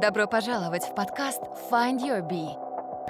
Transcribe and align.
Добро 0.00 0.28
пожаловать 0.28 0.84
в 0.84 0.94
подкаст 0.94 1.42
Find 1.72 1.98
Your 1.98 2.22
Bee. 2.22 2.50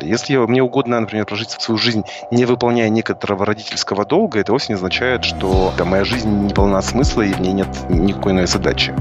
Если 0.00 0.36
мне 0.36 0.62
угодно, 0.62 0.98
например, 1.00 1.26
прожить 1.26 1.50
свою 1.50 1.76
жизнь, 1.76 2.02
не 2.30 2.46
выполняя 2.46 2.88
некоторого 2.88 3.44
родительского 3.44 4.06
долга, 4.06 4.40
это 4.40 4.52
вовсе 4.52 4.68
не 4.72 4.76
означает, 4.76 5.22
что 5.22 5.70
да, 5.76 5.84
моя 5.84 6.04
жизнь 6.04 6.30
не 6.30 6.54
полна 6.54 6.80
смысла 6.80 7.20
и 7.20 7.34
в 7.34 7.40
ней 7.42 7.52
нет 7.52 7.68
никакой 7.90 8.32
иной 8.32 8.46
задачи. 8.46 8.94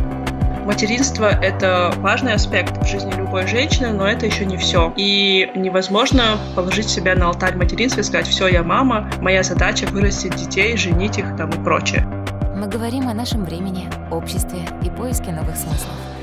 Материнство— 0.66 1.30
это 1.42 1.94
важный 2.00 2.34
аспект 2.34 2.76
в 2.76 2.86
жизни 2.86 3.14
любой 3.14 3.48
женщины, 3.48 3.94
но 3.94 4.06
это 4.06 4.26
еще 4.26 4.44
не 4.44 4.58
все. 4.58 4.92
И 4.98 5.50
невозможно 5.56 6.38
положить 6.58 6.90
себя 6.90 7.16
на 7.16 7.28
алтарь 7.28 7.56
материнства 7.56 8.02
и 8.02 8.04
сказать, 8.04 8.28
все, 8.28 8.48
я 8.48 8.64
мама, 8.64 9.10
моя 9.22 9.44
задача 9.44 9.86
вырастить 9.86 10.36
детей, 10.36 10.76
женить 10.76 11.20
их 11.20 11.38
там 11.38 11.52
и 11.52 11.64
прочее. 11.64 12.06
Мы 12.54 12.68
говорим 12.68 13.08
о 13.08 13.14
нашем 13.14 13.46
времени, 13.46 13.88
обществе 14.12 14.60
и 14.84 14.90
поиске 14.90 15.32
новых 15.32 15.56
смыслов. 15.56 16.17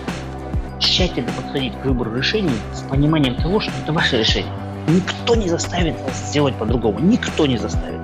Тщательно 0.79 1.31
подходить 1.33 1.75
к 1.81 1.85
выбору 1.85 2.15
решений 2.15 2.51
с 2.73 2.81
пониманием 2.83 3.37
того, 3.37 3.61
что 3.61 3.73
это 3.83 3.93
ваше 3.93 4.19
решение. 4.19 4.53
Никто 4.89 5.35
не 5.35 5.49
заставит 5.49 6.01
вас 6.03 6.29
сделать 6.29 6.55
по-другому. 6.57 7.01
Никто 7.01 7.47
не 7.47 7.57
заставит. 7.57 8.01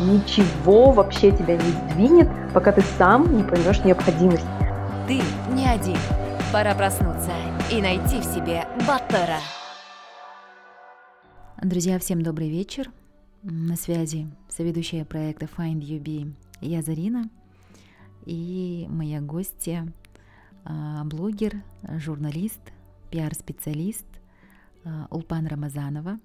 Ничего 0.00 0.90
вообще 0.92 1.30
тебя 1.30 1.56
не 1.56 1.94
двинет, 1.94 2.28
пока 2.52 2.72
ты 2.72 2.82
сам 2.98 3.36
не 3.36 3.42
поймешь 3.42 3.80
необходимость 3.80 4.44
ты 5.06 5.22
не 5.54 5.66
один. 5.66 5.96
Пора 6.52 6.74
проснуться 6.74 7.30
и 7.70 7.80
найти 7.80 8.18
в 8.18 8.24
себе 8.24 8.66
Баттера. 8.88 9.38
Друзья, 11.62 11.98
всем 11.98 12.22
добрый 12.22 12.50
вечер. 12.50 12.90
На 13.42 13.76
связи 13.76 14.26
соведущая 14.48 15.04
проекта 15.04 15.46
Find 15.46 15.80
You 15.80 16.02
Be 16.02 16.32
я 16.60 16.82
Зарина 16.82 17.30
и 18.24 18.86
моя 18.88 19.20
гостья, 19.20 19.86
блогер, 21.04 21.62
журналист, 21.98 22.60
пиар-специалист 23.10 24.06
а, 24.84 25.06
Улпан 25.10 25.46
Рамазанова 25.46 26.18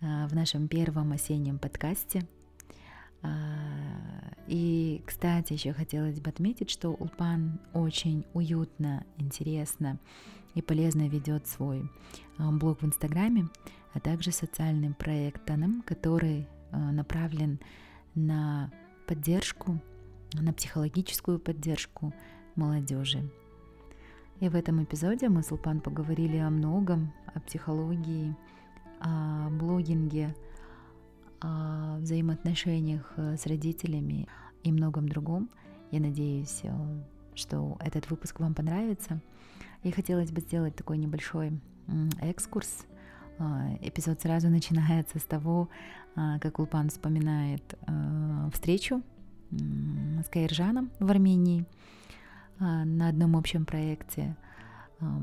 а, 0.00 0.26
в 0.28 0.34
нашем 0.34 0.68
первом 0.68 1.12
осеннем 1.12 1.58
подкасте– 1.58 2.26
а, 3.22 3.30
и, 4.48 5.02
кстати, 5.06 5.52
еще 5.52 5.72
хотелось 5.72 6.20
бы 6.20 6.30
отметить, 6.30 6.70
что 6.70 6.90
Улпан 6.90 7.60
очень 7.72 8.24
уютно, 8.34 9.04
интересно 9.16 9.98
и 10.54 10.62
полезно 10.62 11.08
ведет 11.08 11.46
свой 11.46 11.88
а, 12.38 12.50
блог 12.50 12.82
в 12.82 12.86
Инстаграме, 12.86 13.48
а 13.94 14.00
также 14.00 14.32
социальным 14.32 14.94
проектом, 14.94 15.82
который 15.82 16.48
а, 16.72 16.90
направлен 16.90 17.60
на 18.14 18.70
поддержку, 19.06 19.80
на 20.34 20.52
психологическую 20.52 21.38
поддержку 21.38 22.12
молодежи. 22.56 23.22
И 24.42 24.48
в 24.48 24.56
этом 24.56 24.82
эпизоде 24.82 25.28
мы 25.28 25.44
с 25.44 25.52
Улпан 25.52 25.80
поговорили 25.80 26.36
о 26.38 26.50
многом, 26.50 27.12
о 27.32 27.38
психологии, 27.38 28.34
о 28.98 29.48
блогинге, 29.50 30.34
о 31.40 31.98
взаимоотношениях 31.98 33.12
э, 33.16 33.36
с 33.36 33.46
родителями 33.46 34.26
и 34.64 34.72
многом 34.72 35.08
другом. 35.08 35.48
Я 35.92 36.00
надеюсь, 36.00 36.58
э, 36.64 36.72
что 37.36 37.76
этот 37.78 38.10
выпуск 38.10 38.40
вам 38.40 38.52
понравится. 38.52 39.20
И 39.84 39.92
хотелось 39.92 40.32
бы 40.32 40.40
сделать 40.40 40.74
такой 40.74 40.98
небольшой 40.98 41.60
экскурс. 42.20 42.84
Э, 43.38 43.76
эпизод 43.80 44.22
сразу 44.22 44.48
начинается 44.50 45.20
с 45.20 45.24
того, 45.24 45.68
как 46.16 46.58
Улпан 46.58 46.88
вспоминает 46.88 47.78
встречу 48.52 49.02
с 49.52 50.28
Каиржаном 50.28 50.90
в 50.98 51.08
Армении 51.08 51.64
на 52.62 53.08
одном 53.08 53.36
общем 53.36 53.64
проекте. 53.64 54.36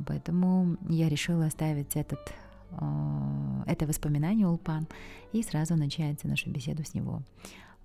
Поэтому 0.06 0.78
я 0.90 1.08
решила 1.10 1.46
оставить 1.46 1.96
этот 1.96 2.20
Э, 2.72 3.64
это 3.66 3.86
воспоминание 3.86 4.48
Улпан, 4.48 4.88
и 5.32 5.44
сразу 5.44 5.76
начинается 5.76 6.28
нашу 6.28 6.50
беседу 6.50 6.84
с 6.84 6.94
него. 6.94 7.22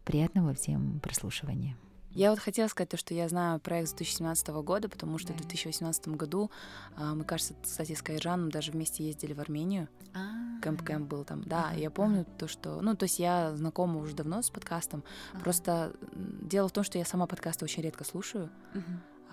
Приятного 0.05 0.55
всем 0.55 1.01
прослушивания. 1.01 1.77
Я 2.11 2.31
вот 2.31 2.39
хотела 2.39 2.69
сказать 2.69 2.91
то, 2.91 2.97
что 2.97 3.13
я 3.13 3.29
знаю 3.29 3.59
проект 3.59 3.89
с 3.89 3.93
2017 3.95 4.49
года, 4.63 4.89
потому 4.89 5.19
что 5.19 5.33
в 5.33 5.37
2018 5.37 6.09
году 6.09 6.49
а, 6.97 7.13
мы, 7.13 7.25
кажется, 7.25 7.55
кстати, 7.61 7.95
с 7.95 8.03
Кайжаном 8.03 8.51
даже 8.53 8.71
вместе 8.71 9.05
ездили 9.05 9.33
в 9.33 9.41
Армению. 9.41 9.89
А. 10.15 10.61
Camp-camp 10.63 11.07
был 11.07 11.25
там. 11.25 11.43
Да, 11.43 11.73
я 11.73 11.91
помню 11.91 12.25
то, 12.39 12.47
что... 12.47 12.81
Ну, 12.83 12.95
то 12.95 13.07
есть 13.07 13.19
я 13.19 13.57
знакома 13.57 13.99
уже 13.99 14.15
давно 14.15 14.43
с 14.43 14.51
подкастом. 14.51 15.03
Просто 15.43 15.97
дело 16.13 16.69
в 16.69 16.73
том, 16.73 16.85
что 16.85 16.99
я 16.99 17.05
сама 17.05 17.27
подкасты 17.27 17.65
очень 17.65 17.83
редко 17.83 18.05
слушаю. 18.05 18.49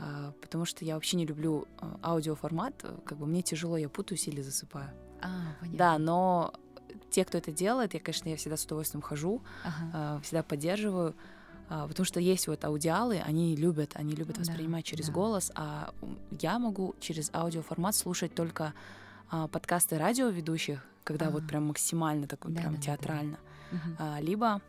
А, 0.01 0.33
потому 0.41 0.65
что 0.65 0.83
я 0.83 0.95
вообще 0.95 1.15
не 1.17 1.25
люблю 1.25 1.67
аудиоформат, 2.03 2.73
как 3.05 3.17
бы 3.19 3.27
мне 3.27 3.43
тяжело, 3.43 3.77
я 3.77 3.87
путаюсь 3.87 4.27
или 4.27 4.41
засыпаю. 4.41 4.89
А, 5.21 5.53
понятно. 5.59 5.77
Да, 5.77 5.97
но 5.99 6.53
те, 7.11 7.23
кто 7.23 7.37
это 7.37 7.51
делает, 7.51 7.93
я, 7.93 7.99
конечно, 7.99 8.29
я 8.29 8.35
всегда 8.35 8.57
с 8.57 8.65
удовольствием 8.65 9.03
хожу, 9.03 9.43
ага. 9.63 10.17
э, 10.17 10.23
всегда 10.23 10.41
поддерживаю, 10.41 11.15
э, 11.69 11.85
потому 11.87 12.05
что 12.05 12.19
есть 12.19 12.47
вот 12.47 12.65
аудиалы, 12.65 13.21
они 13.23 13.55
любят, 13.55 13.91
они 13.93 14.15
любят 14.15 14.39
воспринимать 14.39 14.85
да, 14.85 14.89
через 14.89 15.07
да. 15.07 15.13
голос, 15.13 15.51
а 15.55 15.93
я 16.39 16.57
могу 16.57 16.95
через 16.99 17.29
аудиоформат 17.33 17.93
слушать 17.93 18.33
только 18.33 18.73
э, 19.31 19.47
подкасты 19.51 19.99
радиоведущих, 19.99 20.83
когда 21.03 21.27
ага. 21.27 21.33
вот 21.35 21.47
прям 21.47 21.67
максимально 21.67 22.25
такой 22.27 22.53
да, 22.53 22.61
прям 22.61 22.75
да, 22.75 22.81
театрально, 22.81 23.37
да. 23.71 23.77
Да. 23.99 24.17
Э, 24.17 24.21
либо 24.23 24.61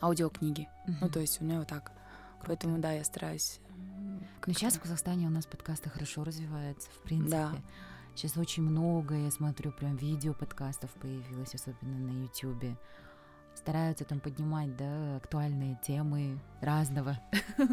аудиокниги. 0.00 0.66
Угу. 0.86 0.96
Ну, 1.02 1.08
то 1.10 1.20
есть 1.20 1.42
у 1.42 1.44
меня 1.44 1.58
вот 1.58 1.68
так. 1.68 1.92
Круто. 2.40 2.46
Поэтому, 2.46 2.78
да, 2.78 2.92
я 2.92 3.04
стараюсь. 3.04 3.60
Но 4.46 4.52
сейчас 4.52 4.74
в 4.74 4.80
Казахстане 4.80 5.26
у 5.26 5.30
нас 5.30 5.46
подкасты 5.46 5.90
хорошо 5.90 6.24
развиваются, 6.24 6.90
в 6.90 7.02
принципе. 7.02 7.30
Да. 7.30 7.52
Сейчас 8.14 8.36
очень 8.36 8.62
много, 8.62 9.14
я 9.14 9.30
смотрю, 9.30 9.72
прям 9.72 9.96
видео 9.96 10.34
подкастов 10.34 10.90
появилось, 10.94 11.54
особенно 11.54 11.98
на 11.98 12.22
YouTube. 12.22 12.76
Стараются 13.54 14.04
там 14.04 14.20
поднимать, 14.20 14.76
да, 14.76 15.16
актуальные 15.16 15.78
темы 15.82 16.38
разного. 16.60 17.20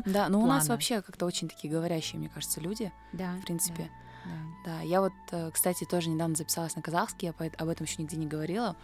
Да, 0.06 0.28
но 0.30 0.42
у 0.42 0.48
нас 0.48 0.68
вообще 0.68 1.02
как-то 1.02 1.26
очень 1.26 1.48
такие 1.48 1.72
говорящие, 1.72 2.20
мне 2.20 2.30
кажется, 2.30 2.60
люди. 2.62 2.92
Да. 3.14 3.36
В 3.38 3.46
принципе. 3.46 3.84
Да, 3.84 4.07
да. 4.26 4.72
да, 4.72 4.82
я 4.82 5.02
вот, 5.02 5.14
э, 5.32 5.52
кстати, 5.52 5.86
тоже 5.86 6.10
недавно 6.10 6.36
записалась 6.36 6.76
на 6.76 6.82
казахский, 6.82 7.28
я 7.28 7.50
об 7.58 7.70
этом 7.70 7.86
еще 7.86 8.02
нигде 8.02 8.18
не 8.18 8.28
говорила. 8.28 8.76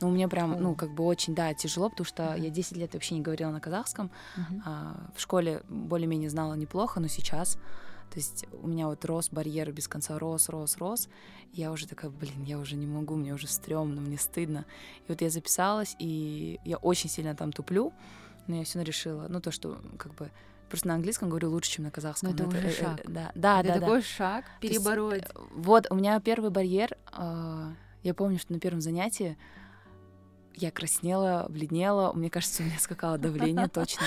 Но 0.00 0.08
у 0.08 0.10
меня 0.10 0.28
прям, 0.28 0.60
ну, 0.60 0.74
как 0.74 0.92
бы 0.92 1.04
очень, 1.04 1.34
да, 1.34 1.54
тяжело, 1.54 1.88
потому 1.88 2.04
что 2.04 2.24
uh-huh. 2.24 2.40
я 2.40 2.50
10 2.50 2.76
лет 2.76 2.94
вообще 2.94 3.14
не 3.14 3.20
говорила 3.20 3.50
на 3.50 3.60
казахском. 3.60 4.10
Uh-huh. 4.36 4.62
А, 4.64 5.10
в 5.14 5.20
школе 5.20 5.62
более-менее 5.68 6.30
знала 6.30 6.54
неплохо, 6.54 6.98
но 7.00 7.06
сейчас 7.06 7.58
то 8.14 8.20
есть 8.20 8.46
у 8.62 8.68
меня 8.68 8.86
вот 8.86 9.04
рос 9.04 9.28
барьер 9.30 9.72
без 9.72 9.88
конца, 9.88 10.18
рос, 10.20 10.48
рос, 10.48 10.76
рос. 10.76 11.08
И 11.52 11.60
я 11.60 11.72
уже 11.72 11.88
такая, 11.88 12.12
блин, 12.12 12.44
я 12.44 12.60
уже 12.60 12.76
не 12.76 12.86
могу, 12.86 13.16
мне 13.16 13.34
уже 13.34 13.48
стрёмно, 13.48 14.00
мне 14.00 14.18
стыдно. 14.18 14.66
И 15.00 15.04
вот 15.08 15.20
я 15.20 15.30
записалась, 15.30 15.96
и 15.98 16.60
я 16.64 16.76
очень 16.76 17.10
сильно 17.10 17.34
там 17.34 17.52
туплю, 17.52 17.92
но 18.46 18.54
я 18.54 18.64
все 18.64 18.78
равно 18.78 18.86
решила, 18.86 19.26
ну 19.28 19.40
то, 19.40 19.50
что 19.50 19.80
как 19.98 20.14
бы 20.14 20.30
просто 20.68 20.88
на 20.88 20.94
английском 20.94 21.28
говорю 21.28 21.50
лучше, 21.50 21.70
чем 21.70 21.84
на 21.84 21.90
казахском. 21.90 22.30
Но 22.30 22.34
это, 22.34 22.44
это 22.44 22.56
уже 22.56 22.68
э, 22.68 22.72
шаг. 22.72 23.00
Э, 23.00 23.08
да, 23.08 23.32
да, 23.34 23.60
это 23.60 23.68
да. 23.68 23.80
такой 23.80 24.00
да. 24.00 24.06
шаг 24.06 24.44
перебороть. 24.60 25.22
Есть, 25.22 25.34
вот 25.54 25.86
у 25.90 25.94
меня 25.94 26.18
первый 26.20 26.50
барьер. 26.50 26.96
Э, 27.12 27.72
я 28.02 28.14
помню, 28.14 28.38
что 28.38 28.52
на 28.52 28.60
первом 28.60 28.80
занятии 28.80 29.36
я 30.54 30.70
краснела, 30.70 31.46
бледнела. 31.48 32.12
Мне 32.12 32.30
кажется, 32.30 32.62
у 32.62 32.66
меня 32.66 32.78
скакало 32.78 33.18
давление 33.18 33.68
точно. 33.72 34.06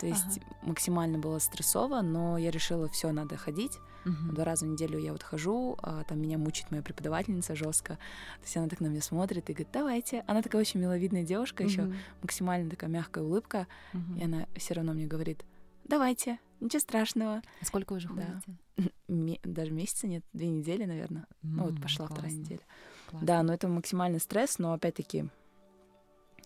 То 0.00 0.06
есть 0.06 0.38
ага. 0.38 0.46
максимально 0.62 1.18
было 1.18 1.38
стрессово, 1.38 2.02
но 2.02 2.38
я 2.38 2.50
решила, 2.50 2.88
все, 2.88 3.10
надо 3.10 3.36
ходить. 3.36 3.78
Угу. 4.04 4.32
Два 4.32 4.44
раза 4.44 4.64
в 4.64 4.68
неделю 4.68 4.98
я 4.98 5.12
вот 5.12 5.22
хожу, 5.22 5.76
а 5.82 6.04
там 6.04 6.20
меня 6.20 6.38
мучит 6.38 6.70
моя 6.70 6.82
преподавательница 6.82 7.56
жестко. 7.56 7.94
То 7.94 8.44
есть 8.44 8.56
она 8.56 8.68
так 8.68 8.80
на 8.80 8.86
меня 8.86 9.02
смотрит 9.02 9.50
и 9.50 9.52
говорит, 9.52 9.68
давайте. 9.72 10.24
Она 10.26 10.42
такая 10.42 10.60
очень 10.62 10.80
миловидная 10.80 11.24
девушка, 11.24 11.62
угу. 11.62 11.68
еще 11.68 11.92
максимально 12.22 12.70
такая 12.70 12.90
мягкая 12.90 13.24
улыбка. 13.24 13.66
Угу. 13.92 14.20
И 14.20 14.24
она 14.24 14.46
все 14.56 14.74
равно 14.74 14.92
мне 14.92 15.06
говорит, 15.06 15.44
давайте, 15.88 16.38
ничего 16.60 16.80
страшного. 16.80 17.42
А 17.60 17.64
сколько 17.64 17.92
вы 17.92 17.98
уже 17.98 18.08
ходите? 18.08 18.32
Да. 19.08 19.34
Даже 19.42 19.72
месяца 19.72 20.06
нет, 20.06 20.22
две 20.32 20.46
недели, 20.46 20.84
наверное. 20.84 21.22
Mm, 21.22 21.26
ну 21.42 21.64
вот 21.64 21.82
пошла 21.82 22.06
классно. 22.06 22.14
вторая 22.14 22.32
неделя. 22.32 22.60
Классно. 23.08 23.26
Да, 23.26 23.42
но 23.42 23.52
это 23.52 23.66
максимальный 23.66 24.20
стресс, 24.20 24.58
но 24.60 24.72
опять-таки 24.72 25.28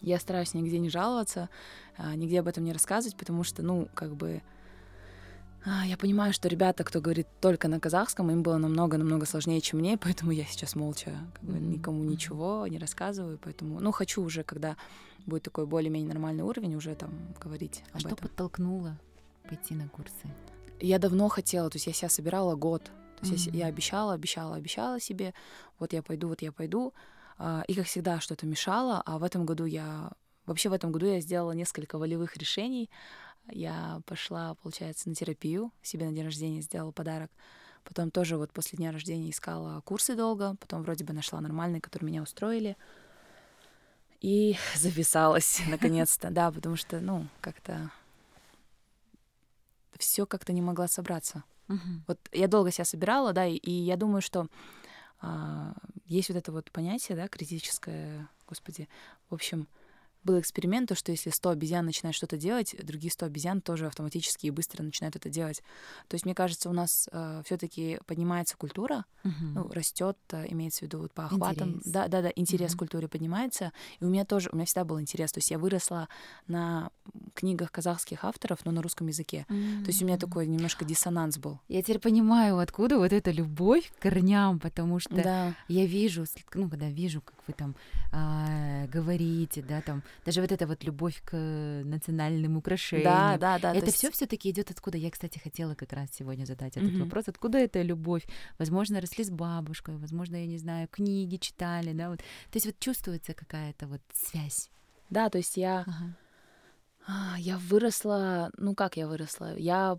я 0.00 0.18
стараюсь 0.18 0.54
нигде 0.54 0.78
не 0.78 0.88
жаловаться, 0.88 1.50
а, 1.96 2.14
нигде 2.14 2.40
об 2.40 2.48
этом 2.48 2.64
не 2.64 2.72
рассказывать, 2.72 3.16
потому 3.16 3.44
что, 3.44 3.62
ну, 3.62 3.88
как 3.94 4.14
бы, 4.14 4.42
а, 5.64 5.86
я 5.86 5.96
понимаю, 5.96 6.32
что 6.32 6.48
ребята, 6.48 6.84
кто 6.84 7.00
говорит 7.00 7.28
только 7.40 7.68
на 7.68 7.78
казахском, 7.78 8.30
им 8.30 8.42
было 8.42 8.56
намного-намного 8.56 9.26
сложнее, 9.26 9.60
чем 9.60 9.80
мне, 9.80 9.98
поэтому 10.02 10.30
я 10.30 10.44
сейчас 10.44 10.74
молча 10.74 11.12
как 11.34 11.44
бы, 11.44 11.58
никому 11.58 12.02
ничего 12.02 12.66
не 12.66 12.78
рассказываю, 12.78 13.38
поэтому, 13.42 13.78
ну, 13.80 13.92
хочу 13.92 14.22
уже, 14.22 14.42
когда 14.42 14.76
будет 15.26 15.42
такой 15.42 15.66
более-менее 15.66 16.08
нормальный 16.08 16.42
уровень, 16.44 16.74
уже 16.74 16.94
там 16.94 17.10
говорить 17.40 17.84
а 17.92 17.96
об 17.96 18.00
что 18.00 18.08
этом. 18.08 18.18
подтолкнуло 18.18 18.98
пойти 19.48 19.74
на 19.74 19.88
курсы? 19.88 20.26
Я 20.80 20.98
давно 20.98 21.28
хотела, 21.28 21.70
то 21.70 21.76
есть 21.76 21.86
я 21.86 21.92
себя 21.92 22.08
собирала 22.08 22.56
год, 22.56 22.90
то 23.20 23.28
есть 23.28 23.48
mm-hmm. 23.48 23.56
я, 23.56 23.66
я 23.66 23.66
обещала, 23.66 24.14
обещала, 24.14 24.56
обещала 24.56 25.00
себе, 25.00 25.32
вот 25.78 25.92
я 25.92 26.02
пойду, 26.02 26.28
вот 26.28 26.42
я 26.42 26.50
пойду, 26.50 26.92
а, 27.38 27.64
и, 27.66 27.74
как 27.74 27.86
всегда, 27.86 28.20
что-то 28.20 28.46
мешало. 28.46 29.02
А 29.04 29.18
в 29.18 29.24
этом 29.24 29.44
году 29.44 29.64
я... 29.64 30.12
Вообще 30.46 30.68
в 30.68 30.72
этом 30.72 30.92
году 30.92 31.06
я 31.06 31.20
сделала 31.20 31.52
несколько 31.52 31.98
волевых 31.98 32.36
решений. 32.36 32.90
Я 33.50 34.00
пошла, 34.06 34.54
получается, 34.62 35.08
на 35.08 35.14
терапию, 35.14 35.72
себе 35.82 36.06
на 36.06 36.12
день 36.12 36.24
рождения 36.24 36.60
сделала 36.60 36.92
подарок. 36.92 37.30
Потом 37.84 38.10
тоже 38.10 38.36
вот 38.36 38.52
после 38.52 38.76
дня 38.76 38.92
рождения 38.92 39.30
искала 39.30 39.80
курсы 39.80 40.14
долго, 40.14 40.56
потом 40.60 40.82
вроде 40.82 41.04
бы 41.04 41.12
нашла 41.12 41.40
нормальные, 41.40 41.80
которые 41.80 42.08
меня 42.08 42.22
устроили. 42.22 42.76
И 44.20 44.56
записалась 44.76 45.60
наконец-то, 45.68 46.30
да, 46.30 46.50
потому 46.52 46.76
что, 46.76 47.00
ну, 47.00 47.26
как-то 47.40 47.90
все 49.98 50.26
как-то 50.26 50.52
не 50.52 50.62
могла 50.62 50.88
собраться. 50.88 51.44
Угу. 51.68 51.78
Вот 52.06 52.18
я 52.32 52.48
долго 52.48 52.70
себя 52.70 52.84
собирала, 52.84 53.32
да, 53.32 53.46
и, 53.46 53.56
и 53.56 53.70
я 53.70 53.96
думаю, 53.96 54.22
что 54.22 54.46
а, 55.20 55.74
есть 56.06 56.28
вот 56.28 56.36
это 56.36 56.52
вот 56.52 56.70
понятие, 56.70 57.16
да, 57.16 57.28
критическое, 57.28 58.28
господи, 58.46 58.88
в 59.30 59.34
общем, 59.34 59.68
был 60.24 60.38
эксперимент, 60.40 60.88
то, 60.88 60.94
что 60.94 61.12
если 61.12 61.30
100 61.30 61.50
обезьян 61.50 61.84
начинают 61.84 62.16
что-то 62.16 62.36
делать, 62.36 62.74
другие 62.82 63.10
100 63.10 63.26
обезьян 63.26 63.60
тоже 63.60 63.86
автоматически 63.86 64.46
и 64.46 64.50
быстро 64.50 64.82
начинают 64.82 65.16
это 65.16 65.28
делать. 65.28 65.62
То 66.08 66.14
есть, 66.14 66.24
мне 66.24 66.34
кажется, 66.34 66.70
у 66.70 66.72
нас 66.72 67.08
э, 67.12 67.42
все-таки 67.44 67.98
поднимается 68.06 68.56
культура, 68.56 69.04
угу. 69.24 69.32
ну, 69.54 69.68
растет, 69.72 70.16
э, 70.30 70.46
имеется 70.48 70.80
в 70.80 70.82
виду 70.82 70.98
вот 70.98 71.12
по 71.12 71.26
охватам. 71.26 71.70
Интерес. 71.70 71.92
Да, 71.92 72.08
да, 72.08 72.22
да, 72.22 72.32
интерес 72.34 72.72
угу. 72.72 72.76
к 72.76 72.78
культуре 72.80 73.08
поднимается. 73.08 73.72
И 74.00 74.04
у 74.04 74.08
меня 74.08 74.24
тоже, 74.24 74.48
у 74.52 74.56
меня 74.56 74.66
всегда 74.66 74.84
был 74.84 75.00
интерес. 75.00 75.32
То 75.32 75.38
есть 75.38 75.50
я 75.50 75.58
выросла 75.58 76.08
на 76.46 76.90
книгах 77.34 77.70
казахских 77.70 78.24
авторов, 78.24 78.64
но 78.64 78.72
на 78.72 78.82
русском 78.82 79.06
языке. 79.06 79.46
Mm-hmm. 79.48 79.82
То 79.82 79.86
есть 79.88 80.02
у 80.02 80.06
меня 80.06 80.18
такой 80.18 80.46
немножко 80.46 80.84
диссонанс 80.84 81.38
был. 81.38 81.58
Я 81.68 81.82
теперь 81.82 81.98
понимаю, 81.98 82.58
откуда 82.58 82.98
вот 82.98 83.12
эта 83.12 83.30
любовь 83.30 83.92
к 83.98 84.02
корням, 84.02 84.60
потому 84.60 84.98
что 84.98 85.14
да. 85.14 85.54
я 85.68 85.86
вижу, 85.86 86.24
ну, 86.54 86.68
когда 86.68 86.88
вижу, 86.88 87.20
как 87.20 87.36
вы 87.46 87.54
там 87.54 87.74
а, 88.12 88.86
говорите, 88.86 89.62
да, 89.62 89.80
там, 89.80 90.02
даже 90.24 90.40
вот 90.40 90.52
эта 90.52 90.66
вот 90.66 90.84
любовь 90.84 91.22
к 91.24 91.36
национальным 91.84 92.56
украшениям. 92.56 93.04
Да, 93.04 93.38
да, 93.38 93.58
да. 93.58 93.74
Это 93.74 93.90
все 93.90 94.08
есть... 94.08 94.16
все-таки 94.16 94.50
идет 94.50 94.70
откуда? 94.70 94.98
Я, 94.98 95.10
кстати, 95.10 95.38
хотела 95.38 95.74
как 95.74 95.92
раз 95.92 96.10
сегодня 96.12 96.44
задать 96.44 96.76
этот 96.76 96.90
mm-hmm. 96.90 97.04
вопрос. 97.04 97.28
Откуда 97.28 97.58
эта 97.58 97.82
любовь? 97.82 98.26
Возможно, 98.58 99.00
росли 99.00 99.24
с 99.24 99.30
бабушкой, 99.30 99.96
возможно, 99.96 100.36
я 100.36 100.46
не 100.46 100.58
знаю, 100.58 100.88
книги 100.88 101.36
читали, 101.36 101.92
да, 101.92 102.10
вот. 102.10 102.18
То 102.18 102.54
есть 102.54 102.66
вот 102.66 102.78
чувствуется 102.78 103.34
какая-то 103.34 103.86
вот 103.86 104.00
связь. 104.12 104.70
Да, 105.10 105.28
то 105.28 105.38
есть 105.38 105.56
я, 105.56 105.84
ага. 107.06 107.36
я 107.38 107.58
выросла, 107.58 108.50
ну 108.56 108.74
как 108.74 108.96
я 108.96 109.06
выросла? 109.06 109.56
Я 109.56 109.98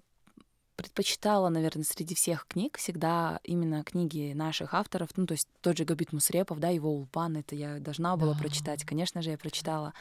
предпочитала, 0.75 1.49
наверное, 1.49 1.83
среди 1.83 2.15
всех 2.15 2.47
книг 2.47 2.77
всегда 2.77 3.39
именно 3.43 3.83
книги 3.83 4.33
наших 4.33 4.73
авторов, 4.73 5.09
ну, 5.15 5.25
то 5.25 5.33
есть 5.33 5.47
тот 5.61 5.77
же 5.77 5.85
Габит 5.85 6.13
Мусрепов, 6.13 6.59
да, 6.59 6.69
его 6.69 6.91
Улпан, 6.91 7.37
это 7.37 7.55
я 7.55 7.79
должна 7.79 8.17
была 8.17 8.33
да. 8.33 8.39
прочитать, 8.39 8.83
конечно 8.83 9.21
же, 9.21 9.31
я 9.31 9.37
прочитала 9.37 9.93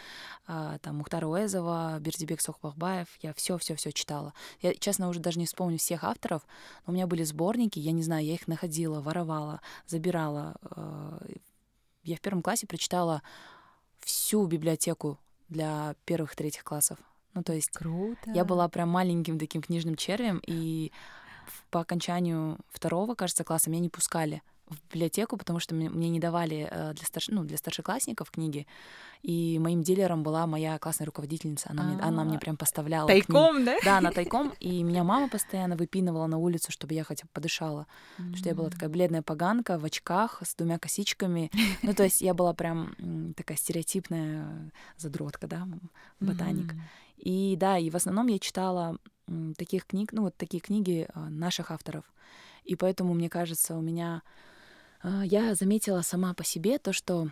а, 0.46 0.78
там 0.78 0.96
Мухтара 0.96 1.26
Уэзова, 1.26 1.98
Бердибек 2.00 2.40
Сохбахбаев, 2.40 3.08
я 3.20 3.34
все, 3.34 3.58
все, 3.58 3.74
все 3.74 3.92
читала. 3.92 4.32
Я, 4.60 4.74
честно, 4.74 5.08
уже 5.08 5.20
даже 5.20 5.38
не 5.38 5.46
вспомню 5.46 5.78
всех 5.78 6.04
авторов, 6.04 6.42
но 6.86 6.92
у 6.92 6.94
меня 6.94 7.06
были 7.06 7.22
сборники, 7.24 7.78
я 7.78 7.92
не 7.92 8.02
знаю, 8.02 8.24
я 8.24 8.34
их 8.34 8.48
находила, 8.48 9.00
воровала, 9.00 9.60
забирала. 9.86 10.56
А, 10.62 11.22
я 12.02 12.16
в 12.16 12.20
первом 12.20 12.42
классе 12.42 12.66
прочитала 12.66 13.22
всю 14.00 14.46
библиотеку 14.46 15.18
для 15.48 15.94
первых-третьих 16.06 16.64
классов. 16.64 16.98
Ну, 17.34 17.42
то 17.42 17.52
есть 17.52 17.70
Круто. 17.70 18.30
я 18.32 18.44
была 18.44 18.68
прям 18.68 18.88
маленьким 18.88 19.38
таким 19.38 19.62
книжным 19.62 19.96
червем, 19.96 20.40
и 20.46 20.92
по 21.70 21.80
окончанию 21.80 22.58
второго, 22.70 23.14
кажется, 23.14 23.44
класса 23.44 23.70
меня 23.70 23.80
не 23.80 23.88
пускали 23.88 24.42
в 24.72 24.92
библиотеку, 24.92 25.36
потому 25.36 25.60
что 25.60 25.74
мне 25.74 26.08
не 26.08 26.20
давали 26.20 26.68
э, 26.70 26.92
для, 26.94 27.06
старш... 27.06 27.28
ну, 27.28 27.44
для 27.44 27.56
старшеклассников 27.56 28.30
книги. 28.30 28.66
И 29.22 29.58
моим 29.60 29.82
дилером 29.82 30.22
была 30.22 30.46
моя 30.46 30.78
классная 30.78 31.06
руководительница. 31.06 31.70
Она, 31.70 31.82
мне, 31.84 32.02
она 32.02 32.24
мне 32.24 32.36
а, 32.38 32.40
прям 32.40 32.56
поставляла 32.56 33.06
Тайком, 33.06 33.56
книги. 33.56 33.66
да? 33.66 33.76
Да, 33.84 34.00
на 34.00 34.10
тайком. 34.10 34.52
И 34.58 34.82
меня 34.82 35.04
мама 35.04 35.28
постоянно 35.28 35.76
выпинывала 35.76 36.26
на 36.26 36.38
улицу, 36.38 36.72
чтобы 36.72 36.94
я 36.94 37.04
хотя 37.04 37.24
бы 37.24 37.30
подышала. 37.32 37.86
Потому 38.16 38.36
что 38.36 38.48
я 38.48 38.54
была 38.54 38.70
такая 38.70 38.88
бледная 38.88 39.22
поганка 39.22 39.78
в 39.78 39.84
очках 39.84 40.42
с 40.44 40.54
двумя 40.56 40.78
косичками. 40.78 41.50
Ну, 41.82 41.94
то 41.94 42.02
есть 42.02 42.20
я 42.20 42.34
была 42.34 42.52
прям 42.52 43.34
такая 43.36 43.56
стереотипная 43.56 44.72
задротка, 44.96 45.46
да, 45.46 45.68
ботаник. 46.20 46.74
Mm-hmm. 47.22 47.52
И 47.52 47.56
да, 47.56 47.78
и 47.78 47.90
в 47.90 47.96
основном 47.96 48.26
я 48.26 48.38
читала 48.38 48.98
таких 49.56 49.86
книг, 49.86 50.12
ну, 50.12 50.22
вот 50.22 50.36
такие 50.36 50.60
книги 50.60 51.08
а, 51.14 51.28
наших 51.28 51.70
авторов. 51.70 52.04
И 52.64 52.76
поэтому, 52.76 53.14
мне 53.14 53.28
кажется, 53.28 53.74
у 53.74 53.80
меня 53.80 54.22
а, 55.02 55.22
я 55.22 55.54
заметила 55.54 56.02
сама 56.02 56.34
по 56.34 56.44
себе 56.44 56.78
то, 56.78 56.92
что 56.92 57.28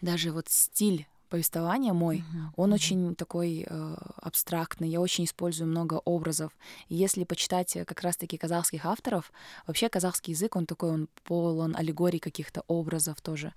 даже 0.00 0.32
вот 0.32 0.48
стиль 0.48 1.06
повествования 1.28 1.94
мой, 1.94 2.18
uh-huh, 2.18 2.48
он 2.56 2.70
uh-huh. 2.70 2.74
очень 2.74 3.14
такой 3.14 3.64
э, 3.66 3.96
абстрактный, 4.16 4.90
я 4.90 5.00
очень 5.00 5.24
использую 5.24 5.66
много 5.66 5.94
образов. 6.04 6.52
И 6.90 6.94
если 6.94 7.24
почитать 7.24 7.74
э, 7.74 7.86
как 7.86 8.02
раз-таки 8.02 8.36
казахских 8.36 8.84
авторов, 8.84 9.32
вообще 9.66 9.88
казахский 9.88 10.34
язык, 10.34 10.56
он 10.56 10.66
такой, 10.66 10.90
он 10.90 11.08
полон 11.24 11.74
аллегорий 11.74 12.18
каких-то 12.18 12.64
образов 12.66 13.22
тоже. 13.22 13.54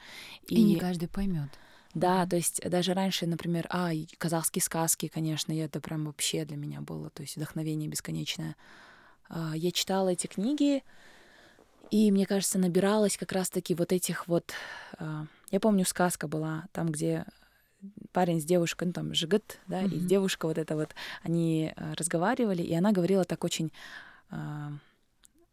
И, 0.47 0.55
и 0.55 0.63
не 0.63 0.77
каждый 0.77 1.09
поймет. 1.09 1.49
Да, 1.95 2.25
то 2.27 2.36
есть 2.36 2.62
даже 2.69 2.94
раньше, 2.94 3.25
например, 3.25 3.68
а, 3.69 3.92
казахские 4.18 4.62
сказки, 4.62 5.07
конечно, 5.07 5.53
это 5.53 5.80
прям 5.80 6.06
вообще 6.06 6.44
для 6.44 6.57
меня 6.57 6.81
было, 6.81 7.09
то 7.09 7.21
есть 7.21 7.38
вдохновение 7.38 7.89
бесконечное. 7.89 8.57
А, 9.30 9.53
я 9.56 9.71
читала 9.71 10.09
эти 10.09 10.27
книги, 10.27 10.83
и, 11.92 12.12
мне 12.12 12.25
кажется, 12.25 12.59
набиралась 12.59 13.18
как 13.18 13.31
раз-таки 13.31 13.75
вот 13.75 13.94
этих 13.94 14.27
вот... 14.27 14.51
А, 14.97 15.25
я 15.51 15.62
помню, 15.62 15.86
сказка 15.86 16.27
была 16.27 16.65
там, 16.74 16.92
где 16.92 17.25
парень 18.12 18.41
с 18.41 18.44
девушкой, 18.44 18.88
ну 18.88 18.94
там 18.94 19.13
жигат, 19.13 19.59
да, 19.68 19.81
mm-hmm. 19.81 19.95
и 19.95 20.00
девушка 20.00 20.48
вот 20.48 20.57
это 20.57 20.75
вот, 20.75 20.94
они 21.24 21.71
а, 21.77 21.94
разговаривали, 21.95 22.62
и 22.62 22.74
она 22.74 22.91
говорила 22.91 23.24
так 23.24 23.45
очень 23.45 23.71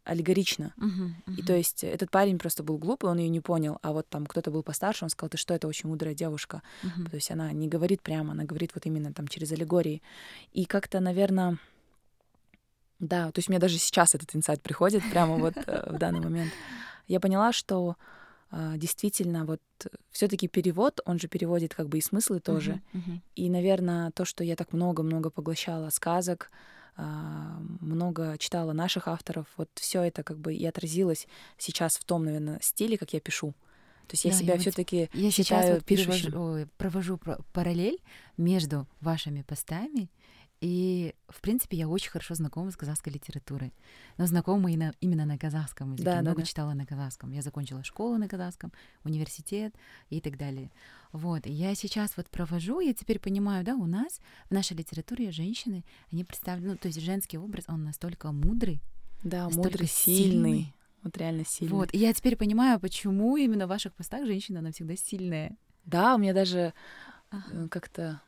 аллегорично. 0.05 0.75
Uh-huh, 0.79 1.11
uh-huh. 1.27 1.37
И 1.37 1.43
то 1.43 1.55
есть 1.55 1.85
этот 1.85 2.11
парень 2.11 2.39
просто 2.39 2.63
был 2.63 2.79
глупый, 2.79 3.11
он 3.11 3.19
ее 3.19 3.29
не 3.29 3.41
понял, 3.41 3.79
а 3.83 3.93
вот 3.93 4.09
там 4.09 4.27
кто-то 4.27 4.51
был 4.51 4.63
постарше, 4.63 5.05
он 5.05 5.11
сказал, 5.11 5.31
ты 5.31 5.37
что, 5.37 5.55
это 5.55 5.69
очень 5.69 5.89
мудрая 5.89 6.15
девушка. 6.15 6.63
Uh-huh. 6.83 7.11
То 7.11 7.17
есть 7.17 7.31
она 7.31 7.53
не 7.53 7.69
говорит 7.69 8.03
прямо, 8.03 8.33
она 8.33 8.45
говорит 8.45 8.73
вот 8.75 8.87
именно 8.87 9.13
там 9.13 9.29
через 9.29 9.53
аллегории. 9.53 10.03
И 10.53 10.65
как-то, 10.65 11.01
наверное, 11.01 11.59
да, 12.99 13.31
то 13.31 13.39
есть 13.39 13.49
мне 13.49 13.59
даже 13.59 13.79
сейчас 13.79 14.15
этот 14.15 14.35
инсайт 14.35 14.63
приходит 14.63 15.03
прямо 15.11 15.37
вот 15.37 15.55
э, 15.57 15.93
в 15.93 15.99
данный 15.99 16.21
момент. 16.21 16.53
Я 17.07 17.21
поняла, 17.21 17.53
что 17.53 17.97
э, 18.51 18.75
действительно 18.77 19.45
вот 19.45 19.61
все-таки 20.11 20.49
перевод, 20.49 21.01
он 21.05 21.19
же 21.19 21.29
переводит 21.29 21.75
как 21.75 21.89
бы 21.89 21.99
и 21.99 22.01
смыслы 22.01 22.41
тоже. 22.41 22.81
Uh-huh, 22.93 22.99
uh-huh. 22.99 23.21
И, 23.37 23.51
наверное, 23.51 24.11
то, 24.13 24.25
что 24.25 24.43
я 24.45 24.57
так 24.57 24.73
много-много 24.73 25.31
поглощала 25.31 25.91
сказок, 25.91 26.51
а, 26.51 26.57
много 26.97 28.37
читала 28.39 28.73
наших 28.73 29.09
авторов, 29.09 29.47
вот 29.57 29.69
все 29.75 30.03
это 30.03 30.23
как 30.23 30.39
бы 30.39 30.55
и 30.55 30.65
отразилось 30.67 31.27
сейчас 31.59 31.97
в 31.97 32.05
том, 32.05 32.25
наверное, 32.25 32.59
стиле, 32.63 32.99
как 32.99 33.13
я 33.13 33.21
пишу. 33.21 33.55
То 34.09 34.15
есть 34.15 34.25
я 34.25 34.33
да, 34.33 34.37
себя 34.37 34.59
все-таки 34.59 35.09
я 35.15 35.31
сейчас 35.31 35.71
вот 35.71 35.85
перевожу, 35.85 36.67
провожу 36.77 37.19
параллель 37.53 37.99
между 38.37 38.87
вашими 39.01 39.43
постами 39.43 40.11
и, 40.63 41.17
в 41.29 41.41
принципе, 41.41 41.77
я 41.77 41.89
очень 41.89 42.13
хорошо 42.13 42.35
знакома 42.35 42.71
с 42.71 42.77
казахской 42.77 43.13
литературой. 43.13 43.75
Но 44.17 44.27
знакома 44.27 44.71
и 44.71 44.77
на, 44.77 44.95
именно 45.01 45.25
на 45.25 45.37
казахском 45.37 45.95
языке. 45.95 46.05
Да, 46.05 46.21
Много 46.21 46.37
да, 46.37 46.43
да. 46.43 46.47
читала 46.47 46.73
на 46.73 46.87
казахском. 46.87 47.33
Я 47.33 47.43
закончила 47.43 47.83
школу 47.83 48.17
на 48.17 48.29
казахском, 48.29 48.73
университет 49.03 49.75
и 50.09 50.21
так 50.21 50.39
далее. 50.39 50.71
Вот. 51.11 51.49
И 51.49 51.51
я 51.53 51.75
сейчас 51.75 52.17
вот 52.17 52.29
провожу, 52.29 52.79
я 52.79 52.95
теперь 52.95 53.19
понимаю, 53.19 53.65
да, 53.65 53.75
у 53.75 53.87
нас 53.87 54.21
в 54.49 54.55
нашей 54.55 54.77
литературе 54.77 55.33
женщины, 55.33 55.85
они 56.13 56.23
представлены, 56.23 56.75
ну, 56.75 56.77
то 56.77 56.87
есть 56.87 57.01
женский 57.01 57.39
образ, 57.39 57.65
он 57.67 57.83
настолько 57.83 58.31
мудрый. 58.31 58.81
Да, 59.25 59.51
мудрый, 59.51 59.89
сильный. 59.89 60.31
сильный. 60.31 60.75
Вот 61.03 61.17
реально 61.17 61.45
сильный. 61.45 61.75
Вот. 61.75 61.93
И 61.93 61.99
я 61.99 62.15
теперь 62.15 62.37
понимаю, 62.37 62.79
почему 62.79 63.37
именно 63.37 63.67
в 63.67 63.71
ваших 63.71 63.95
постах 63.95 64.27
женщина, 64.27 64.61
она 64.61 64.71
всегда 64.71 64.95
сильная. 64.95 65.57
Да, 65.85 66.15
у 66.15 66.19
меня 66.19 66.33
даже 66.33 66.73
ага. 67.31 67.67
как-то 67.69 68.21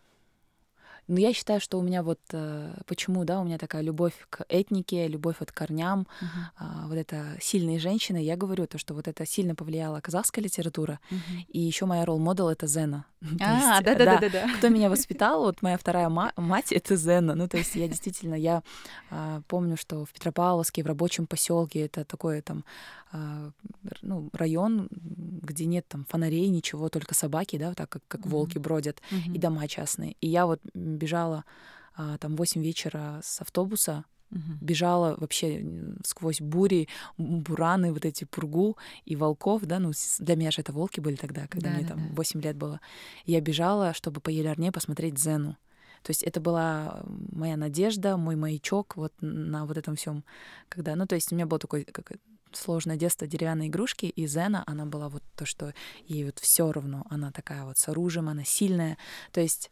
но 1.06 1.20
я 1.20 1.32
считаю, 1.32 1.60
что 1.60 1.78
у 1.78 1.82
меня 1.82 2.02
вот 2.02 2.20
э, 2.32 2.74
почему, 2.86 3.24
да, 3.24 3.40
у 3.40 3.44
меня 3.44 3.58
такая 3.58 3.82
любовь 3.82 4.14
к 4.30 4.44
этнике, 4.48 5.06
любовь 5.08 5.36
вот 5.40 5.52
к 5.52 5.54
корням, 5.54 6.06
uh-huh. 6.20 6.88
вот 6.88 6.96
это 6.96 7.36
сильные 7.40 7.78
женщины. 7.78 8.18
Я 8.18 8.36
говорю 8.36 8.66
то, 8.66 8.78
что 8.78 8.94
вот 8.94 9.08
это 9.08 9.26
сильно 9.26 9.54
повлияла 9.54 10.00
казахская 10.00 10.44
литература, 10.44 11.00
uh-huh. 11.10 11.44
и 11.48 11.60
еще 11.60 11.86
моя 11.86 12.04
ролл-модел 12.04 12.48
это 12.48 12.66
Зена. 12.66 13.06
А, 13.40 13.80
да, 13.80 13.94
да, 13.94 14.18
да, 14.18 14.28
да. 14.28 14.48
Кто 14.58 14.68
меня 14.68 14.90
воспитал, 14.90 15.44
вот 15.44 15.62
моя 15.62 15.78
вторая 15.78 16.08
мать 16.08 16.72
это 16.72 16.96
Зена. 16.96 17.34
Ну, 17.34 17.48
то 17.48 17.56
есть 17.56 17.74
я 17.74 17.88
действительно, 17.88 18.34
я 18.34 18.62
э, 19.10 19.40
помню, 19.48 19.76
что 19.76 20.04
в 20.04 20.12
Петропавловске, 20.12 20.82
в 20.82 20.86
рабочем 20.86 21.26
поселке 21.26 21.80
это 21.80 22.04
такое 22.04 22.42
там 22.42 22.64
а, 23.16 23.50
ну, 24.02 24.28
район, 24.32 24.88
где 24.90 25.66
нет 25.66 25.86
там 25.86 26.04
фонарей, 26.08 26.48
ничего, 26.48 26.88
только 26.88 27.14
собаки, 27.14 27.56
да, 27.56 27.72
так 27.72 27.88
как, 27.88 28.02
как 28.08 28.26
волки 28.26 28.58
бродят, 28.58 29.00
и 29.32 29.38
дома 29.38 29.68
частные. 29.68 30.16
И 30.20 30.26
я 30.26 30.46
вот 30.46 30.60
бежала 30.96 31.44
а, 31.96 32.18
там 32.18 32.34
в 32.34 32.38
8 32.38 32.62
вечера 32.62 33.20
с 33.22 33.40
автобуса, 33.40 34.04
uh 34.32 34.38
бежала 34.60 35.14
вообще 35.18 35.64
сквозь 36.04 36.40
бури, 36.40 36.88
бураны, 37.18 37.92
вот 37.92 38.04
эти 38.04 38.24
пургу 38.24 38.76
и 39.04 39.16
волков, 39.16 39.62
да, 39.62 39.78
ну, 39.78 39.92
для 40.18 40.36
меня 40.36 40.50
же 40.50 40.62
это 40.62 40.72
волки 40.72 41.00
были 41.00 41.14
тогда, 41.14 41.46
когда 41.46 41.70
да, 41.70 41.76
мне 41.76 41.82
да, 41.82 41.88
там 41.90 42.08
да. 42.08 42.14
8 42.14 42.40
лет 42.40 42.56
было. 42.56 42.80
Я 43.26 43.40
бежала, 43.40 43.92
чтобы 43.94 44.20
по 44.20 44.30
Елярне 44.30 44.72
посмотреть 44.72 45.18
Зену. 45.18 45.56
То 46.02 46.10
есть 46.10 46.22
это 46.22 46.40
была 46.40 47.02
моя 47.32 47.56
надежда, 47.56 48.16
мой 48.16 48.36
маячок 48.36 48.96
вот 48.96 49.12
на 49.20 49.64
вот 49.64 49.78
этом 49.78 49.96
всем, 49.96 50.24
когда, 50.68 50.96
ну, 50.96 51.06
то 51.06 51.14
есть 51.14 51.32
у 51.32 51.34
меня 51.34 51.46
был 51.46 51.58
такой 51.58 51.84
как 51.84 52.12
сложное 52.52 52.96
детство 52.96 53.26
деревянной 53.26 53.68
игрушки, 53.68 54.06
и 54.06 54.26
Зена, 54.26 54.62
она 54.66 54.84
была 54.84 55.08
вот 55.08 55.22
то, 55.34 55.46
что 55.46 55.72
ей 56.06 56.24
вот 56.26 56.38
все 56.38 56.70
равно, 56.70 57.06
она 57.08 57.30
такая 57.30 57.64
вот 57.64 57.78
с 57.78 57.88
оружием, 57.88 58.28
она 58.28 58.44
сильная, 58.44 58.98
то 59.32 59.40
есть 59.40 59.70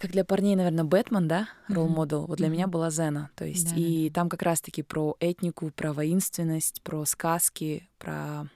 как 0.00 0.10
для 0.10 0.24
парней, 0.24 0.56
наверное, 0.56 0.84
Бэтмен, 0.84 1.28
да, 1.28 1.48
ролл-модел, 1.68 2.22
mm-hmm. 2.22 2.26
вот 2.26 2.38
для 2.38 2.48
mm-hmm. 2.48 2.50
меня 2.50 2.66
была 2.66 2.90
Зена, 2.90 3.30
то 3.34 3.44
есть, 3.44 3.70
да, 3.70 3.76
и 3.80 4.08
да, 4.08 4.14
там 4.14 4.28
как 4.28 4.42
раз-таки 4.42 4.82
про 4.82 5.16
этнику, 5.20 5.70
про 5.70 5.92
воинственность, 5.92 6.82
про 6.82 7.04
сказки, 7.04 7.88
про 7.98 8.48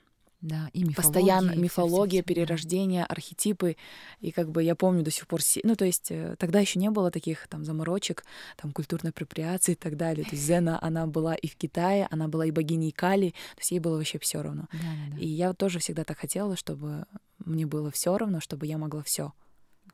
да, 0.45 0.69
и 0.73 0.83
мифология, 0.83 0.95
постоянно 0.95 1.55
мифология, 1.55 2.21
все, 2.21 2.27
перерождение, 2.33 3.01
да. 3.01 3.07
архетипы. 3.07 3.77
И 4.19 4.31
как 4.31 4.51
бы 4.51 4.61
я 4.61 4.75
помню 4.75 5.03
до 5.03 5.09
сих 5.09 5.27
пор... 5.27 5.41
Ну, 5.63 5.75
то 5.75 5.85
есть 5.85 6.11
э, 6.11 6.35
тогда 6.37 6.59
еще 6.59 6.77
не 6.77 6.91
было 6.91 7.09
таких 7.09 7.47
там 7.47 7.65
заморочек, 7.65 8.23
там 8.55 8.71
культурной 8.71 9.09
апроприации 9.09 9.71
и 9.71 9.75
так 9.75 9.97
далее. 9.97 10.23
То 10.23 10.35
есть 10.35 10.43
Зена, 10.43 10.77
она 10.83 11.07
была 11.07 11.33
и 11.33 11.47
в 11.47 11.55
Китае, 11.55 12.07
она 12.11 12.27
была 12.27 12.45
и 12.45 12.51
богиней 12.51 12.91
Кали, 12.91 13.31
то 13.31 13.59
есть 13.59 13.71
ей 13.71 13.79
было 13.79 13.97
вообще 13.97 14.19
все 14.19 14.43
равно. 14.43 14.67
Да, 14.71 14.77
да, 14.77 15.15
да. 15.15 15.19
И 15.19 15.27
я 15.27 15.53
тоже 15.53 15.79
всегда 15.79 16.03
так 16.03 16.19
хотела, 16.19 16.55
чтобы 16.55 17.05
мне 17.39 17.65
было 17.65 17.89
все 17.89 18.15
равно, 18.15 18.39
чтобы 18.39 18.67
я 18.67 18.77
могла 18.77 19.01
все. 19.01 19.33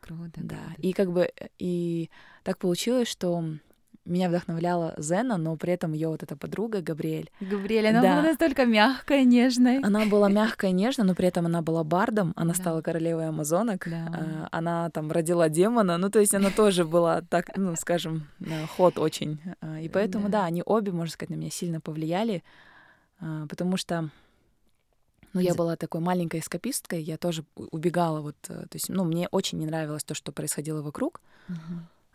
Круто. 0.01 0.31
Да. 0.35 0.55
Круто. 0.55 0.81
И 0.81 0.93
как 0.93 1.11
бы 1.11 1.31
и 1.57 2.09
так 2.43 2.57
получилось, 2.57 3.07
что 3.07 3.43
меня 4.05 4.29
вдохновляла 4.29 4.95
Зена, 4.97 5.37
но 5.37 5.55
при 5.57 5.73
этом 5.73 5.93
ее 5.93 6.09
вот 6.09 6.23
эта 6.23 6.35
подруга 6.35 6.81
Габриэль. 6.81 7.29
Габриэль, 7.39 7.87
она 7.87 8.01
да. 8.01 8.13
была 8.13 8.29
настолько 8.29 8.65
мягкая, 8.65 9.23
нежная. 9.23 9.79
Она 9.83 10.05
была 10.05 10.27
мягкая, 10.29 10.71
нежная, 10.71 11.05
но 11.05 11.13
при 11.13 11.27
этом 11.27 11.45
она 11.45 11.61
была 11.61 11.83
бардом, 11.83 12.33
она 12.35 12.53
да. 12.53 12.59
стала 12.59 12.81
королевой 12.81 13.27
амазонок, 13.27 13.87
да. 13.87 14.07
А, 14.11 14.47
она 14.51 14.89
там 14.89 15.11
родила 15.11 15.49
демона, 15.49 15.97
ну 15.97 16.09
то 16.09 16.19
есть 16.19 16.33
она 16.33 16.49
тоже 16.49 16.83
была 16.83 17.21
так, 17.21 17.55
ну 17.55 17.75
скажем, 17.75 18.27
ход 18.75 18.97
очень. 18.97 19.39
А, 19.61 19.79
и 19.79 19.87
поэтому, 19.87 20.29
да, 20.29 20.39
да 20.41 20.45
они 20.45 20.63
обе, 20.65 20.91
можно 20.91 21.11
сказать, 21.11 21.29
на 21.29 21.35
меня 21.35 21.51
сильно 21.51 21.79
повлияли, 21.79 22.43
а, 23.19 23.45
потому 23.47 23.77
что 23.77 24.09
ну, 25.33 25.39
я 25.39 25.53
была 25.53 25.75
такой 25.75 26.01
маленькой 26.01 26.39
эскаписткой, 26.39 27.01
я 27.01 27.17
тоже 27.17 27.45
убегала 27.55 28.21
вот, 28.21 28.35
э, 28.49 28.65
то 28.67 28.75
есть, 28.75 28.89
ну, 28.89 29.03
мне 29.03 29.27
очень 29.29 29.59
не 29.59 29.65
нравилось 29.65 30.03
то, 30.03 30.13
что 30.13 30.31
происходило 30.31 30.81
вокруг, 30.81 31.21
uh-huh. 31.47 31.55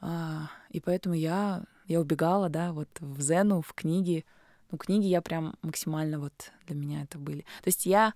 а, 0.01 0.51
и 0.71 0.81
поэтому 0.81 1.15
я 1.15 1.65
я 1.87 2.01
убегала, 2.01 2.49
да, 2.49 2.73
вот 2.73 2.89
в 3.01 3.21
Зену, 3.21 3.63
в 3.63 3.73
книги. 3.73 4.25
Ну, 4.71 4.79
книги 4.79 5.07
я 5.07 5.23
прям 5.23 5.55
максимально 5.63 6.19
вот 6.19 6.53
для 6.67 6.75
меня 6.75 7.03
это 7.03 7.19
были. 7.19 7.43
То 7.63 7.69
есть 7.69 7.87
я 7.87 8.13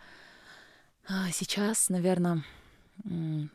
а, 1.09 1.31
сейчас, 1.31 1.89
наверное, 1.89 2.45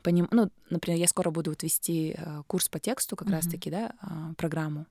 поним... 0.04 0.28
ну, 0.32 0.50
например, 0.70 1.00
я 1.00 1.08
скоро 1.08 1.32
буду 1.32 1.52
вот 1.52 1.64
вести 1.64 2.16
а, 2.18 2.44
курс 2.48 2.70
по 2.70 2.80
тексту 2.80 3.16
как 3.16 3.28
mm-hmm. 3.28 3.32
раз-таки, 3.32 3.70
да, 3.70 3.94
а, 4.00 4.34
программу. 4.38 4.86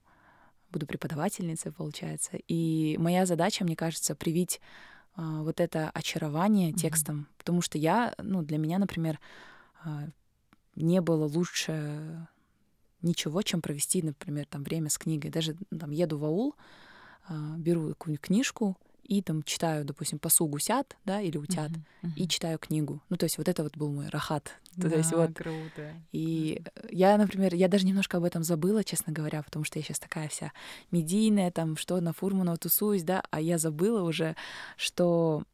Буду 0.71 0.87
преподавательницей, 0.87 1.73
получается. 1.73 2.33
И 2.49 2.97
моя 2.99 3.27
задача, 3.27 3.65
мне 3.65 3.77
кажется, 3.77 4.15
привить 4.15 4.61
вот 5.17 5.61
это 5.61 5.91
очарование 5.91 6.71
mm-hmm. 6.71 6.77
текстом, 6.77 7.29
потому 7.39 7.61
что 7.63 7.79
я, 7.79 8.15
ну, 8.19 8.43
для 8.43 8.59
меня, 8.59 8.79
например, 8.79 9.21
а, 9.85 10.09
не 10.75 11.01
было 11.01 11.27
лучше 11.27 12.27
ничего, 13.03 13.43
чем 13.43 13.61
провести, 13.63 14.03
например, 14.03 14.47
там 14.47 14.65
время 14.65 14.91
с 14.91 14.99
книгой. 14.99 15.31
Даже 15.31 15.57
там 15.79 15.91
еду 15.91 16.19
в 16.19 16.25
аул, 16.25 16.55
а, 17.29 17.57
беру 17.57 17.91
какую-нибудь 17.91 18.25
книжку 18.25 18.77
и 19.05 19.23
там 19.23 19.43
читаю, 19.43 19.85
допустим, 19.85 20.19
пасу 20.19 20.47
гусят, 20.47 20.97
да, 21.05 21.21
или 21.21 21.37
утят, 21.37 21.71
uh-huh, 21.71 21.83
uh-huh. 22.03 22.13
и 22.17 22.29
читаю 22.29 22.59
книгу. 22.59 23.01
Ну, 23.09 23.17
то 23.17 23.25
есть 23.25 23.39
вот 23.39 23.49
это 23.49 23.63
вот 23.63 23.77
был 23.77 23.93
мой 23.93 24.09
рахат. 24.09 24.53
Да, 24.77 24.89
то 24.89 24.97
есть 24.97 25.13
вот. 25.13 25.35
круто. 25.35 25.93
И 26.13 26.63
uh-huh. 26.63 26.89
я, 26.91 27.17
например, 27.17 27.55
я 27.55 27.69
даже 27.69 27.87
немножко 27.87 28.17
об 28.17 28.25
этом 28.25 28.43
забыла, 28.43 28.83
честно 28.85 29.13
говоря, 29.13 29.43
потому 29.43 29.65
что 29.65 29.79
я 29.79 29.85
сейчас 29.85 29.99
такая 29.99 30.29
вся 30.29 30.53
медийная, 30.91 31.51
там, 31.51 31.77
что 31.77 32.01
на 32.01 32.13
Фурманова 32.13 32.57
тусуюсь, 32.57 33.03
да, 33.03 33.23
а 33.31 33.41
я 33.41 33.59
забыла 33.59 34.03
уже, 34.03 34.37
что 34.77 35.45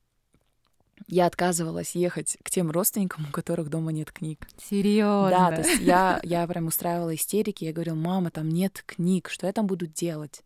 я 1.09 1.26
отказывалась 1.26 1.95
ехать 1.95 2.38
к 2.42 2.50
тем 2.50 2.71
родственникам, 2.71 3.26
у 3.28 3.33
которых 3.33 3.69
дома 3.69 3.92
нет 3.92 4.12
книг. 4.12 4.47
Серьезно? 4.62 5.30
Да, 5.30 5.50
то 5.50 5.69
есть 5.69 5.83
я, 5.83 6.21
я 6.23 6.47
прям 6.47 6.66
устраивала 6.66 7.14
истерики, 7.14 7.64
я 7.64 7.73
говорила, 7.73 7.97
мама, 7.97 8.30
там 8.30 8.49
нет 8.49 8.83
книг, 8.87 9.28
что 9.28 9.47
я 9.47 9.52
там 9.52 9.66
буду 9.66 9.87
делать? 9.87 10.42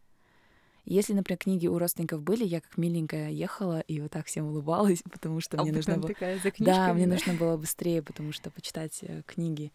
Если, 0.84 1.14
например, 1.14 1.38
книги 1.38 1.66
у 1.66 1.78
родственников 1.78 2.22
были, 2.22 2.44
я 2.44 2.60
как 2.60 2.76
миленькая 2.76 3.30
ехала 3.30 3.80
и 3.80 4.00
вот 4.00 4.10
так 4.10 4.26
всем 4.26 4.46
улыбалась, 4.46 5.02
потому 5.10 5.40
что 5.40 5.58
а 5.58 5.62
мне 5.62 5.72
нужно 5.72 5.98
было... 5.98 6.10
да, 6.58 6.92
мне 6.92 7.06
нужно 7.06 7.34
было 7.34 7.56
быстрее, 7.56 8.02
потому 8.02 8.32
что 8.32 8.50
почитать 8.50 8.98
э, 9.02 9.22
книги. 9.26 9.72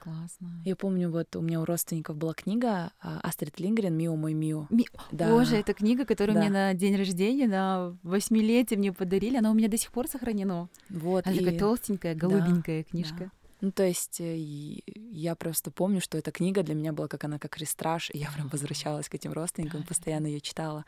Классно. 0.00 0.62
Я 0.64 0.76
помню, 0.76 1.10
вот 1.10 1.34
у 1.36 1.40
меня 1.40 1.60
у 1.60 1.64
родственников 1.64 2.16
была 2.16 2.32
книга 2.32 2.92
а, 3.00 3.20
Астрид 3.20 3.58
Лингрен 3.58 3.94
«Мио 3.94 4.14
мой 4.16 4.32
Мио». 4.32 4.66
Ми... 4.70 4.86
Да. 5.10 5.28
Боже, 5.28 5.56
это 5.56 5.74
книга, 5.74 6.04
которую 6.04 6.34
да. 6.34 6.40
мне 6.40 6.50
на 6.50 6.72
день 6.74 6.96
рождения, 6.96 7.48
на 7.48 7.96
восьмилетие 8.02 8.78
мне 8.78 8.92
подарили. 8.92 9.36
Она 9.36 9.50
у 9.50 9.54
меня 9.54 9.68
до 9.68 9.76
сих 9.76 9.90
пор 9.90 10.06
сохранена. 10.06 10.68
Вот. 10.88 11.26
Она 11.26 11.34
и... 11.34 11.38
такая 11.40 11.58
толстенькая, 11.58 12.14
голубенькая 12.14 12.84
да, 12.84 12.90
книжка. 12.90 13.18
Да. 13.18 13.30
Ну, 13.60 13.72
то 13.72 13.82
есть 13.82 14.20
э, 14.20 14.36
я 14.36 15.34
просто 15.34 15.70
помню, 15.70 16.00
что 16.00 16.16
эта 16.16 16.30
книга 16.30 16.62
для 16.62 16.74
меня 16.74 16.92
была 16.92 17.08
как 17.08 17.24
она 17.24 17.38
как 17.38 17.58
рестраж, 17.58 18.10
и 18.12 18.18
я 18.18 18.30
прям 18.30 18.48
возвращалась 18.48 19.08
к 19.08 19.14
этим 19.14 19.32
родственникам, 19.32 19.82
постоянно 19.82 20.26
ее 20.26 20.40
читала. 20.40 20.84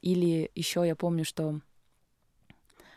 Или 0.00 0.50
еще 0.54 0.86
я 0.86 0.94
помню, 0.94 1.24
что 1.24 1.60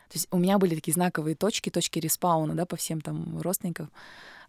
то 0.08 0.14
есть 0.14 0.28
у 0.30 0.38
меня 0.38 0.58
были 0.58 0.74
такие 0.74 0.94
знаковые 0.94 1.36
точки, 1.36 1.68
точки 1.68 1.98
респауна, 1.98 2.54
да, 2.54 2.64
по 2.64 2.76
всем 2.76 3.02
там 3.02 3.38
родственникам. 3.40 3.90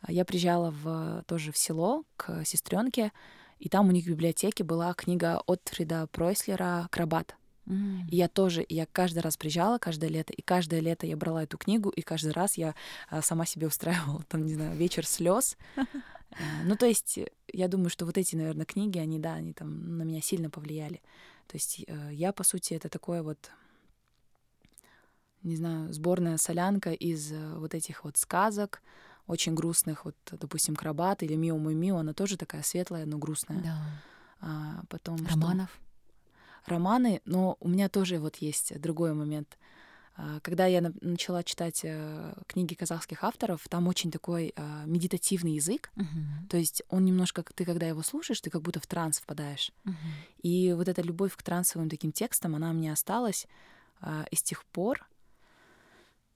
Я 0.08 0.24
приезжала 0.24 0.72
в, 0.72 1.24
тоже 1.28 1.52
в 1.52 1.58
село 1.58 2.06
к 2.16 2.46
сестренке, 2.46 3.12
и 3.58 3.68
там 3.68 3.90
у 3.90 3.92
них 3.92 4.06
в 4.06 4.10
библиотеке 4.10 4.64
была 4.64 4.94
книга 4.94 5.42
от 5.46 5.62
Фрида 5.66 6.08
Пройслера 6.08 6.88
«Крабат». 6.92 7.36
Mm. 7.70 8.10
И 8.10 8.16
я 8.16 8.28
тоже, 8.28 8.66
я 8.68 8.86
каждый 8.86 9.20
раз 9.20 9.38
приезжала, 9.38 9.78
каждое 9.78 10.10
лето, 10.10 10.34
и 10.34 10.42
каждое 10.42 10.80
лето 10.80 11.06
я 11.06 11.16
брала 11.16 11.44
эту 11.44 11.58
книгу, 11.58 11.90
и 11.90 12.02
каждый 12.02 12.34
раз 12.34 12.58
я 12.58 12.76
а, 13.10 13.22
сама 13.22 13.46
себе 13.46 13.68
устраивала, 13.68 14.24
там, 14.28 14.46
не 14.46 14.56
знаю, 14.56 14.76
вечер 14.76 15.06
слез. 15.06 15.58
Э, 16.32 16.44
ну, 16.64 16.76
то 16.76 16.86
есть, 16.86 17.18
я 17.52 17.68
думаю, 17.68 17.90
что 17.90 18.06
вот 18.06 18.16
эти, 18.16 18.36
наверное, 18.36 18.66
книги, 18.66 19.00
они, 19.00 19.18
да, 19.18 19.34
они 19.34 19.52
там 19.52 19.98
на 19.98 20.04
меня 20.04 20.22
сильно 20.22 20.50
повлияли. 20.52 21.02
То 21.48 21.56
есть 21.56 21.84
э, 21.88 22.10
я, 22.14 22.32
по 22.32 22.44
сути, 22.44 22.76
это 22.76 22.88
такое 22.88 23.24
вот, 23.24 23.50
не 25.42 25.56
знаю, 25.56 25.92
сборная 25.92 26.38
солянка 26.38 26.92
из 26.92 27.32
э, 27.32 27.56
вот 27.58 27.74
этих 27.74 28.04
вот 28.04 28.18
сказок, 28.18 28.84
очень 29.26 29.56
грустных, 29.56 30.06
вот, 30.06 30.16
допустим, 30.32 30.76
Крабат 30.76 31.24
или 31.24 31.36
Мио 31.36 31.58
мой 31.58 31.74
Мио, 31.74 31.98
она 31.98 32.14
тоже 32.14 32.38
такая 32.38 32.62
светлая, 32.62 33.08
но 33.08 33.18
грустная. 33.18 33.62
Да. 33.62 34.02
А, 34.42 34.84
потом 34.88 35.18
Романов? 35.26 35.70
Что? 35.70 35.89
Романы, 36.66 37.22
но 37.26 37.58
у 37.60 37.68
меня 37.68 37.90
тоже 37.90 38.20
вот 38.20 38.38
есть 38.38 38.80
другой 38.80 39.14
момент. 39.14 39.58
А, 40.16 40.40
когда 40.42 40.66
я 40.66 40.82
начала 41.02 41.44
читать 41.44 41.82
э, 41.84 42.34
книги 42.48 42.74
казахских 42.74 43.24
авторов, 43.24 43.66
там 43.70 43.88
очень 43.88 44.12
такой 44.12 44.54
а, 44.56 44.84
медитативный 44.86 45.54
язык. 45.54 45.92
Uh-huh. 45.96 46.48
То 46.50 46.58
есть 46.58 46.84
он 46.90 47.06
немножко, 47.06 47.44
ты 47.56 47.64
когда 47.64 47.88
его 47.88 48.04
слушаешь, 48.04 48.42
ты 48.42 48.50
как 48.50 48.62
будто 48.62 48.82
в 48.82 48.88
транс 48.88 49.20
впадаешь. 49.20 49.72
Uh-huh. 49.86 49.94
И 50.44 50.74
вот 50.74 50.90
эта 50.90 51.02
любовь 51.02 51.36
к 51.38 51.44
трансовым 51.44 51.90
таким 51.90 52.12
текстам, 52.12 52.56
она 52.56 52.74
мне 52.74 52.92
осталась. 52.92 53.48
А, 54.02 54.26
и 54.30 54.36
с 54.36 54.44
тех 54.44 54.66
пор 54.66 55.08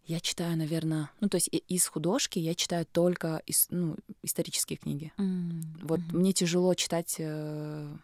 я 0.06 0.20
читаю, 0.20 0.58
наверное, 0.58 1.10
ну 1.22 1.30
то 1.30 1.36
есть 1.36 1.50
из 1.50 1.88
художки 1.88 2.40
я 2.40 2.56
читаю 2.56 2.86
только 2.86 3.42
из, 3.46 3.68
ну, 3.70 3.96
исторические 4.22 4.78
книги. 4.78 5.14
Mm-hmm. 5.18 5.64
Вот 5.82 6.00
мне 6.12 6.34
тяжело 6.34 6.74
читать, 6.74 7.16
э, 7.20 7.96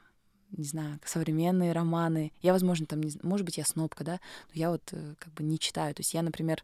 не 0.52 0.66
знаю, 0.66 1.00
современные 1.06 1.72
романы. 1.72 2.32
Я, 2.42 2.54
возможно, 2.54 2.86
там, 2.86 3.02
не, 3.02 3.12
может 3.22 3.46
быть, 3.46 3.58
я 3.58 3.66
снобка, 3.66 4.04
да, 4.04 4.14
но 4.14 4.60
я 4.60 4.70
вот 4.72 4.84
э, 4.92 5.16
как 5.20 5.34
бы 5.34 5.44
не 5.44 5.60
читаю. 5.60 5.94
То 5.94 6.02
есть 6.02 6.14
я, 6.14 6.22
например, 6.22 6.64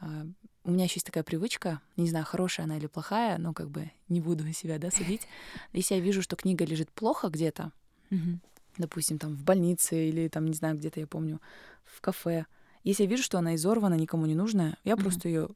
э, 0.00 0.26
у 0.64 0.70
меня 0.70 0.84
еще 0.84 0.94
есть 0.96 1.06
такая 1.06 1.24
привычка, 1.24 1.80
не 1.96 2.08
знаю, 2.08 2.24
хорошая 2.24 2.66
она 2.66 2.76
или 2.76 2.86
плохая, 2.86 3.38
но 3.38 3.52
как 3.52 3.70
бы 3.70 3.90
не 4.08 4.20
буду 4.20 4.50
себя, 4.52 4.78
да, 4.78 4.90
судить. 4.90 5.26
Если 5.72 5.94
я 5.94 6.00
вижу, 6.00 6.22
что 6.22 6.36
книга 6.36 6.64
лежит 6.64 6.90
плохо 6.90 7.28
где-то, 7.28 7.72
mm-hmm. 8.10 8.38
допустим, 8.78 9.18
там 9.18 9.34
в 9.34 9.44
больнице 9.44 10.08
или 10.08 10.28
там, 10.28 10.46
не 10.46 10.54
знаю, 10.54 10.76
где-то 10.76 11.00
я 11.00 11.06
помню, 11.06 11.40
в 11.84 12.00
кафе, 12.00 12.46
если 12.84 13.04
я 13.04 13.08
вижу, 13.08 13.22
что 13.22 13.38
она 13.38 13.54
изорвана, 13.54 13.94
никому 13.94 14.26
не 14.26 14.34
нужная, 14.34 14.76
я 14.84 14.94
mm-hmm. 14.94 15.00
просто 15.00 15.28
ее 15.28 15.48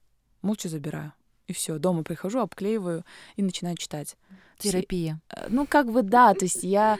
молча 0.42 0.68
забираю. 0.68 1.12
И 1.48 1.52
все, 1.52 1.78
дома 1.78 2.02
прихожу, 2.02 2.40
обклеиваю 2.40 3.04
и 3.36 3.42
начинаю 3.42 3.76
читать. 3.76 4.16
Терапия. 4.58 5.20
Есть, 5.36 5.50
ну, 5.50 5.66
как 5.66 5.92
бы 5.92 6.02
да, 6.02 6.32
то 6.32 6.44
есть 6.44 6.64
я, 6.64 6.98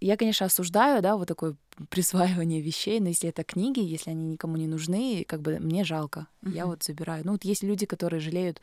я, 0.00 0.16
конечно, 0.16 0.46
осуждаю, 0.46 1.02
да, 1.02 1.16
вот 1.16 1.28
такое 1.28 1.54
присваивание 1.90 2.60
вещей, 2.60 3.00
но 3.00 3.08
если 3.08 3.28
это 3.28 3.44
книги, 3.44 3.80
если 3.80 4.10
они 4.10 4.26
никому 4.26 4.56
не 4.56 4.66
нужны, 4.66 5.24
как 5.28 5.42
бы 5.42 5.58
мне 5.58 5.84
жалко, 5.84 6.26
uh-huh. 6.42 6.54
я 6.54 6.66
вот 6.66 6.82
забираю. 6.82 7.24
Ну, 7.24 7.32
вот 7.32 7.44
есть 7.44 7.62
люди, 7.62 7.84
которые 7.84 8.20
жалеют 8.20 8.60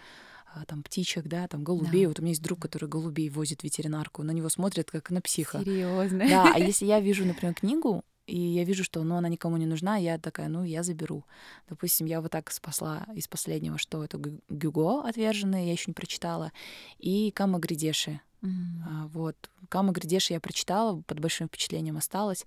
а, 0.55 0.65
там 0.65 0.83
птичек, 0.83 1.27
да, 1.27 1.47
там 1.47 1.63
голубей. 1.63 2.03
Да. 2.03 2.09
Вот 2.09 2.19
у 2.19 2.21
меня 2.21 2.31
есть 2.31 2.43
друг, 2.43 2.59
который 2.59 2.87
голубей 2.89 3.29
возит 3.29 3.61
в 3.61 3.63
ветеринарку, 3.63 4.23
на 4.23 4.31
него 4.31 4.49
смотрят 4.49 4.91
как 4.91 5.09
на 5.09 5.21
психа. 5.21 5.59
Серьезно. 5.63 6.27
Да, 6.27 6.51
а 6.53 6.59
если 6.59 6.85
я 6.85 6.99
вижу, 6.99 7.25
например, 7.25 7.55
книгу, 7.55 8.03
и 8.25 8.39
я 8.39 8.63
вижу, 8.63 8.83
что 8.83 9.03
ну, 9.03 9.15
она 9.15 9.27
никому 9.27 9.57
не 9.57 9.65
нужна, 9.65 9.97
я 9.97 10.17
такая, 10.17 10.47
ну, 10.47 10.63
я 10.63 10.83
заберу. 10.83 11.25
Допустим, 11.69 12.07
я 12.07 12.21
вот 12.21 12.31
так 12.31 12.51
спасла 12.51 13.05
из 13.15 13.27
последнего, 13.27 13.77
что 13.77 14.03
это 14.03 14.17
Гюго 14.49 15.01
«Отверженные», 15.07 15.67
я 15.67 15.71
еще 15.73 15.85
не 15.87 15.93
прочитала, 15.93 16.51
и 16.99 17.31
Кама 17.31 17.59
Гридеши. 17.59 18.21
Mm-hmm. 18.41 19.09
Вот. 19.13 19.35
Кама 19.69 19.91
Гридеши 19.91 20.33
я 20.33 20.39
прочитала, 20.39 21.01
под 21.01 21.19
большим 21.19 21.47
впечатлением 21.47 21.97
осталась. 21.97 22.45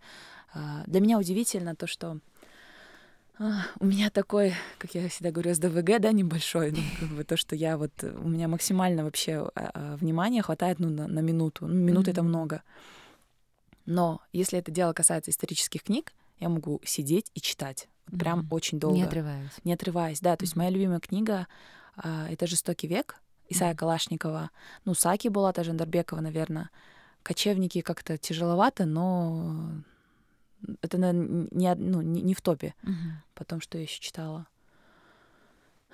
А, 0.55 0.83
для 0.87 1.01
меня 1.01 1.19
удивительно 1.19 1.75
то, 1.75 1.87
что 1.87 2.21
а, 3.39 3.63
у 3.79 3.87
меня 3.87 4.09
такой, 4.11 4.55
как 4.79 4.95
я 4.95 5.09
всегда 5.09 5.31
говорю, 5.31 5.55
СДВГ, 5.55 6.01
да, 6.01 6.13
небольшой, 6.13 6.73
ну, 6.73 6.79
как 7.01 7.09
бы 7.11 7.25
то, 7.25 7.37
что 7.37 7.55
я 7.55 7.77
вот, 7.77 7.93
у 8.03 8.29
меня 8.29 8.49
максимально 8.49 9.05
вообще 9.05 9.51
внимания 10.01 10.43
хватает, 10.43 10.79
ну, 10.79 10.89
на, 10.89 11.07
на 11.07 11.21
минуту. 11.21 11.67
Ну, 11.67 11.75
минуты 11.75 12.11
mm-hmm. 12.11 12.15
это 12.15 12.23
много. 12.23 12.63
Но 13.87 14.21
если 14.33 14.59
это 14.59 14.71
дело 14.71 14.93
касается 14.93 15.31
исторических 15.31 15.85
книг, 15.85 16.13
я 16.39 16.49
могу 16.49 16.81
сидеть 16.85 17.31
и 17.35 17.41
читать. 17.41 17.89
Вот 18.09 18.21
прям 18.21 18.41
mm-hmm. 18.41 18.49
очень 18.51 18.79
долго. 18.79 18.97
Не 18.97 19.05
отрываясь. 19.05 19.51
Не 19.65 19.73
отрываясь, 19.73 20.21
да. 20.21 20.37
То 20.37 20.45
есть 20.45 20.57
моя 20.57 20.71
любимая 20.71 21.01
книга 21.01 21.47
а, 21.97 22.29
это 22.29 22.47
«Жестокий 22.47 22.87
век» 22.87 23.21
Исая 23.49 23.73
mm-hmm. 23.73 23.77
Калашникова. 23.77 24.51
Ну, 24.85 24.95
Саки 24.95 25.29
была, 25.29 25.53
та 25.53 25.63
Жандарбекова, 25.63 26.21
наверное. 26.21 26.71
«Кочевники» 27.23 27.81
как-то 27.81 28.19
тяжеловато, 28.19 28.87
но 28.87 29.83
это 30.83 30.99
не, 30.99 31.75
ну, 31.75 32.03
не, 32.03 32.23
не 32.23 32.35
в 32.35 32.41
топе. 32.41 32.75
Mm-hmm. 32.83 33.13
Потом, 33.35 33.61
что 33.61 33.79
я 33.79 33.85
еще 33.85 34.01
читала. 34.01 34.47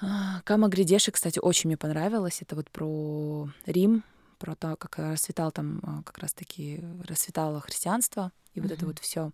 А, 0.00 0.40
Кама 0.44 0.68
Гридеши, 0.68 1.10
кстати, 1.10 1.38
очень 1.38 1.68
мне 1.68 1.76
понравилось. 1.76 2.42
Это 2.42 2.56
вот 2.56 2.70
про 2.70 3.48
Рим, 3.66 4.02
про 4.42 4.56
то, 4.56 4.74
как 4.74 4.98
расцветал 4.98 5.52
там 5.52 5.78
а, 5.84 6.02
как 6.02 6.18
раз-таки 6.18 6.82
расцветало 7.06 7.60
христианство 7.60 8.32
и 8.54 8.60
вот 8.60 8.72
mm-hmm. 8.72 8.74
это 8.74 8.86
вот 8.86 8.98
все. 8.98 9.30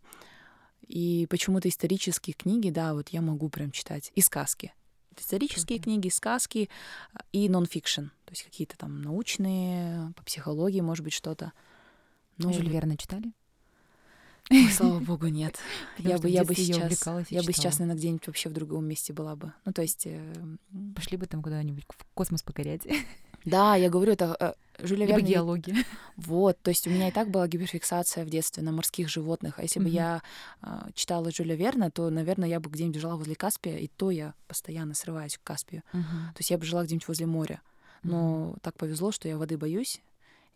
И 0.86 1.26
почему-то 1.30 1.66
исторические 1.70 2.34
книги, 2.34 2.68
да, 2.68 2.92
вот 2.92 3.08
я 3.08 3.22
могу 3.22 3.48
прям 3.48 3.70
читать 3.70 4.12
и 4.14 4.20
сказки. 4.20 4.74
Исторические 5.16 5.78
mm-hmm. 5.78 5.82
книги, 5.82 6.08
сказки 6.10 6.68
а, 7.14 7.20
и 7.32 7.48
нон-фикшн, 7.48 8.02
то 8.02 8.30
есть 8.32 8.42
какие-то 8.42 8.76
там 8.76 9.00
научные, 9.00 10.12
по 10.14 10.22
психологии, 10.24 10.82
может 10.82 11.04
быть, 11.04 11.14
что-то. 11.14 11.54
Ну, 12.36 12.52
Жюль 12.52 12.68
Верна 12.68 12.98
читали? 12.98 13.32
Ой, 14.50 14.70
слава 14.70 15.00
богу, 15.00 15.28
нет. 15.28 15.58
я 15.98 16.18
бы, 16.18 16.28
я 16.28 16.44
бы 16.44 16.54
сейчас, 16.54 17.06
я 17.30 17.42
бы 17.42 17.52
сейчас, 17.54 17.78
наверное, 17.78 17.98
где-нибудь 17.98 18.26
вообще 18.26 18.50
в 18.50 18.52
другом 18.52 18.84
месте 18.84 19.14
была 19.14 19.36
бы. 19.36 19.54
Ну, 19.64 19.72
то 19.72 19.80
есть... 19.80 20.06
Э, 20.06 20.34
Пошли 20.94 21.16
бы 21.16 21.24
там 21.24 21.42
куда-нибудь 21.42 21.84
в 21.88 22.04
космос 22.12 22.42
покорять. 22.42 22.82
Да, 23.49 23.76
я 23.76 23.90
говорю, 23.90 24.12
это 24.12 24.37
э, 24.38 24.52
Жюля 24.87 25.07
Либо 25.07 25.19
Верна... 25.19 25.28
геология. 25.28 25.76
Вот, 26.17 26.59
то 26.62 26.71
есть 26.71 26.87
у 26.87 26.90
меня 26.90 27.09
и 27.09 27.12
так 27.12 27.31
была 27.31 27.47
гиперфиксация 27.49 28.25
в 28.25 28.31
детстве 28.31 28.62
на 28.62 28.73
морских 28.73 29.09
животных. 29.09 29.59
А 29.59 29.62
если 29.62 29.81
бы 29.81 29.88
я 29.88 30.23
э, 30.62 30.67
читала 30.95 31.31
Жюля 31.31 31.55
Верна, 31.55 31.90
то, 31.90 32.11
наверное, 32.11 32.49
я 32.49 32.61
бы 32.61 32.71
где-нибудь 32.71 33.00
жила 33.00 33.17
возле 33.17 33.35
Каспия, 33.35 33.78
и 33.78 33.88
то 33.88 34.11
я 34.11 34.35
постоянно 34.47 34.95
срываюсь 34.95 35.38
к 35.38 35.43
Каспию. 35.43 35.83
То 35.93 36.38
есть 36.38 36.50
я 36.50 36.59
бы 36.59 36.64
жила 36.64 36.85
где-нибудь 36.85 37.09
возле 37.09 37.26
моря. 37.26 37.61
Но 38.02 38.57
так 38.62 38.76
повезло, 38.76 39.11
что 39.12 39.28
я 39.28 39.37
воды 39.37 39.59
боюсь, 39.59 40.00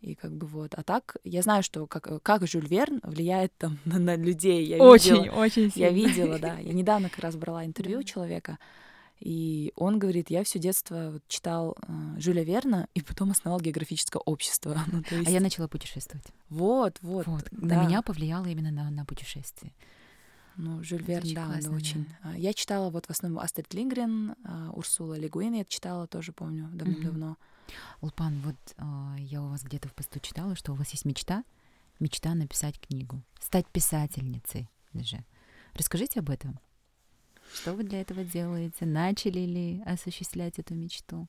и 0.03 0.15
как 0.15 0.33
бы 0.33 0.45
вот. 0.47 0.73
А 0.75 0.83
так, 0.83 1.15
я 1.23 1.41
знаю, 1.41 1.63
что 1.63 1.87
как, 1.87 2.21
как 2.21 2.45
Жюль 2.45 2.67
Верн 2.67 2.99
влияет 3.03 3.53
там 3.57 3.79
на, 3.85 3.99
на 3.99 4.15
людей. 4.15 4.65
Я 4.65 4.77
очень, 4.77 5.23
видела, 5.23 5.35
очень 5.35 5.71
сильно. 5.71 5.87
Я 5.87 5.91
видела, 5.91 6.39
да. 6.39 6.59
Я 6.59 6.73
недавно 6.73 7.09
как 7.09 7.19
раз 7.19 7.35
брала 7.37 7.65
интервью 7.65 8.03
человека, 8.03 8.59
и 9.23 9.71
он 9.77 9.99
говорит, 9.99 10.29
я 10.29 10.43
все 10.43 10.59
детство 10.59 11.17
читал 11.29 11.77
э, 11.87 12.19
Жюля 12.19 12.43
Верна 12.43 12.89
и 12.93 13.01
потом 13.01 13.31
основал 13.31 13.61
географическое 13.61 14.21
общество. 14.25 14.77
ну, 14.91 15.01
есть... 15.11 15.29
А 15.29 15.31
я 15.31 15.39
начала 15.39 15.69
путешествовать. 15.69 16.25
Вот, 16.49 16.97
вот. 17.01 17.25
вот. 17.27 17.47
Да. 17.51 17.75
На 17.77 17.85
меня 17.85 18.01
повлияло 18.01 18.47
именно 18.47 18.69
на, 18.69 18.89
на 18.89 19.05
путешествие. 19.05 19.71
Ну, 20.57 20.83
Жюль 20.83 21.03
Верн, 21.03 21.33
да, 21.33 21.45
классно, 21.45 21.73
очень. 21.73 22.05
Да. 22.21 22.33
Я 22.33 22.53
читала 22.53 22.89
вот 22.89 23.05
в 23.05 23.09
основном 23.11 23.41
Астрид 23.41 23.73
Лингрен, 23.73 24.35
а, 24.43 24.71
Урсула 24.71 25.17
Легуин, 25.17 25.53
я 25.53 25.63
читала 25.63 26.05
тоже, 26.05 26.33
помню, 26.33 26.67
давно-давно. 26.73 27.37
Mm-hmm. 27.37 27.73
Улпан, 28.01 28.41
вот 28.41 28.55
э, 28.77 29.15
я 29.19 29.41
у 29.41 29.47
вас 29.47 29.63
где-то 29.63 29.87
в 29.87 29.93
посту 29.93 30.19
читала, 30.19 30.55
что 30.55 30.73
у 30.73 30.75
вас 30.75 30.91
есть 30.91 31.05
мечта, 31.05 31.45
мечта 32.01 32.35
написать 32.35 32.77
книгу, 32.77 33.23
стать 33.39 33.67
писательницей 33.67 34.69
даже. 34.91 35.23
Расскажите 35.75 36.19
об 36.19 36.29
этом. 36.29 36.59
Что 37.53 37.73
вы 37.73 37.83
для 37.83 38.01
этого 38.01 38.23
делаете? 38.23 38.85
Начали 38.85 39.39
ли 39.39 39.83
осуществлять 39.85 40.59
эту 40.59 40.73
мечту? 40.73 41.27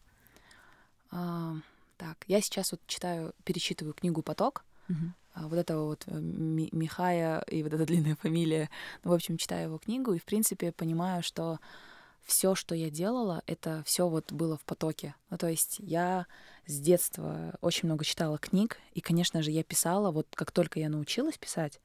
А, 1.10 1.54
так, 1.96 2.24
я 2.26 2.40
сейчас 2.40 2.72
вот 2.72 2.80
читаю, 2.86 3.34
перечитываю 3.44 3.94
книгу 3.94 4.22
«Поток». 4.22 4.64
Угу. 4.88 5.12
А, 5.34 5.48
вот 5.48 5.58
этого 5.58 5.86
вот 5.86 6.04
э, 6.06 6.18
Михая 6.18 7.40
и 7.40 7.62
вот 7.62 7.72
эта 7.72 7.86
длинная 7.86 8.16
фамилия. 8.16 8.70
Ну, 9.02 9.10
в 9.10 9.14
общем, 9.14 9.36
читаю 9.36 9.64
его 9.68 9.78
книгу 9.78 10.12
и, 10.12 10.18
в 10.18 10.24
принципе, 10.24 10.72
понимаю, 10.72 11.22
что 11.22 11.60
все, 12.24 12.54
что 12.54 12.74
я 12.74 12.90
делала, 12.90 13.42
это 13.46 13.82
все 13.84 14.08
вот 14.08 14.32
было 14.32 14.56
в 14.56 14.64
потоке. 14.64 15.14
Ну, 15.30 15.36
то 15.36 15.48
есть 15.48 15.76
я 15.80 16.26
с 16.66 16.78
детства 16.80 17.54
очень 17.60 17.86
много 17.86 18.04
читала 18.04 18.38
книг, 18.38 18.78
и, 18.94 19.00
конечно 19.00 19.42
же, 19.42 19.50
я 19.50 19.62
писала, 19.62 20.10
вот 20.10 20.26
как 20.34 20.50
только 20.50 20.80
я 20.80 20.88
научилась 20.88 21.36
писать, 21.36 21.80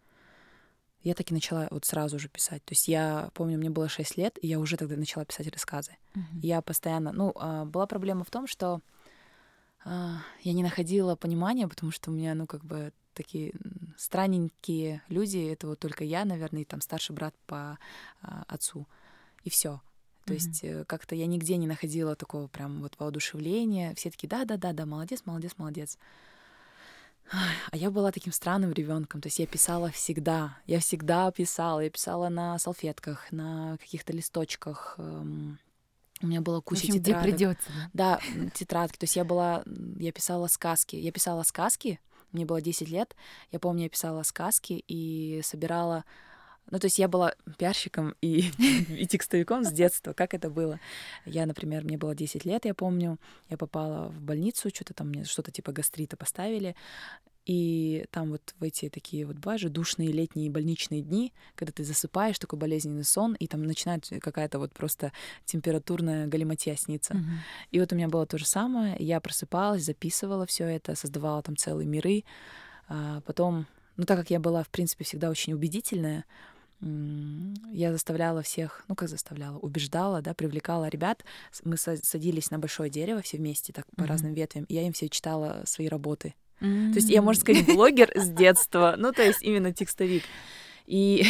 я 1.04 1.14
так 1.14 1.32
и 1.32 1.34
начала 1.34 1.68
вот 1.72 1.86
сразу 1.86 2.20
же 2.20 2.28
писать. 2.28 2.64
То 2.66 2.74
есть 2.74 2.88
я 2.88 3.30
помню, 3.34 3.58
мне 3.58 3.70
было 3.70 3.88
6 3.88 4.18
лет, 4.18 4.38
и 4.42 4.48
я 4.48 4.60
уже 4.60 4.78
тогда 4.78 4.96
начала 4.96 5.26
писать 5.26 5.48
рассказы. 5.48 5.96
Uh-huh. 6.14 6.22
Я 6.42 6.62
постоянно... 6.62 7.12
Ну, 7.12 7.32
а, 7.36 7.66
была 7.66 7.88
проблема 7.88 8.24
в 8.24 8.30
том, 8.30 8.48
что 8.48 8.82
а, 9.86 10.18
я 10.42 10.54
не 10.54 10.64
находила 10.64 11.16
понимания, 11.16 11.68
потому 11.68 11.92
что 11.92 12.12
у 12.12 12.14
меня, 12.14 12.36
ну, 12.36 12.48
как 12.48 12.66
бы 12.66 12.92
такие 13.14 13.54
странненькие 13.98 15.02
люди, 15.08 15.38
это 15.38 15.68
вот 15.68 15.80
только 15.80 16.04
я, 16.04 16.26
наверное, 16.26 16.62
и 16.62 16.66
там 16.66 16.82
старший 16.82 17.16
брат 17.16 17.34
по 17.46 17.80
а, 18.22 18.44
отцу, 18.48 18.86
и 19.44 19.50
все. 19.50 19.82
То 20.26 20.34
uh-huh. 20.34 20.36
есть 20.36 20.64
э, 20.64 20.84
как-то 20.86 21.16
я 21.16 21.26
нигде 21.28 21.56
не 21.56 21.66
находила 21.66 22.16
такого 22.16 22.48
прям 22.48 22.82
вот 22.82 22.96
воодушевления. 23.00 23.96
Все 23.96 24.12
такие, 24.12 24.28
да-да-да-да, 24.28 24.86
молодец, 24.86 25.24
молодец, 25.26 25.54
молодец. 25.58 25.98
А 27.32 27.78
я 27.78 27.92
была 27.92 28.12
таким 28.12 28.34
странным 28.34 28.74
ребенком, 28.74 29.22
то 29.22 29.28
есть 29.28 29.39
я 29.39 29.46
писала 29.46 29.89
всегда, 29.92 30.58
я 30.65 30.80
всегда 30.80 31.32
писала, 31.32 31.82
я 31.82 31.89
писала 31.89 32.30
на 32.30 32.58
салфетках, 32.58 33.32
на 33.32 33.78
каких-то 33.78 34.13
листочках. 34.13 34.96
Эм, 34.98 35.60
у 36.22 36.28
меня 36.28 36.42
была 36.42 36.62
куча 36.62 36.82
в 36.82 36.84
общем, 36.86 37.04
тетрадок. 37.04 37.24
Придется. 37.24 37.70
Да, 37.94 38.20
тетрадки. 38.54 38.98
То 38.98 39.04
есть 39.04 39.15
я 39.15 39.24
была, 39.24 39.63
я 39.98 40.12
писала 40.12 40.48
сказки. 40.48 40.96
Я 40.96 41.12
писала 41.12 41.44
сказки, 41.44 42.00
мне 42.32 42.46
было 42.46 42.62
10 42.62 42.89
лет. 42.89 43.15
Я 43.52 43.60
помню, 43.60 43.84
я 43.84 43.89
писала 43.89 44.24
сказки 44.24 44.84
и 44.88 45.42
собирала 45.44 46.06
ну, 46.71 46.79
то 46.79 46.86
есть 46.86 46.99
я 46.99 47.08
была 47.08 47.34
пиарщиком 47.58 48.15
и, 48.21 48.51
и 48.89 49.08
текстовиком 49.08 49.63
с 49.63 49.71
детства. 49.71 50.13
Как 50.13 50.34
это 50.34 50.49
было? 50.49 50.79
Я, 51.25 51.45
например, 51.45 51.84
мне 51.84 51.97
было 51.97 52.15
10 52.15 52.45
лет, 52.45 52.65
я 52.65 52.73
помню, 52.73 53.17
я 53.49 53.58
попала 53.58 54.10
в 54.10 54.21
больницу, 54.21 54.69
что-то 54.69 54.93
там 54.93 55.10
мне 55.10 55.23
что-то 55.23 55.51
типа 55.51 55.71
гастрита 55.71 56.17
поставили. 56.17 56.75
И 57.45 58.05
там 58.12 58.29
вот 58.29 58.53
в 58.60 58.63
эти 58.63 58.89
такие 58.89 59.25
вот, 59.25 59.38
же, 59.60 59.69
душные 59.69 60.12
летние 60.12 60.51
больничные 60.51 61.01
дни, 61.01 61.34
когда 61.55 61.71
ты 61.71 61.84
засыпаешь, 61.84 62.38
такой 62.38 62.60
болезненный 62.60 63.03
сон, 63.03 63.34
и 63.34 63.47
там 63.47 63.63
начинает 63.63 64.08
какая-то 64.21 64.60
вот 64.60 64.71
просто 64.71 65.12
температурная 65.45 66.27
галиматья 66.27 66.75
сниться. 66.75 67.15
Uh-huh. 67.15 67.38
И 67.71 67.79
вот 67.79 67.91
у 67.91 67.95
меня 67.95 68.08
было 68.08 68.27
то 68.27 68.38
же 68.38 68.45
самое. 68.45 68.95
Я 68.99 69.19
просыпалась, 69.19 69.84
записывала 69.84 70.45
все 70.45 70.65
это, 70.65 70.93
создавала 70.93 71.41
там 71.41 71.58
целые 71.58 71.88
миры. 71.88 72.23
А 72.88 73.21
потом, 73.21 73.65
ну 73.97 74.05
так 74.05 74.19
как 74.19 74.29
я 74.29 74.39
была, 74.39 74.62
в 74.62 74.69
принципе, 74.69 75.03
всегда 75.03 75.32
очень 75.32 75.53
убедительная, 75.53 76.25
я 76.82 77.92
заставляла 77.92 78.42
всех, 78.42 78.84
ну 78.88 78.96
как 78.96 79.10
заставляла, 79.10 79.58
убеждала, 79.58 80.22
да, 80.22 80.34
привлекала 80.34 80.88
ребят. 80.88 81.26
Мы 81.63 81.78
садились 81.78 82.52
на 82.52 82.60
большое 82.60 82.89
дерево 82.89 83.22
все 83.22 83.38
вместе, 83.38 83.74
так 83.74 83.86
по 83.96 84.04
mm-hmm. 84.04 84.08
разным 84.08 84.34
ветвям, 84.34 84.63
и 84.65 84.76
я 84.76 84.88
им 84.88 84.94
все 84.94 85.10
читала 85.10 85.63
свои 85.65 85.88
работы. 85.88 86.36
Mm-hmm. 86.62 86.89
То 86.92 86.96
есть 86.96 87.10
я, 87.10 87.22
можно 87.22 87.42
сказать, 87.42 87.65
блогер 87.65 88.12
с 88.15 88.30
детства, 88.30 88.96
ну 88.98 89.12
то 89.12 89.24
есть 89.24 89.42
именно 89.42 89.74
текстовик. 89.74 90.24
И, 90.89 91.24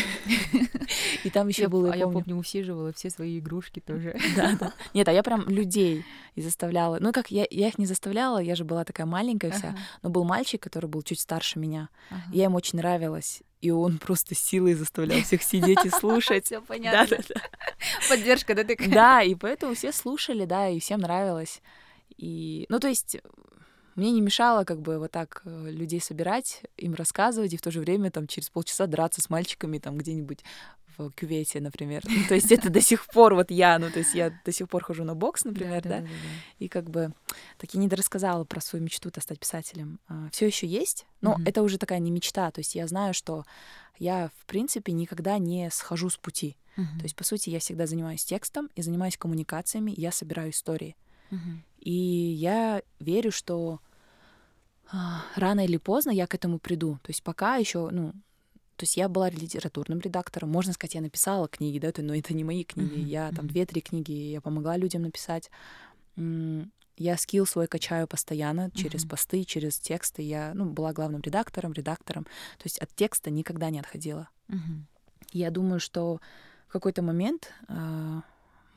и 1.25 1.29
там 1.29 1.49
еще 1.49 1.67
было, 1.67 1.91
а 1.91 1.95
я 1.95 2.07
помню, 2.07 2.37
усиживала 2.37 2.93
все 2.93 3.09
свои 3.09 3.39
игрушки 3.39 3.81
тоже. 3.81 4.17
Да, 4.35 4.55
да. 4.57 4.73
Нет, 4.93 5.07
а 5.09 5.11
я 5.11 5.21
прям 5.21 5.49
людей 5.49 6.05
и 6.35 6.41
заставляла. 6.41 6.97
Ну, 7.01 7.11
как 7.11 7.29
я, 7.29 7.45
я 7.49 7.67
их 7.67 7.77
не 7.77 7.85
заставляла, 7.85 8.37
я 8.37 8.55
же 8.55 8.63
была 8.63 8.85
такая 8.85 9.05
маленькая 9.05 9.51
вся, 9.51 9.75
но 10.01 10.09
был 10.09 10.23
мальчик, 10.23 10.63
который 10.63 10.85
был 10.85 11.01
чуть 11.01 11.19
старше 11.19 11.59
меня. 11.59 11.89
Я 12.31 12.45
ему 12.45 12.55
очень 12.55 12.77
нравилась. 12.77 13.41
И 13.61 13.71
он 13.71 13.97
просто 13.97 14.35
силой 14.35 14.73
заставлял 14.73 15.21
всех 15.21 15.43
сидеть 15.43 15.83
и 15.83 15.89
слушать. 15.89 16.45
Все 16.47 16.61
понятно. 16.61 17.17
Да, 17.17 17.23
да, 17.27 17.33
да. 17.35 17.41
Поддержка, 18.07 18.55
да, 18.55 18.63
такая. 18.63 18.89
Да, 18.89 19.21
и 19.21 19.35
поэтому 19.35 19.73
все 19.73 19.91
слушали, 19.91 20.45
да, 20.45 20.69
и 20.69 20.79
всем 20.79 21.01
нравилось. 21.01 21.61
И, 22.17 22.65
ну, 22.69 22.79
то 22.79 22.87
есть 22.87 23.17
мне 23.95 24.11
не 24.11 24.21
мешало 24.21 24.63
как 24.63 24.81
бы 24.81 24.97
вот 24.97 25.11
так 25.11 25.41
э, 25.43 25.71
людей 25.71 25.99
собирать, 25.99 26.63
им 26.77 26.93
рассказывать, 26.93 27.53
и 27.53 27.57
в 27.57 27.61
то 27.61 27.69
же 27.69 27.81
время 27.81 28.11
там 28.11 28.27
через 28.27 28.49
полчаса 28.49 28.87
драться 28.87 29.21
с 29.21 29.29
мальчиками 29.29 29.77
там 29.77 29.97
где-нибудь 29.97 30.39
в 31.07 31.11
кювете, 31.11 31.61
например. 31.61 32.03
Ну, 32.05 32.27
то 32.27 32.35
есть 32.35 32.51
это 32.51 32.69
до 32.69 32.81
сих 32.81 33.05
пор 33.07 33.33
вот 33.35 33.51
я, 33.51 33.79
ну 33.79 33.89
то 33.89 33.99
есть 33.99 34.13
я 34.13 34.31
до 34.45 34.51
сих 34.51 34.67
пор 34.69 34.83
хожу 34.83 35.03
на 35.03 35.15
бокс, 35.15 35.45
например, 35.45 35.81
да, 35.83 36.05
и 36.59 36.67
как 36.67 36.89
бы 36.89 37.13
так 37.57 37.73
я 37.73 37.79
не 37.79 37.87
дорассказала 37.87 38.43
про 38.43 38.61
свою 38.61 38.83
мечту-то 38.83 39.21
стать 39.21 39.39
писателем. 39.39 39.99
А, 40.07 40.29
Все 40.31 40.45
еще 40.47 40.67
есть, 40.67 41.05
но 41.21 41.37
это 41.45 41.63
уже 41.63 41.77
такая 41.77 41.99
не 41.99 42.11
мечта, 42.11 42.51
то 42.51 42.59
есть 42.59 42.75
я 42.75 42.87
знаю, 42.87 43.13
что 43.13 43.45
я, 43.97 44.29
в 44.39 44.45
принципе, 44.45 44.91
никогда 44.93 45.37
не 45.37 45.69
схожу 45.71 46.09
с 46.09 46.17
пути. 46.17 46.57
То 46.99 47.03
есть, 47.03 47.15
по 47.15 47.25
сути, 47.25 47.49
я 47.49 47.59
всегда 47.59 47.85
занимаюсь 47.87 48.23
текстом 48.23 48.69
и 48.75 48.81
занимаюсь 48.81 49.17
коммуникациями, 49.17 49.93
я 49.97 50.11
собираю 50.13 50.51
истории. 50.51 50.95
И 51.79 51.91
я 51.91 52.81
верю, 52.99 53.31
что 53.31 53.79
а, 54.91 55.23
рано 55.35 55.65
или 55.65 55.77
поздно 55.77 56.11
я 56.11 56.25
к 56.27 56.35
этому 56.35 56.57
приду. 56.59 56.99
То 57.03 57.09
есть 57.09 57.21
пока 57.23 57.57
еще, 57.57 57.89
ну, 57.91 58.13
то 58.79 58.83
есть 58.83 58.95
я 58.95 59.09
была 59.09 59.29
литературным 59.29 59.99
редактором, 59.99 60.51
можно 60.51 60.71
сказать, 60.71 60.95
я 60.95 61.01
написала 61.01 61.49
книги, 61.49 61.79
да, 61.79 61.91
но 61.97 62.15
это 62.15 62.33
не 62.33 62.45
мои 62.45 62.63
книги, 62.63 62.99
mm-hmm. 62.99 63.09
я 63.09 63.29
там 63.33 63.45
две-три 63.45 63.81
книги, 63.81 64.13
я 64.13 64.39
помогла 64.39 64.77
людям 64.77 65.01
написать. 65.01 65.51
Я 66.15 67.17
скилл 67.17 67.45
свой 67.45 67.67
качаю 67.67 68.07
постоянно 68.07 68.71
через 68.71 69.03
mm-hmm. 69.03 69.09
посты, 69.09 69.43
через 69.43 69.79
тексты. 69.79 70.21
Я, 70.21 70.53
ну, 70.53 70.63
была 70.63 70.93
главным 70.93 71.19
редактором, 71.19 71.73
редактором. 71.73 72.23
То 72.23 72.63
есть 72.63 72.79
от 72.79 72.95
текста 72.95 73.29
никогда 73.29 73.69
не 73.69 73.81
отходила. 73.81 74.29
Mm-hmm. 74.47 74.81
Я 75.33 75.51
думаю, 75.51 75.81
что 75.81 76.21
в 76.69 76.71
какой-то 76.71 77.01
момент, 77.01 77.51
э, 77.67 78.21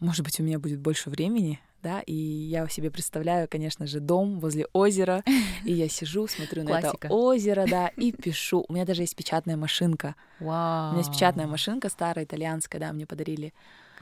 может 0.01 0.25
быть, 0.25 0.41
у 0.41 0.43
меня 0.43 0.59
будет 0.59 0.81
больше 0.81 1.11
времени, 1.11 1.61
да, 1.83 2.01
и 2.01 2.15
я 2.15 2.67
себе 2.69 2.91
представляю, 2.91 3.49
конечно 3.49 3.87
же, 3.87 4.01
дом 4.01 4.41
возле 4.41 4.67
озера, 4.73 5.23
и 5.65 5.73
я 5.73 5.89
сижу, 5.89 6.27
смотрю 6.27 6.63
на 6.65 6.79
это 6.79 7.09
озеро, 7.09 7.67
да, 7.69 7.89
и 7.97 8.13
пишу. 8.13 8.65
У 8.69 8.73
меня 8.73 8.85
даже 8.85 9.03
есть 9.03 9.17
печатная 9.17 9.57
машинка. 9.57 10.15
Вау. 10.41 10.89
У 10.89 10.93
меня 10.93 11.01
есть 11.01 11.13
печатная 11.13 11.47
машинка 11.47 11.89
старая, 11.89 12.25
итальянская, 12.25 12.81
да, 12.81 12.93
мне 12.93 13.07
подарили. 13.07 13.53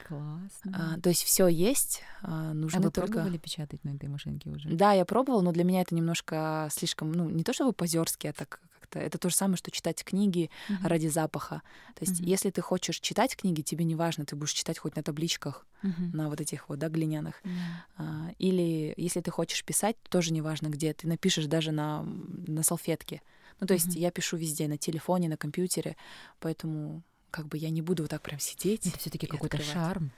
Классно. 0.07 0.95
А, 0.97 0.99
то 0.99 1.09
есть 1.09 1.23
все 1.23 1.47
есть, 1.47 2.03
а, 2.21 2.53
нужно 2.53 2.79
а 2.79 2.81
вы 2.81 2.91
только... 2.91 3.13
пробовали 3.13 3.37
печатать 3.37 3.83
на 3.83 3.91
этой 3.91 4.09
машинке 4.09 4.49
уже? 4.49 4.69
Да, 4.69 4.91
я 4.91 5.05
пробовала, 5.05 5.41
но 5.41 5.51
для 5.51 5.63
меня 5.63 5.81
это 5.81 5.95
немножко 5.95 6.67
слишком, 6.71 7.11
ну, 7.11 7.29
не 7.29 7.43
то 7.43 7.53
чтобы 7.53 7.71
позерски, 7.71 8.27
а 8.27 8.33
так 8.33 8.59
как-то... 8.91 8.99
Это 8.99 9.17
то 9.17 9.29
же 9.29 9.35
самое, 9.35 9.57
что 9.57 9.71
читать 9.71 10.03
книги 10.03 10.49
uh-huh. 10.69 10.87
ради 10.87 11.07
запаха. 11.07 11.61
То 11.95 12.05
есть 12.05 12.21
uh-huh. 12.21 12.25
если 12.25 12.49
ты 12.49 12.61
хочешь 12.61 12.99
читать 12.99 13.35
книги, 13.35 13.61
тебе 13.61 13.85
не 13.85 13.95
важно, 13.95 14.25
ты 14.25 14.35
будешь 14.35 14.53
читать 14.53 14.77
хоть 14.77 14.95
на 14.95 15.03
табличках, 15.03 15.65
uh-huh. 15.83 16.15
на 16.15 16.29
вот 16.29 16.41
этих 16.41 16.69
вот, 16.69 16.79
да, 16.79 16.89
глиняных. 16.89 17.41
А, 17.97 18.31
или 18.37 18.93
если 18.97 19.21
ты 19.21 19.31
хочешь 19.31 19.63
писать, 19.63 19.95
тоже 20.09 20.33
не 20.33 20.41
важно 20.41 20.67
где, 20.67 20.93
ты 20.93 21.07
напишешь 21.07 21.45
даже 21.45 21.71
на, 21.71 22.03
на 22.03 22.63
салфетке. 22.63 23.21
Ну, 23.59 23.67
то 23.67 23.73
есть 23.73 23.95
uh-huh. 23.95 23.99
я 23.99 24.11
пишу 24.11 24.37
везде, 24.37 24.67
на 24.67 24.77
телефоне, 24.77 25.29
на 25.29 25.37
компьютере, 25.37 25.95
поэтому 26.39 27.03
как 27.29 27.47
бы 27.47 27.57
я 27.57 27.69
не 27.69 27.81
буду 27.81 28.03
вот 28.03 28.09
так 28.09 28.21
прям 28.21 28.39
сидеть. 28.39 28.87
Это 28.87 28.97
все-таки 28.97 29.27
какой-то 29.27 29.61
шарм. 29.61 30.11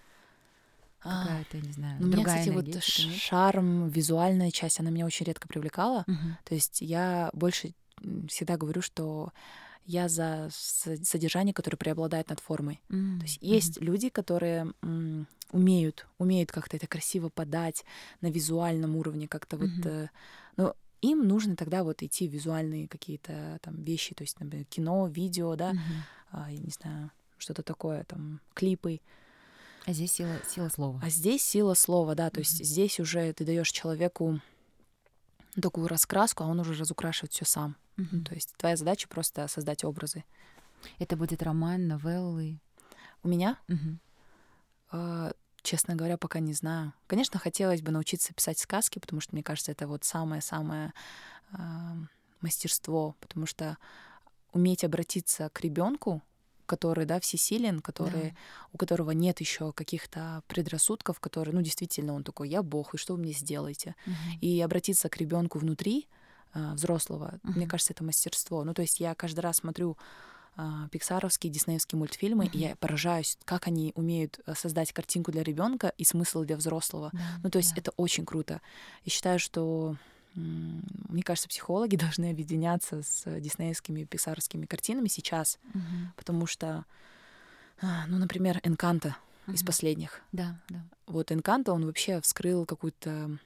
А, 1.05 1.23
Какая-то, 1.23 1.57
не 1.57 1.73
знаю, 1.73 1.97
ну, 1.99 2.07
меня, 2.07 2.23
кстати, 2.23 2.47
вот 2.47 2.81
шарм, 2.81 3.89
визуальная 3.89 4.51
часть, 4.51 4.79
она 4.79 4.89
меня 4.89 5.05
очень 5.05 5.25
редко 5.25 5.49
привлекала. 5.49 6.05
Uh-huh. 6.07 6.31
То 6.45 6.55
есть 6.55 6.79
я 6.79 7.29
больше 7.33 7.73
всегда 8.27 8.57
говорю, 8.57 8.81
что 8.81 9.31
я 9.85 10.07
за 10.07 10.49
содержание, 10.51 11.53
которое 11.53 11.77
преобладает 11.77 12.29
над 12.29 12.39
формой. 12.39 12.81
Mm-hmm. 12.89 13.17
То 13.17 13.23
есть 13.23 13.37
есть 13.41 13.77
mm-hmm. 13.77 13.83
люди, 13.83 14.09
которые 14.09 14.73
м, 14.81 15.27
умеют, 15.51 16.07
умеют 16.17 16.51
как-то 16.51 16.77
это 16.77 16.87
красиво 16.87 17.29
подать 17.29 17.83
на 18.21 18.27
визуальном 18.27 18.95
уровне, 18.95 19.27
как-то 19.27 19.57
mm-hmm. 19.57 19.75
вот, 19.75 19.85
э, 19.85 20.09
ну, 20.57 20.73
им 21.01 21.27
нужно 21.27 21.55
тогда 21.57 21.83
вот 21.83 22.01
идти 22.01 22.27
в 22.27 22.31
визуальные 22.31 22.87
какие-то 22.87 23.59
там 23.61 23.83
вещи, 23.83 24.15
то 24.15 24.23
есть, 24.23 24.39
например, 24.39 24.65
кино, 24.65 25.07
видео, 25.07 25.55
да, 25.55 25.73
mm-hmm. 25.73 25.77
а, 26.31 26.51
я 26.51 26.59
не 26.59 26.71
знаю, 26.71 27.11
что-то 27.37 27.61
такое, 27.61 28.05
там, 28.05 28.39
клипы. 28.53 29.01
А 29.85 29.91
здесь 29.91 30.13
сила, 30.13 30.39
сила 30.47 30.69
слова. 30.69 31.01
А 31.03 31.09
здесь 31.09 31.43
сила 31.43 31.73
слова, 31.73 32.15
да, 32.15 32.29
то 32.29 32.37
mm-hmm. 32.37 32.43
есть 32.43 32.65
здесь 32.65 32.99
уже 33.01 33.33
ты 33.33 33.43
даешь 33.43 33.69
человеку 33.69 34.39
такую 35.61 35.87
раскраску, 35.87 36.43
а 36.43 36.47
он 36.47 36.59
уже 36.59 36.73
разукрашивает 36.73 37.33
все 37.33 37.45
сам. 37.45 37.75
Mm-hmm. 37.97 38.23
То 38.25 38.35
есть 38.35 38.53
твоя 38.57 38.75
задача 38.75 39.07
просто 39.07 39.47
создать 39.47 39.83
образы. 39.83 40.23
Это 40.99 41.15
будет 41.15 41.43
роман, 41.43 41.87
новеллы? 41.87 42.59
У 43.23 43.27
меня? 43.27 43.57
Mm-hmm. 43.67 43.97
Uh, 44.91 45.35
честно 45.61 45.95
говоря, 45.95 46.17
пока 46.17 46.39
не 46.39 46.53
знаю. 46.53 46.93
Конечно, 47.07 47.39
хотелось 47.39 47.81
бы 47.81 47.91
научиться 47.91 48.33
писать 48.33 48.59
сказки, 48.59 48.99
потому 48.99 49.21
что, 49.21 49.33
мне 49.33 49.43
кажется, 49.43 49.71
это 49.71 49.87
вот 49.87 50.03
самое-самое 50.03 50.93
uh, 51.51 52.05
мастерство, 52.41 53.15
потому 53.19 53.45
что 53.45 53.77
уметь 54.51 54.83
обратиться 54.83 55.49
к 55.49 55.61
ребенку, 55.61 56.21
который, 56.65 57.05
да, 57.05 57.19
всесилен, 57.19 57.79
который, 57.79 58.31
да. 58.31 58.35
у 58.71 58.77
которого 58.77 59.11
нет 59.11 59.39
еще 59.39 59.71
каких-то 59.73 60.43
предрассудков, 60.47 61.19
который, 61.19 61.53
ну, 61.53 61.61
действительно, 61.61 62.13
он 62.13 62.23
такой, 62.23 62.49
я 62.49 62.63
Бог, 62.63 62.93
и 62.93 62.97
что 62.97 63.13
вы 63.13 63.19
мне 63.19 63.33
сделаете? 63.33 63.95
Угу. 64.05 64.39
И 64.41 64.61
обратиться 64.61 65.09
к 65.09 65.17
ребенку 65.17 65.59
внутри 65.59 66.07
э, 66.53 66.73
взрослого, 66.73 67.39
угу. 67.43 67.53
мне 67.53 67.67
кажется, 67.67 67.93
это 67.93 68.03
мастерство. 68.03 68.63
Ну, 68.63 68.73
то 68.73 68.81
есть 68.81 68.99
я 68.99 69.15
каждый 69.15 69.41
раз 69.41 69.57
смотрю 69.57 69.97
э, 70.57 70.61
пиксаровские, 70.91 71.51
диснеевские 71.51 71.99
мультфильмы, 71.99 72.45
угу. 72.45 72.53
и 72.53 72.59
я 72.59 72.75
поражаюсь, 72.75 73.37
как 73.45 73.67
они 73.67 73.91
умеют 73.95 74.39
э, 74.45 74.53
создать 74.55 74.93
картинку 74.93 75.31
для 75.31 75.43
ребенка 75.43 75.93
и 75.97 76.05
смысл 76.05 76.43
для 76.43 76.57
взрослого. 76.57 77.09
Да, 77.13 77.19
ну, 77.43 77.49
то 77.49 77.57
есть 77.57 77.75
да. 77.75 77.81
это 77.81 77.91
очень 77.97 78.25
круто. 78.25 78.61
И 79.03 79.09
считаю, 79.09 79.39
что 79.39 79.97
мне 80.35 81.23
кажется, 81.23 81.49
психологи 81.49 81.95
должны 81.97 82.29
объединяться 82.29 83.01
с 83.03 83.39
диснеевскими 83.39 84.03
писарскими 84.03 84.65
картинами 84.65 85.07
сейчас, 85.07 85.59
угу. 85.73 85.83
потому 86.15 86.45
что, 86.45 86.85
а, 87.81 88.05
ну, 88.07 88.17
например, 88.17 88.59
Энканта 88.63 89.17
угу. 89.47 89.55
из 89.55 89.63
последних. 89.63 90.21
Да, 90.31 90.59
да. 90.69 90.83
Вот 91.05 91.31
Энканта, 91.31 91.73
он 91.73 91.85
вообще 91.85 92.21
вскрыл 92.21 92.65
какую-то 92.65 93.37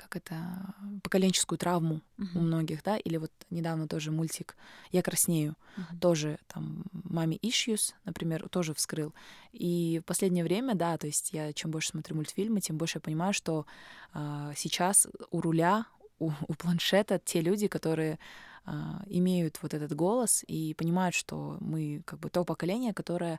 как 0.00 0.16
это, 0.16 0.74
поколенческую 1.02 1.58
травму 1.58 2.00
uh-huh. 2.16 2.38
у 2.38 2.40
многих, 2.40 2.82
да, 2.82 2.96
или 2.96 3.18
вот 3.18 3.30
недавно 3.50 3.86
тоже 3.86 4.10
мультик 4.10 4.56
«Я 4.92 5.02
краснею», 5.02 5.54
uh-huh. 5.76 5.98
тоже 6.00 6.38
там 6.46 6.84
«Маме 6.92 7.36
Issues», 7.36 7.92
например, 8.04 8.48
тоже 8.48 8.72
вскрыл. 8.72 9.14
И 9.52 10.00
в 10.02 10.06
последнее 10.06 10.44
время, 10.44 10.74
да, 10.74 10.96
то 10.96 11.06
есть 11.06 11.32
я 11.32 11.52
чем 11.52 11.70
больше 11.70 11.90
смотрю 11.90 12.16
мультфильмы, 12.16 12.60
тем 12.60 12.78
больше 12.78 12.98
я 12.98 13.00
понимаю, 13.00 13.34
что 13.34 13.66
э, 14.14 14.52
сейчас 14.56 15.06
у 15.30 15.40
руля, 15.40 15.84
у, 16.18 16.30
у 16.48 16.54
планшета 16.54 17.20
те 17.22 17.42
люди, 17.42 17.68
которые 17.68 18.18
э, 18.66 18.72
имеют 19.06 19.58
вот 19.62 19.74
этот 19.74 19.92
голос 19.94 20.44
и 20.46 20.74
понимают, 20.74 21.14
что 21.14 21.58
мы 21.60 22.02
как 22.06 22.18
бы 22.20 22.30
то 22.30 22.44
поколение, 22.44 22.94
которое 22.94 23.38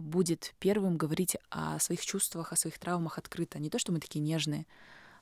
будет 0.00 0.52
первым 0.58 0.96
говорить 0.96 1.36
о 1.48 1.78
своих 1.78 2.04
чувствах, 2.04 2.52
о 2.52 2.56
своих 2.56 2.76
травмах 2.80 3.18
открыто. 3.18 3.60
Не 3.60 3.70
то, 3.70 3.78
что 3.78 3.92
мы 3.92 4.00
такие 4.00 4.20
нежные, 4.20 4.66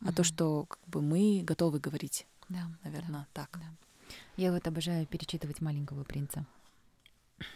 а 0.05 0.13
то, 0.13 0.25
что 0.25 0.67
как 0.67 0.81
бы 0.87 1.03
мы 1.03 1.43
готовы 1.45 1.81
говорить. 1.81 2.27
Да, 2.49 2.71
наверное, 2.85 3.21
да, 3.21 3.27
так. 3.33 3.59
Да. 3.61 4.15
Я 4.37 4.53
вот 4.53 4.67
обожаю 4.67 5.07
перечитывать 5.07 5.61
маленького 5.61 6.05
принца. 6.05 6.47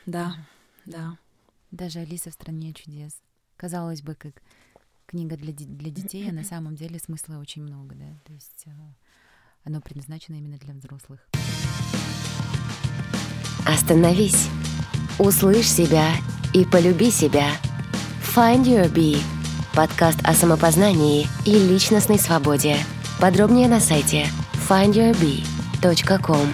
Да, 0.06 0.36
да. 0.84 1.16
Даже 1.70 2.00
Алиса 2.00 2.30
в 2.30 2.34
стране 2.34 2.72
чудес. 2.72 3.20
Казалось 3.56 4.02
бы, 4.02 4.14
как 4.14 4.42
книга 5.06 5.36
для, 5.36 5.52
для 5.52 5.90
детей, 5.90 6.28
а 6.28 6.32
на 6.32 6.44
самом 6.52 6.74
деле 6.74 6.98
смысла 6.98 7.38
очень 7.38 7.62
много, 7.62 7.94
да. 7.94 8.18
То 8.24 8.32
есть 8.32 8.64
а, 8.66 8.94
оно 9.64 9.80
предназначено 9.80 10.36
именно 10.36 10.58
для 10.58 10.74
взрослых. 10.74 11.20
Остановись, 13.66 14.48
услышь 15.18 15.70
себя 15.70 16.12
и 16.52 16.64
полюби 16.64 17.10
себя. 17.10 17.48
Find 18.34 18.64
your 18.64 18.92
bee 18.92 19.22
Подкаст 19.74 20.20
о 20.24 20.34
самопознании 20.34 21.26
и 21.46 21.52
личностной 21.54 22.18
свободе. 22.18 22.76
Подробнее 23.18 23.68
на 23.68 23.80
сайте 23.80 24.26
findyourbee.com. 24.68 26.46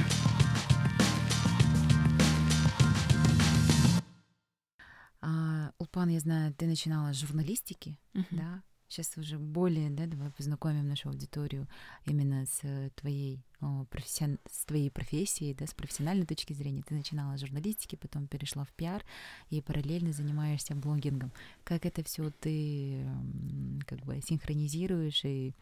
А, 5.20 5.72
Улпан, 5.78 6.10
я 6.10 6.20
знаю, 6.20 6.54
ты 6.54 6.66
начинала 6.66 7.12
с 7.12 7.16
журналистики, 7.16 7.98
uh-huh. 8.14 8.24
да? 8.30 8.62
Сейчас 8.88 9.18
уже 9.18 9.38
более, 9.38 9.90
да, 9.90 10.06
давай 10.06 10.30
познакомим 10.30 10.88
нашу 10.88 11.10
аудиторию 11.10 11.68
именно 12.06 12.46
с 12.46 12.60
э, 12.62 12.88
твоей, 12.96 13.44
о, 13.60 13.84
профессион... 13.84 14.38
с 14.50 14.64
твоей 14.64 14.90
профессией, 14.90 15.52
да, 15.52 15.66
с 15.66 15.74
профессиональной 15.74 16.24
точки 16.24 16.54
зрения. 16.54 16.82
Ты 16.82 16.94
начинала 16.94 17.36
с 17.36 17.40
журналистики, 17.40 17.96
потом 17.96 18.26
перешла 18.26 18.64
в 18.64 18.72
пиар 18.72 19.04
и 19.50 19.60
параллельно 19.60 20.12
занимаешься 20.12 20.74
блогингом. 20.74 21.32
Как 21.64 21.84
это 21.84 22.02
все 22.02 22.30
ты 22.30 23.06
как 23.86 24.00
бы 24.06 24.22
синхронизируешь 24.26 25.22
и 25.24 25.54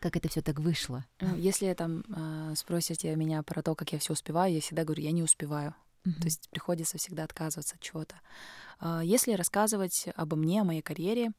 как 0.00 0.16
это 0.16 0.28
все 0.28 0.42
так 0.42 0.58
вышло? 0.58 1.06
Ну, 1.20 1.36
если 1.36 1.72
там 1.74 2.02
э, 2.08 2.54
спросите 2.56 3.14
меня 3.14 3.44
про 3.44 3.62
то, 3.62 3.76
как 3.76 3.92
я 3.92 4.00
все 4.00 4.14
успеваю, 4.14 4.52
я 4.52 4.60
всегда 4.60 4.82
говорю, 4.82 5.04
я 5.04 5.12
не 5.12 5.22
успеваю. 5.22 5.76
Mm-hmm. 6.04 6.18
То 6.18 6.24
есть 6.24 6.48
приходится 6.50 6.98
всегда 6.98 7.22
отказываться 7.22 7.76
от 7.76 7.80
чего-то. 7.82 8.16
Э, 8.80 9.00
если 9.04 9.32
рассказывать 9.34 10.08
обо 10.16 10.36
мне, 10.36 10.62
о 10.62 10.64
моей 10.64 10.82
карьере, 10.82 11.28
а, 11.28 11.32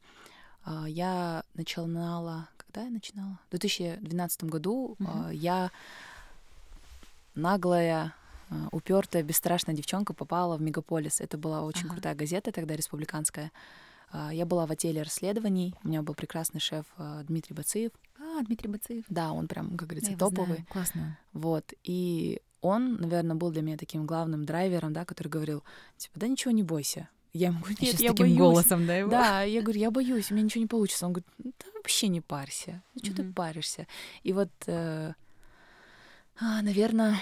я 0.86 1.44
начинала... 1.54 2.48
Когда 2.56 2.84
я 2.84 2.90
начинала? 2.90 3.38
В 3.46 3.50
2012 3.50 4.44
году 4.44 4.96
mm-hmm. 4.98 5.34
я 5.34 5.70
наглая 7.34 8.14
а, 8.50 8.68
упертая, 8.72 9.22
бесстрашная 9.22 9.74
девчонка 9.74 10.12
попала 10.12 10.56
в 10.56 10.62
Мегаполис. 10.62 11.20
Это 11.20 11.38
была 11.38 11.62
очень 11.62 11.86
ага. 11.86 11.94
крутая 11.94 12.14
газета 12.14 12.52
тогда, 12.52 12.76
республиканская. 12.76 13.52
А, 14.10 14.32
я 14.32 14.46
была 14.46 14.66
в 14.66 14.70
отделе 14.70 15.02
расследований. 15.02 15.74
У 15.84 15.88
меня 15.88 16.02
был 16.02 16.14
прекрасный 16.14 16.60
шеф 16.60 16.86
а, 16.96 17.22
Дмитрий 17.24 17.54
Бациев. 17.54 17.92
А, 18.18 18.42
Дмитрий 18.42 18.68
Бациев. 18.68 19.04
Да, 19.08 19.32
он 19.32 19.48
прям, 19.48 19.76
как 19.76 19.88
говорится, 19.88 20.12
я 20.12 20.16
топовый. 20.16 20.46
Знаю. 20.46 20.66
Классно. 20.70 21.18
Вот. 21.32 21.72
И 21.84 22.40
он, 22.60 22.96
наверное, 22.96 23.36
был 23.36 23.50
для 23.50 23.62
меня 23.62 23.76
таким 23.76 24.06
главным 24.06 24.44
драйвером, 24.44 24.92
да, 24.92 25.04
который 25.04 25.28
говорил, 25.28 25.62
типа, 25.96 26.18
да 26.18 26.28
ничего 26.28 26.52
не 26.52 26.62
бойся. 26.62 27.08
Я 27.38 27.48
ему 27.48 27.60
говорю, 27.60 27.76
нет, 27.80 28.00
я 28.00 28.10
таким 28.10 28.26
боюсь. 28.26 28.38
голосом, 28.38 28.86
да, 28.86 28.96
его? 28.96 29.10
Да, 29.10 29.42
я 29.42 29.62
говорю, 29.62 29.80
я 29.80 29.90
боюсь, 29.90 30.30
у 30.30 30.34
меня 30.34 30.44
ничего 30.44 30.62
не 30.62 30.66
получится. 30.66 31.06
Он 31.06 31.12
говорит, 31.12 31.28
да 31.38 31.66
вообще 31.74 32.08
не 32.08 32.20
парься, 32.20 32.82
ну 32.94 33.04
что 33.04 33.12
mm-hmm. 33.12 33.28
ты 33.28 33.32
паришься? 33.32 33.86
И 34.24 34.32
вот, 34.32 34.50
э, 34.66 35.12
а, 36.40 36.62
наверное, 36.62 37.20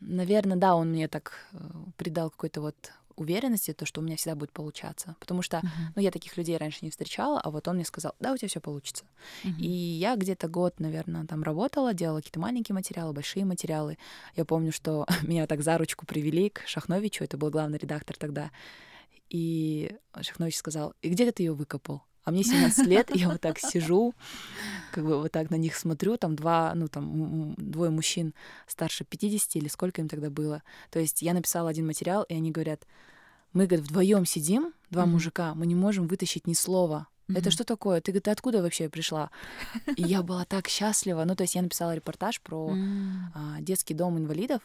наверное, 0.00 0.56
да, 0.56 0.74
он 0.74 0.90
мне 0.90 1.08
так 1.08 1.32
э, 1.52 1.58
придал 1.96 2.30
какой-то 2.30 2.60
вот 2.60 2.92
уверенности, 3.16 3.72
то, 3.72 3.86
что 3.86 4.00
у 4.00 4.04
меня 4.04 4.16
всегда 4.16 4.34
будет 4.34 4.52
получаться. 4.52 5.16
Потому 5.20 5.42
что, 5.42 5.58
uh-huh. 5.58 5.92
ну, 5.96 6.02
я 6.02 6.10
таких 6.10 6.36
людей 6.36 6.56
раньше 6.56 6.78
не 6.82 6.90
встречала, 6.90 7.40
а 7.40 7.50
вот 7.50 7.68
он 7.68 7.76
мне 7.76 7.84
сказал, 7.84 8.14
да, 8.20 8.32
у 8.32 8.36
тебя 8.36 8.48
все 8.48 8.60
получится. 8.60 9.04
Uh-huh. 9.44 9.58
И 9.58 9.68
я 9.68 10.16
где-то 10.16 10.48
год, 10.48 10.80
наверное, 10.80 11.26
там 11.26 11.42
работала, 11.42 11.94
делала 11.94 12.18
какие-то 12.18 12.40
маленькие 12.40 12.74
материалы, 12.74 13.12
большие 13.12 13.44
материалы. 13.44 13.98
Я 14.36 14.44
помню, 14.44 14.72
что 14.72 15.06
меня 15.22 15.46
так 15.46 15.62
за 15.62 15.78
ручку 15.78 16.06
привели 16.06 16.50
к 16.50 16.62
Шахновичу, 16.66 17.24
это 17.24 17.36
был 17.36 17.50
главный 17.50 17.78
редактор 17.78 18.16
тогда. 18.16 18.50
И 19.28 19.90
Шахнович 20.20 20.56
сказал, 20.56 20.94
и 21.00 21.08
где 21.08 21.30
ты 21.32 21.42
ее 21.42 21.54
выкопал? 21.54 22.02
А 22.24 22.30
мне 22.30 22.44
17 22.44 22.86
лет, 22.86 23.10
я 23.14 23.28
вот 23.28 23.40
так 23.40 23.58
сижу, 23.58 24.14
как 24.92 25.04
бы 25.04 25.20
вот 25.20 25.32
так 25.32 25.50
на 25.50 25.56
них 25.56 25.74
смотрю, 25.74 26.16
там 26.16 26.36
два, 26.36 26.72
ну 26.74 26.88
там 26.88 27.54
двое 27.56 27.90
мужчин 27.90 28.34
старше 28.66 29.04
50 29.04 29.56
или 29.56 29.68
сколько 29.68 30.00
им 30.00 30.08
тогда 30.08 30.30
было. 30.30 30.62
То 30.90 31.00
есть 31.00 31.22
я 31.22 31.34
написала 31.34 31.70
один 31.70 31.86
материал, 31.86 32.22
и 32.24 32.34
они 32.34 32.52
говорят, 32.52 32.86
мы, 33.52 33.66
говорят, 33.66 33.86
вдвоем 33.86 34.24
сидим, 34.24 34.72
два 34.90 35.02
mm-hmm. 35.02 35.06
мужика, 35.06 35.54
мы 35.54 35.66
не 35.66 35.74
можем 35.74 36.06
вытащить 36.06 36.46
ни 36.46 36.54
слова. 36.54 37.08
Mm-hmm. 37.28 37.38
Это 37.38 37.50
что 37.50 37.64
такое? 37.64 38.00
Ты, 38.00 38.18
ты 38.18 38.30
откуда 38.30 38.62
вообще 38.62 38.88
пришла? 38.88 39.30
И 39.96 40.02
я 40.02 40.22
была 40.22 40.44
так 40.44 40.68
счастлива. 40.68 41.24
Ну, 41.24 41.34
то 41.34 41.42
есть 41.42 41.54
я 41.54 41.62
написала 41.62 41.94
репортаж 41.94 42.40
про 42.40 42.70
mm-hmm. 42.70 43.16
а, 43.34 43.60
детский 43.60 43.94
дом 43.94 44.18
инвалидов. 44.18 44.62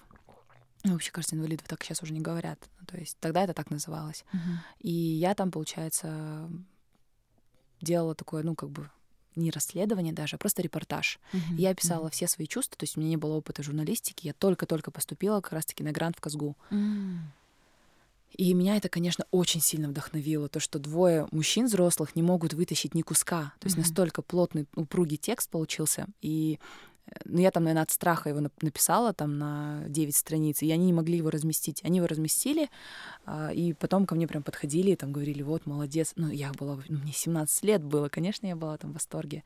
Ну, 0.84 0.93
вообще, 0.93 1.12
кажется, 1.12 1.36
инвалидов 1.36 1.67
так 1.67 1.84
сейчас 1.84 2.02
уже 2.04 2.13
не 2.13 2.22
говорят. 2.22 2.60
То 2.88 2.98
есть 2.98 3.17
тогда 3.20 3.43
это 3.43 3.54
так 3.54 3.72
называлось. 3.72 4.24
Mm-hmm. 4.32 4.58
И 4.80 4.91
я 4.91 5.36
там, 5.36 5.52
получается, 5.52 6.50
делала 7.81 8.15
такое, 8.15 8.43
ну, 8.43 8.55
как 8.55 8.69
бы 8.69 8.89
не 9.35 9.51
расследование 9.51 10.13
даже, 10.13 10.35
а 10.35 10.39
просто 10.39 10.61
репортаж. 10.61 11.19
Uh-huh, 11.31 11.55
я 11.57 11.75
писала 11.75 12.07
uh-huh. 12.07 12.11
все 12.11 12.27
свои 12.27 12.47
чувства, 12.47 12.77
то 12.77 12.83
есть 12.83 12.97
у 12.97 12.99
меня 12.99 13.11
не 13.11 13.17
было 13.17 13.35
опыта 13.35 13.61
журналистики, 13.61 14.25
я 14.25 14.33
только-только 14.33 14.89
поступила 14.89 15.41
как 15.41 15.53
раз-таки 15.53 15.83
на 15.83 15.91
грант 15.91 16.17
в 16.17 16.21
Казгу. 16.21 16.57
Uh-huh. 16.71 17.17
И 18.33 18.53
меня 18.53 18.75
это, 18.75 18.89
конечно, 18.89 19.25
очень 19.31 19.61
сильно 19.61 19.87
вдохновило, 19.87 20.49
то, 20.49 20.59
что 20.59 20.79
двое 20.79 21.27
мужчин 21.31 21.65
взрослых 21.65 22.15
не 22.15 22.21
могут 22.21 22.53
вытащить 22.53 22.93
ни 22.93 23.01
куска. 23.01 23.53
То 23.59 23.65
есть 23.65 23.77
mm-hmm. 23.77 23.81
настолько 23.81 24.21
плотный, 24.21 24.67
упругий 24.75 25.17
текст 25.17 25.49
получился. 25.49 26.07
И 26.21 26.59
ну, 27.26 27.39
я 27.39 27.52
там, 27.52 27.63
наверное, 27.63 27.84
от 27.84 27.91
страха 27.91 28.30
его 28.30 28.41
написала 28.62 29.13
там 29.13 29.38
на 29.38 29.84
9 29.88 30.15
страниц, 30.15 30.62
и 30.62 30.72
они 30.72 30.88
не 30.88 30.93
могли 30.93 31.17
его 31.17 31.30
разместить. 31.30 31.84
Они 31.84 31.98
его 31.98 32.08
разместили, 32.08 32.70
а, 33.26 33.52
и 33.52 33.74
потом 33.74 34.06
ко 34.06 34.15
мне 34.15 34.28
прям 34.28 34.43
подходили 34.43 34.91
и 34.91 34.96
там 34.96 35.12
говорили, 35.12 35.41
вот, 35.41 35.65
молодец. 35.65 36.13
Ну, 36.15 36.30
я 36.30 36.52
была, 36.54 36.80
ну, 36.88 37.00
мне 37.00 37.13
17 37.13 37.63
лет 37.63 37.84
было, 37.84 38.10
конечно, 38.10 38.48
я 38.48 38.56
была 38.56 38.78
там 38.78 38.91
в 38.91 38.93
восторге. 38.96 39.43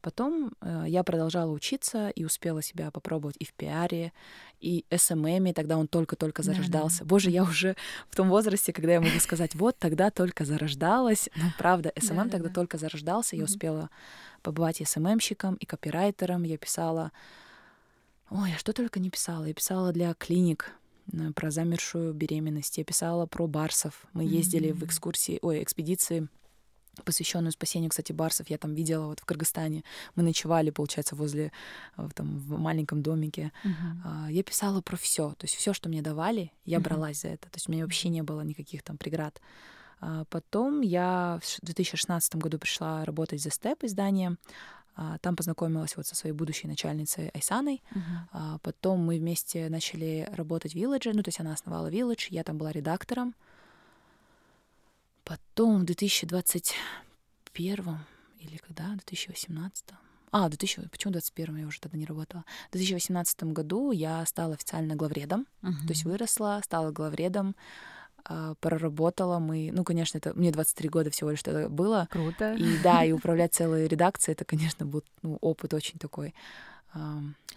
Потом 0.00 0.52
э, 0.60 0.84
я 0.86 1.02
продолжала 1.02 1.50
учиться 1.50 2.10
и 2.10 2.26
успела 2.26 2.60
себя 2.60 2.90
попробовать 2.90 3.36
и 3.38 3.46
в 3.46 3.54
пиаре, 3.54 4.12
и 4.60 4.84
SMM 4.94 5.30
е, 5.30 5.54
тогда 5.54 5.78
он 5.78 5.88
только-только 5.88 6.42
зарождался. 6.42 6.98
Да, 6.98 7.04
да. 7.04 7.08
Боже, 7.08 7.30
я 7.30 7.42
уже 7.42 7.74
в 8.10 8.16
том 8.16 8.28
возрасте, 8.28 8.74
когда 8.74 8.92
я 8.92 9.00
могу 9.00 9.18
сказать, 9.18 9.54
вот 9.54 9.78
тогда 9.78 10.10
только 10.10 10.44
зарождалась. 10.44 11.30
Ну, 11.36 11.44
правда, 11.58 11.90
SMM 11.98 12.28
тогда 12.28 12.50
только 12.50 12.76
зарождался, 12.76 13.34
я 13.36 13.44
успела 13.44 13.88
побывать 14.44 14.80
и 14.80 14.84
СММщиком, 14.84 15.56
и 15.56 15.66
копирайтером. 15.66 16.44
Я 16.44 16.56
писала... 16.56 17.10
Ой, 18.30 18.50
я 18.50 18.58
что 18.58 18.72
только 18.72 19.00
не 19.00 19.10
писала. 19.10 19.44
Я 19.44 19.54
писала 19.54 19.92
для 19.92 20.14
клиник 20.14 20.70
э, 21.12 21.32
про 21.32 21.50
замершую 21.50 22.14
беременность. 22.14 22.78
Я 22.78 22.84
писала 22.84 23.26
про 23.26 23.46
барсов. 23.48 24.06
Мы 24.12 24.24
ездили 24.24 24.70
mm-hmm. 24.70 24.74
в 24.74 24.84
экскурсии, 24.84 25.38
ой, 25.42 25.62
экспедиции 25.62 26.28
посвященную 27.04 27.50
спасению, 27.50 27.90
кстати, 27.90 28.12
барсов, 28.12 28.48
я 28.50 28.56
там 28.58 28.72
видела 28.74 29.06
вот 29.06 29.18
в 29.18 29.24
Кыргызстане. 29.24 29.82
Мы 30.14 30.22
ночевали, 30.22 30.70
получается, 30.70 31.16
возле 31.16 31.50
э, 31.96 32.08
там 32.14 32.38
в 32.38 32.58
маленьком 32.58 33.02
домике. 33.02 33.50
Uh-huh. 33.64 34.32
Я 34.32 34.42
писала 34.44 34.80
про 34.80 34.96
все, 34.96 35.30
то 35.30 35.44
есть 35.44 35.56
все, 35.56 35.72
что 35.72 35.88
мне 35.88 36.02
давали, 36.02 36.52
я 36.64 36.78
uh-huh. 36.78 36.82
бралась 36.82 37.22
за 37.22 37.28
это. 37.28 37.50
То 37.50 37.56
есть 37.56 37.68
у 37.68 37.72
меня 37.72 37.82
вообще 37.84 38.10
не 38.10 38.22
было 38.22 38.42
никаких 38.42 38.82
там 38.82 38.96
преград. 38.96 39.40
А 40.06 40.26
потом 40.26 40.82
я 40.82 41.40
в 41.42 41.64
2016 41.64 42.36
году 42.36 42.58
пришла 42.58 43.06
работать 43.06 43.42
за 43.42 43.50
Степ 43.50 43.84
изданием. 43.84 44.38
А, 44.96 45.16
там 45.18 45.34
познакомилась 45.34 45.96
вот 45.96 46.06
со 46.06 46.14
своей 46.14 46.34
будущей 46.34 46.68
начальницей 46.68 47.30
Айсаной. 47.30 47.82
Uh-huh. 47.90 48.58
Потом 48.60 49.00
мы 49.00 49.18
вместе 49.18 49.70
начали 49.70 50.28
работать 50.32 50.74
в 50.74 50.76
Village. 50.76 51.10
Ну, 51.14 51.22
то 51.22 51.28
есть 51.28 51.40
она 51.40 51.54
основала 51.54 51.90
Village, 51.90 52.26
я 52.28 52.44
там 52.44 52.58
была 52.58 52.70
редактором. 52.70 53.34
Потом 55.24 55.80
в 55.80 55.84
2021 55.84 57.98
или 58.40 58.56
когда? 58.58 58.84
В 58.84 58.96
2018 59.06 59.84
а, 60.32 60.46
в 60.46 60.50
2000, 60.50 60.88
почему 60.88 61.12
21 61.12 61.56
я 61.58 61.66
уже 61.66 61.80
тогда 61.80 61.96
не 61.96 62.06
работала? 62.06 62.44
В 62.68 62.72
2018 62.72 63.44
году 63.44 63.92
я 63.92 64.26
стала 64.26 64.54
официально 64.54 64.96
главредом, 64.96 65.46
uh-huh. 65.62 65.86
то 65.86 65.90
есть 65.90 66.04
выросла, 66.04 66.60
стала 66.64 66.90
главредом, 66.90 67.54
проработала 68.60 69.38
мы, 69.38 69.70
ну, 69.72 69.84
конечно, 69.84 70.18
это 70.18 70.32
мне 70.34 70.50
23 70.50 70.88
года 70.88 71.10
всего 71.10 71.30
лишь 71.30 71.42
это 71.42 71.68
было. 71.68 72.08
Круто. 72.10 72.54
И 72.54 72.78
да, 72.82 73.04
и 73.04 73.12
управлять 73.18 73.54
целой 73.54 73.86
редакцией, 73.86 74.34
это, 74.34 74.44
конечно, 74.44 74.86
был 74.86 75.02
ну, 75.22 75.38
опыт 75.40 75.74
очень 75.74 75.98
такой 75.98 76.34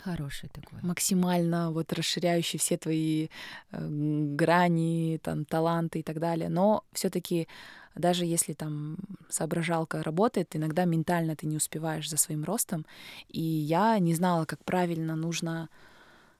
Хороший 0.03 0.49
такой. 0.49 0.79
Максимально 0.81 1.71
вот 1.71 1.93
расширяющий 1.93 2.59
все 2.59 2.77
твои 2.77 3.27
э, 3.71 3.87
грани, 4.35 5.19
там, 5.21 5.45
таланты 5.45 5.99
и 5.99 6.03
так 6.03 6.19
далее. 6.19 6.49
Но 6.49 6.83
все 6.93 7.09
таки 7.09 7.47
даже 7.95 8.25
если 8.25 8.53
там 8.53 8.97
соображалка 9.29 10.03
работает, 10.03 10.55
иногда 10.55 10.85
ментально 10.85 11.35
ты 11.35 11.47
не 11.47 11.57
успеваешь 11.57 12.09
за 12.09 12.17
своим 12.17 12.43
ростом. 12.43 12.85
И 13.27 13.41
я 13.41 13.99
не 13.99 14.13
знала, 14.13 14.45
как 14.45 14.63
правильно 14.63 15.15
нужно 15.15 15.69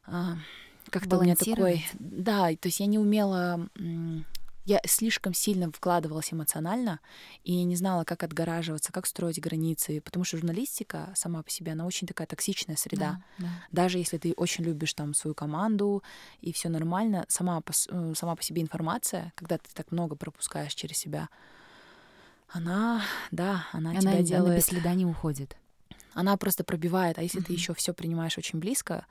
а, 0.05 0.37
как-то 0.91 1.17
у 1.17 1.23
меня 1.23 1.35
такой... 1.35 1.85
Да, 1.99 2.49
то 2.55 2.67
есть 2.67 2.79
я 2.79 2.85
не 2.85 2.99
умела 2.99 3.67
я 4.67 4.81
слишком 4.85 5.33
сильно 5.33 5.71
вкладывалась 5.71 6.33
эмоционально 6.33 6.99
и 7.45 7.63
не 7.63 7.77
знала, 7.77 8.03
как 8.03 8.23
отгораживаться, 8.23 8.91
как 8.91 9.05
строить 9.05 9.39
границы, 9.39 10.01
потому 10.01 10.25
что 10.25 10.35
журналистика 10.35 11.09
сама 11.15 11.41
по 11.41 11.49
себе, 11.49 11.71
она 11.71 11.85
очень 11.85 12.05
такая 12.05 12.27
токсичная 12.27 12.75
среда. 12.75 13.21
Да, 13.37 13.45
да. 13.45 13.49
Даже 13.71 13.97
если 13.97 14.17
ты 14.17 14.33
очень 14.35 14.65
любишь 14.65 14.93
там 14.93 15.13
свою 15.13 15.33
команду 15.33 16.03
и 16.41 16.51
все 16.51 16.67
нормально, 16.67 17.23
сама 17.29 17.61
по, 17.61 17.71
э, 17.71 18.13
сама 18.17 18.35
по 18.35 18.43
себе 18.43 18.61
информация, 18.61 19.31
когда 19.35 19.57
ты 19.57 19.69
так 19.73 19.89
много 19.93 20.17
пропускаешь 20.17 20.75
через 20.75 20.97
себя, 20.97 21.29
она, 22.49 23.01
да, 23.31 23.67
она, 23.71 23.91
она 23.91 24.01
тебя 24.01 24.21
делает... 24.21 24.47
Она 24.47 24.55
без 24.57 24.65
следа 24.65 24.93
не 24.95 25.05
уходит. 25.05 25.55
Она 26.13 26.35
просто 26.35 26.65
пробивает, 26.65 27.17
а 27.19 27.21
если 27.21 27.41
uh-huh. 27.41 27.45
ты 27.45 27.53
еще 27.53 27.73
все 27.73 27.93
принимаешь 27.93 28.37
очень 28.37 28.59
близко, 28.59 29.05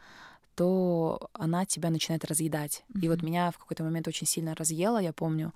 то 0.57 1.29
она 1.35 1.67
тебя 1.67 1.91
начинает 1.91 2.25
разъедать. 2.25 2.85
Mm-hmm. 2.89 3.01
И 3.05 3.09
вот 3.09 3.23
меня 3.23 3.51
в 3.51 3.59
какой-то 3.59 3.85
момент 3.85 4.09
очень 4.09 4.27
сильно 4.27 4.55
разъела, 4.55 4.99
я 4.99 5.13
помню. 5.13 5.53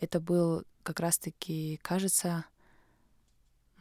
Это 0.00 0.20
был 0.20 0.62
как 0.82 1.00
раз-таки, 1.00 1.78
кажется, 1.82 2.44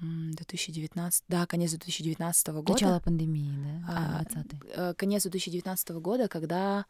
2019, 0.02 1.24
да, 1.28 1.46
конец 1.46 1.72
2019 1.72 2.48
года. 2.48 2.74
Начало 2.74 3.00
пандемии, 3.00 3.84
да? 3.88 4.20
А, 4.20 4.26
20 4.26 4.54
э, 4.76 4.94
Конец 4.96 5.24
2019 5.24 5.90
года, 5.92 6.28
когда 6.28 6.86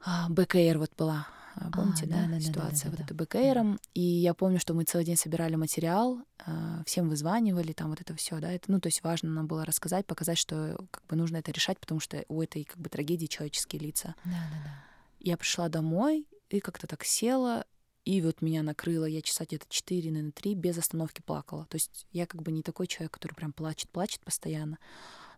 а, 0.00 0.28
БКР 0.28 0.78
вот 0.78 0.92
была 0.96 1.26
помните, 1.72 2.04
а, 2.04 2.08
да, 2.08 2.26
да, 2.28 2.40
ситуация 2.40 2.90
да, 2.90 2.96
да, 2.96 2.96
вот 2.96 2.98
да, 2.98 3.04
это 3.04 3.14
БКРом. 3.14 3.78
И 3.94 4.00
я 4.00 4.34
помню, 4.34 4.58
что 4.58 4.74
мы 4.74 4.84
целый 4.84 5.04
день 5.04 5.16
собирали 5.16 5.54
материал, 5.56 6.20
а, 6.44 6.82
всем 6.84 7.08
вызванивали, 7.08 7.72
там 7.72 7.90
вот 7.90 8.00
это 8.00 8.14
все, 8.14 8.40
да, 8.40 8.50
это, 8.52 8.70
ну, 8.70 8.80
то 8.80 8.88
есть 8.88 9.02
важно 9.02 9.30
нам 9.30 9.46
было 9.46 9.64
рассказать, 9.64 10.06
показать, 10.06 10.38
что 10.38 10.78
как 10.90 11.04
бы 11.06 11.16
нужно 11.16 11.38
это 11.38 11.50
решать, 11.52 11.78
потому 11.78 12.00
что 12.00 12.24
у 12.28 12.42
этой 12.42 12.64
как 12.64 12.78
бы 12.78 12.88
трагедии 12.88 13.26
человеческие 13.26 13.82
лица. 13.82 14.14
Да, 14.24 14.30
да, 14.30 14.62
да. 14.64 14.84
Я 15.20 15.36
пришла 15.36 15.68
домой 15.68 16.26
и 16.50 16.60
как-то 16.60 16.86
так 16.86 17.04
села, 17.04 17.64
и 18.04 18.20
вот 18.20 18.42
меня 18.42 18.62
накрыло, 18.62 19.06
я 19.06 19.22
часа 19.22 19.44
где-то 19.44 19.66
4, 19.68 20.10
наверное, 20.10 20.32
3 20.32 20.54
без 20.54 20.76
остановки 20.76 21.22
плакала. 21.22 21.64
То 21.66 21.76
есть 21.76 22.06
я 22.12 22.26
как 22.26 22.42
бы 22.42 22.52
не 22.52 22.62
такой 22.62 22.86
человек, 22.86 23.12
который 23.12 23.32
прям 23.32 23.52
плачет, 23.52 23.88
плачет 23.90 24.20
постоянно. 24.20 24.78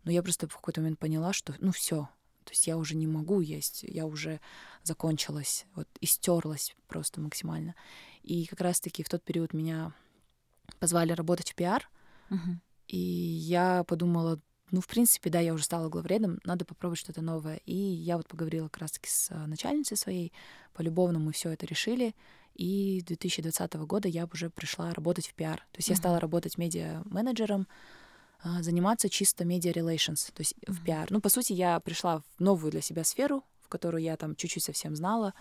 Но 0.04 0.10
я 0.10 0.22
просто 0.22 0.48
в 0.48 0.54
какой-то 0.54 0.80
момент 0.80 0.98
поняла, 0.98 1.32
что 1.32 1.54
ну 1.60 1.70
все, 1.72 2.08
то 2.46 2.52
есть 2.52 2.68
я 2.68 2.76
уже 2.78 2.94
не 2.94 3.08
могу 3.08 3.40
есть, 3.40 3.82
я 3.82 4.06
уже 4.06 4.40
закончилась, 4.84 5.66
вот 5.74 5.88
истерлась 6.00 6.76
просто 6.86 7.20
максимально. 7.20 7.74
И 8.22 8.46
как 8.46 8.60
раз-таки 8.60 9.02
в 9.02 9.08
тот 9.08 9.24
период 9.24 9.52
меня 9.52 9.92
позвали 10.78 11.12
работать 11.12 11.50
в 11.50 11.54
пиар, 11.56 11.90
uh-huh. 12.30 12.58
и 12.86 12.96
я 12.96 13.82
подумала, 13.82 14.40
ну, 14.70 14.80
в 14.80 14.86
принципе, 14.86 15.28
да, 15.28 15.40
я 15.40 15.54
уже 15.54 15.64
стала 15.64 15.88
главредом, 15.88 16.38
надо 16.44 16.64
попробовать 16.64 17.00
что-то 17.00 17.20
новое. 17.20 17.60
И 17.66 17.74
я 17.74 18.16
вот 18.16 18.28
поговорила 18.28 18.68
как 18.68 18.82
раз-таки 18.82 19.08
с 19.08 19.28
а, 19.30 19.46
начальницей 19.46 19.96
своей, 19.96 20.32
полюбовно 20.72 21.18
мы 21.18 21.32
все 21.32 21.50
это 21.50 21.66
решили, 21.66 22.14
и 22.54 23.02
2020 23.06 23.74
года 23.74 24.08
я 24.08 24.28
уже 24.32 24.50
пришла 24.50 24.92
работать 24.92 25.26
в 25.26 25.34
пиар. 25.34 25.58
То 25.72 25.78
есть 25.78 25.88
uh-huh. 25.88 25.92
я 25.92 25.96
стала 25.96 26.20
работать 26.20 26.58
медиа-менеджером, 26.58 27.66
заниматься 28.60 29.08
чисто 29.08 29.44
медиа 29.44 29.72
relations, 29.72 30.32
то 30.32 30.40
есть 30.40 30.54
uh-huh. 30.54 30.72
в 30.72 30.84
пиар. 30.84 31.06
Ну, 31.10 31.20
по 31.20 31.28
сути, 31.28 31.52
я 31.52 31.80
пришла 31.80 32.18
в 32.18 32.24
новую 32.40 32.70
для 32.70 32.80
себя 32.80 33.04
сферу, 33.04 33.44
в 33.62 33.68
которую 33.68 34.02
я 34.02 34.16
там 34.16 34.36
чуть-чуть 34.36 34.64
совсем 34.64 34.96
знала, 34.96 35.34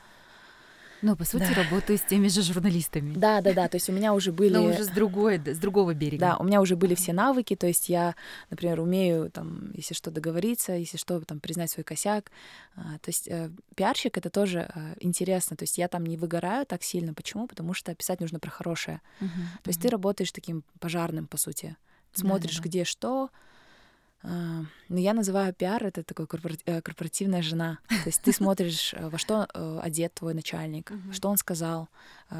ну, 1.02 1.16
по 1.16 1.24
сути, 1.24 1.46
да. 1.54 1.64
работаю 1.64 2.00
с 2.00 2.02
теми 2.02 2.28
же 2.30 2.42
журналистами. 2.42 3.14
Да, 3.14 3.42
да, 3.42 3.54
да. 3.54 3.68
То 3.68 3.76
есть 3.76 3.90
у 3.90 3.94
меня 3.94 4.14
уже 4.14 4.32
были. 4.32 4.54
Но 4.54 4.64
уже 4.64 4.84
с 4.84 4.88
другой, 4.88 5.38
с 5.38 5.60
другого 5.60 5.94
берега. 5.94 6.20
Да, 6.20 6.38
у 6.38 6.44
меня 6.44 6.62
уже 6.62 6.76
были 6.76 6.96
все 6.96 7.14
навыки. 7.14 7.56
То 7.56 7.68
есть 7.68 7.90
я, 7.90 8.16
например, 8.50 8.80
умею 8.80 9.30
там, 9.30 9.72
если 9.76 9.94
что, 9.94 10.10
договориться, 10.10 10.74
если 10.74 10.98
что, 10.98 11.20
там 11.22 11.40
признать 11.40 11.70
свой 11.70 11.84
косяк. 11.84 12.32
А, 12.76 12.98
то 13.00 13.10
есть 13.10 13.28
э, 13.28 13.52
пиарщик 13.76 14.18
это 14.18 14.32
тоже 14.32 14.72
э, 14.74 14.96
интересно. 15.00 15.56
То 15.56 15.64
есть 15.64 15.78
я 15.78 15.88
там 15.88 16.06
не 16.06 16.18
выгораю 16.18 16.66
так 16.66 16.82
сильно. 16.82 17.14
Почему? 17.14 17.48
Потому 17.48 17.76
что 17.76 17.94
писать 17.94 18.20
нужно 18.20 18.40
про 18.40 18.50
хорошее. 18.50 19.02
Uh-huh, 19.22 19.28
то 19.62 19.70
есть 19.70 19.80
uh-huh. 19.80 19.84
ты 19.84 19.90
работаешь 19.90 20.32
таким 20.32 20.64
пожарным, 20.80 21.28
по 21.28 21.38
сути. 21.38 21.76
Смотришь, 22.16 22.58
да, 22.58 22.64
да, 22.64 22.70
где 22.70 22.84
что, 22.84 23.30
а, 24.28 24.64
ну, 24.90 24.98
я 24.98 25.14
называю 25.14 25.54
пиар 25.54 25.86
это 25.86 26.04
такой 26.04 26.28
э, 26.66 26.82
корпоративная 26.82 27.42
жена. 27.42 27.80
То 27.88 28.08
есть 28.08 28.22
ты 28.22 28.32
смотришь, 28.32 28.94
э, 28.94 29.10
во 29.10 29.18
что 29.18 29.48
э, 29.54 29.80
одет 29.84 30.16
твой 30.16 30.34
начальник, 30.34 30.92
что 31.12 31.30
он 31.30 31.38
сказал, 31.38 31.90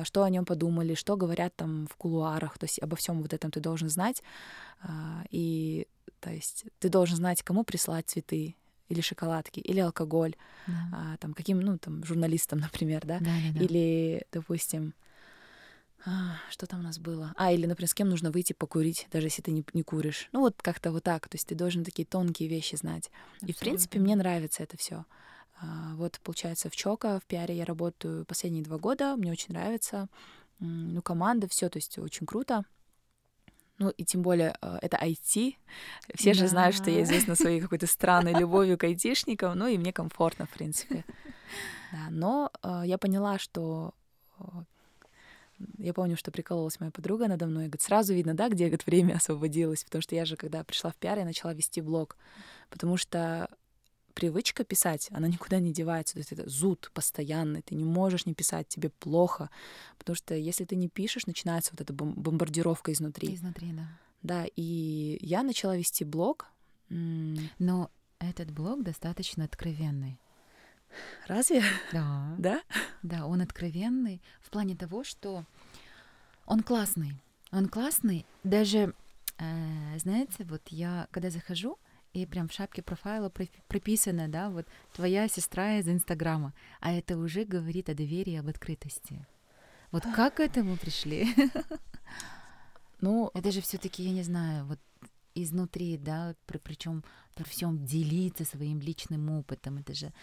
что 0.04 0.24
о 0.24 0.30
нем 0.30 0.46
подумали, 0.46 0.96
что 0.96 1.16
говорят 1.16 1.56
там 1.56 1.88
в 1.88 1.96
кулуарах. 1.96 2.58
То 2.58 2.66
есть 2.66 2.80
обо 2.82 2.96
всем 2.96 3.22
вот 3.22 3.34
этом 3.34 3.52
ты 3.52 3.60
должен 3.60 3.90
знать. 3.90 4.24
А, 4.82 5.24
и 5.30 5.88
то 6.20 6.32
есть 6.32 6.66
ты 6.80 6.90
должен 6.90 7.18
знать, 7.18 7.44
кому 7.44 7.64
прислать 7.64 8.10
цветы, 8.10 8.56
или 8.88 9.02
шоколадки, 9.02 9.60
или 9.60 9.80
алкоголь, 9.80 10.36
да. 10.68 10.74
а, 10.94 11.18
там 11.18 11.34
каким, 11.34 11.60
ну 11.60 11.78
там 11.78 12.04
журналистам, 12.04 12.60
например, 12.72 13.02
да, 13.06 13.20
да, 13.20 13.26
да, 13.26 13.60
да. 13.60 13.64
или, 13.64 14.26
допустим, 14.32 14.94
а, 16.06 16.38
что 16.50 16.68
там 16.68 16.82
у 16.82 16.84
нас 16.84 17.00
было? 17.00 17.34
А, 17.36 17.52
или, 17.52 17.66
например, 17.66 17.90
с 17.90 17.94
кем 17.94 18.10
нужно 18.10 18.30
выйти 18.30 18.54
покурить, 18.54 19.08
даже 19.12 19.28
если 19.28 19.42
ты 19.42 19.52
не, 19.52 19.66
не 19.74 19.82
куришь. 19.82 20.30
Ну, 20.32 20.42
вот 20.42 20.62
как-то 20.62 20.92
вот 20.92 21.04
так. 21.04 21.28
То 21.28 21.36
есть 21.36 21.48
ты 21.48 21.56
должен 21.56 21.84
такие 21.84 22.06
тонкие 22.06 22.48
вещи 22.48 22.76
знать. 22.76 23.10
Абсолютно. 23.36 23.48
И, 23.48 23.54
в 23.54 23.58
принципе, 23.58 24.00
мне 24.00 24.16
нравится 24.16 24.62
это 24.62 24.78
все. 24.78 25.06
А, 25.60 25.96
вот, 25.96 26.20
получается, 26.24 26.70
в 26.70 26.76
Чока, 26.76 27.20
в 27.20 27.26
пиаре 27.26 27.58
я 27.58 27.66
работаю 27.66 28.26
последние 28.26 28.64
два 28.64 28.78
года. 28.78 29.16
Мне 29.16 29.32
очень 29.32 29.54
нравится. 29.54 30.08
Ну, 30.60 31.02
команда, 31.02 31.48
все, 31.48 31.70
то 31.70 31.78
есть 31.78 31.98
очень 31.98 32.28
круто. 32.28 32.66
Ну, 33.80 33.90
и 33.90 34.06
тем 34.06 34.22
более 34.22 34.56
а, 34.62 34.78
это 34.84 34.98
IT. 34.98 35.56
Все 36.14 36.34
да. 36.34 36.40
же 36.40 36.48
знают, 36.48 36.76
что 36.76 36.92
я 36.92 37.02
известна 37.02 37.36
своей 37.36 37.60
какой-то 37.62 37.88
странной 37.88 38.34
любовью 38.34 38.78
к 38.78 38.84
айтишникам, 38.84 39.58
ну, 39.58 39.68
и 39.68 39.78
мне 39.78 39.92
комфортно, 39.92 40.46
в 40.46 40.52
принципе. 40.52 41.04
Да, 41.92 42.08
но 42.10 42.52
я 42.84 42.98
поняла, 42.98 43.38
что 43.38 43.94
я 45.78 45.94
помню, 45.94 46.18
что 46.18 46.32
прикололась 46.32 46.80
моя 46.80 46.92
подруга 46.92 47.28
надо 47.28 47.48
мной. 47.48 47.66
Говорит, 47.66 47.82
сразу 47.82 48.14
видно, 48.14 48.34
да, 48.34 48.50
где 48.50 48.66
говорит, 48.66 48.86
время 48.86 49.14
освободилось. 49.16 49.84
Потому 49.84 50.02
что 50.02 50.16
я 50.16 50.26
же, 50.26 50.36
когда 50.36 50.64
пришла 50.64 50.92
в 50.92 50.96
пиар, 50.96 51.20
я 51.20 51.26
начала 51.26 51.54
вести 51.54 51.82
блог. 51.82 52.18
Потому 52.70 52.98
что 52.98 53.50
привычка 54.14 54.64
писать, 54.64 55.10
она 55.12 55.28
никуда 55.28 55.60
не 55.60 55.72
девается. 55.72 56.14
То 56.14 56.20
есть 56.20 56.32
это 56.32 56.50
зуд 56.50 56.92
постоянный. 56.94 57.62
Ты 57.62 57.76
не 57.76 57.84
можешь 57.84 58.26
не 58.26 58.34
писать, 58.34 58.68
тебе 58.68 58.90
плохо. 58.90 59.50
Потому 59.98 60.16
что 60.16 60.34
если 60.36 60.66
ты 60.66 60.76
не 60.76 60.90
пишешь, 60.90 61.28
начинается 61.28 61.72
вот 61.72 61.82
эта 61.82 61.94
бомбардировка 61.94 62.92
изнутри. 62.92 63.34
Изнутри, 63.34 63.72
да. 63.74 63.88
Да, 64.24 64.46
и 64.56 65.20
я 65.22 65.44
начала 65.44 65.78
вести 65.78 66.04
блог. 66.04 66.48
Но 66.90 67.92
этот 68.20 68.52
блог 68.52 68.84
достаточно 68.84 69.44
откровенный. 69.44 70.20
Разве? 71.28 71.64
Да. 71.92 72.36
Да? 72.38 72.62
Да, 73.04 73.26
он 73.26 73.42
откровенный 73.42 74.22
в 74.42 74.50
плане 74.50 74.76
того, 74.76 75.04
что 75.04 75.46
он 76.46 76.62
классный. 76.62 77.14
Он 77.52 77.68
классный. 77.68 78.26
Даже, 78.44 78.94
э, 79.38 80.00
знаете, 80.00 80.44
вот 80.44 80.62
я, 80.70 81.08
когда 81.12 81.30
захожу, 81.30 81.78
и 82.14 82.26
прям 82.26 82.48
в 82.48 82.54
шапке 82.54 82.82
профайла 82.82 83.32
прописано, 83.68 84.28
да, 84.28 84.50
вот 84.50 84.66
твоя 84.94 85.28
сестра 85.28 85.78
из 85.80 85.88
Инстаграма, 85.88 86.54
а 86.80 86.94
это 86.94 87.18
уже 87.18 87.44
говорит 87.44 87.90
о 87.90 87.94
доверии, 87.94 88.36
об 88.38 88.48
открытости. 88.48 89.26
Вот 89.92 90.04
как 90.16 90.36
к 90.36 90.40
этому 90.40 90.78
пришли? 90.78 91.28
Ну, 93.02 93.30
это 93.34 93.52
же 93.52 93.62
все-таки, 93.62 94.04
я 94.04 94.12
не 94.12 94.24
знаю, 94.24 94.66
вот 94.66 94.80
изнутри, 95.36 95.98
да, 95.98 96.34
при, 96.46 96.58
причем 96.58 97.04
при 97.36 97.44
всем 97.44 97.86
делиться 97.86 98.46
своим 98.46 98.80
личным 98.80 99.30
опытом. 99.30 99.78
Это 99.78 99.94
же 99.94 100.14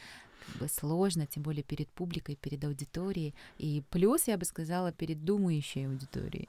как 0.46 0.56
бы 0.60 0.68
сложно, 0.68 1.26
тем 1.26 1.42
более 1.42 1.62
перед 1.62 1.88
публикой, 1.88 2.36
перед 2.36 2.64
аудиторией. 2.64 3.34
И 3.58 3.82
плюс, 3.90 4.28
я 4.28 4.36
бы 4.36 4.44
сказала, 4.44 4.92
перед 4.92 5.24
думающей 5.24 5.86
аудиторией. 5.86 6.48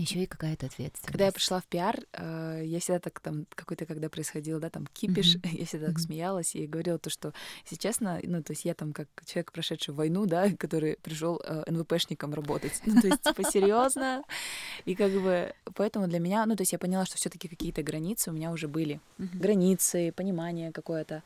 Еще 0.00 0.22
и 0.22 0.26
какая-то 0.26 0.64
ответственность. 0.64 1.06
Когда 1.06 1.26
я 1.26 1.32
пришла 1.32 1.60
в 1.60 1.66
пиар, 1.66 2.00
э, 2.14 2.62
я 2.64 2.80
всегда 2.80 3.00
так 3.00 3.20
там 3.20 3.46
какой-то, 3.54 3.84
когда 3.84 4.08
происходил, 4.08 4.58
да, 4.58 4.70
там 4.70 4.86
кипиш, 4.86 5.36
mm-hmm. 5.36 5.48
я 5.58 5.66
всегда 5.66 5.88
так 5.88 5.96
mm-hmm. 5.96 6.00
смеялась 6.00 6.54
и 6.54 6.66
говорила 6.66 6.98
то, 6.98 7.10
что, 7.10 7.34
если 7.64 7.76
честно, 7.76 8.18
ну, 8.22 8.42
то 8.42 8.52
есть 8.52 8.64
я 8.64 8.72
там 8.72 8.94
как 8.94 9.08
человек, 9.26 9.52
прошедший 9.52 9.92
войну, 9.92 10.24
да, 10.24 10.48
который 10.58 10.96
пришел 11.02 11.38
э, 11.44 11.64
НВПшником 11.70 12.32
работать. 12.32 12.80
Ну, 12.90 13.00
то 13.00 13.08
есть, 13.08 13.22
типа, 13.22 13.44
серьезно. 13.44 14.24
И 14.84 14.94
как 14.94 15.12
бы, 15.12 15.54
поэтому 15.74 16.08
для 16.08 16.18
меня, 16.18 16.44
ну, 16.46 16.56
то 16.56 16.62
есть 16.62 16.72
я 16.72 16.78
поняла, 16.78 17.04
что 17.04 17.16
все-таки 17.16 17.46
какие-то 17.46 17.82
границы 17.82 18.30
у 18.30 18.32
меня 18.32 18.50
уже 18.50 18.68
были. 18.68 19.00
Mm-hmm. 19.18 19.38
Границы, 19.38 20.12
понимание 20.16 20.72
какое-то. 20.72 21.22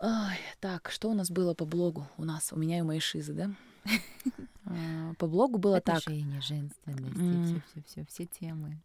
Ой, 0.00 0.38
так, 0.60 0.90
что 0.90 1.10
у 1.10 1.14
нас 1.14 1.30
было 1.30 1.52
по 1.52 1.66
блогу? 1.66 2.08
У 2.16 2.24
нас, 2.24 2.52
у 2.52 2.56
меня 2.56 2.78
и 2.78 2.82
моей 2.82 3.00
шизы, 3.00 3.34
да? 3.34 3.50
А, 4.70 5.14
по 5.14 5.26
блогу 5.26 5.58
было 5.58 5.80
так. 5.80 5.98
Отношения, 5.98 6.40
женственность, 6.40 7.16
mm. 7.16 7.44
все, 7.44 7.62
все, 7.66 7.82
все, 7.86 8.06
все 8.06 8.26
темы. 8.26 8.78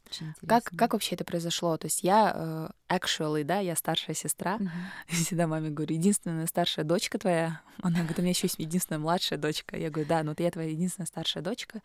Как, 0.47 0.63
как 0.63 0.93
вообще 0.93 1.15
это 1.15 1.25
произошло? 1.25 1.77
То 1.77 1.87
есть 1.87 2.03
я 2.03 2.71
uh, 2.89 2.97
actually, 2.97 3.43
да, 3.43 3.59
я 3.59 3.75
старшая 3.75 4.15
сестра. 4.15 4.57
Mm-hmm. 4.57 4.69
Всегда 5.23 5.47
маме 5.47 5.69
говорю, 5.69 5.93
единственная 5.93 6.47
старшая 6.47 6.85
дочка 6.85 7.17
твоя. 7.17 7.61
Она 7.81 7.99
говорит, 7.99 8.19
у 8.19 8.21
меня 8.21 8.31
еще 8.31 8.45
есть 8.45 8.59
единственная 8.59 8.99
младшая 8.99 9.37
дочка. 9.37 9.77
Я 9.77 9.89
говорю, 9.89 10.07
да, 10.07 10.23
ну 10.23 10.33
ты 10.35 10.43
я 10.43 10.51
твоя 10.51 10.69
единственная 10.69 11.07
старшая 11.07 11.43
дочка. 11.43 11.81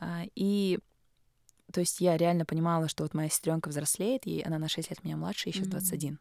Uh, 0.00 0.30
и 0.34 0.78
то 1.70 1.80
есть 1.80 2.00
я 2.00 2.16
реально 2.16 2.46
понимала, 2.46 2.88
что 2.88 3.02
вот 3.02 3.12
моя 3.12 3.28
сестренка 3.28 3.68
взрослеет, 3.68 4.26
и 4.26 4.42
она 4.42 4.58
на 4.58 4.68
6 4.68 4.88
лет 4.88 5.04
меня 5.04 5.18
младше, 5.18 5.50
и 5.50 5.52
сейчас 5.52 5.66
mm-hmm. 5.66 5.70
21. 5.70 6.18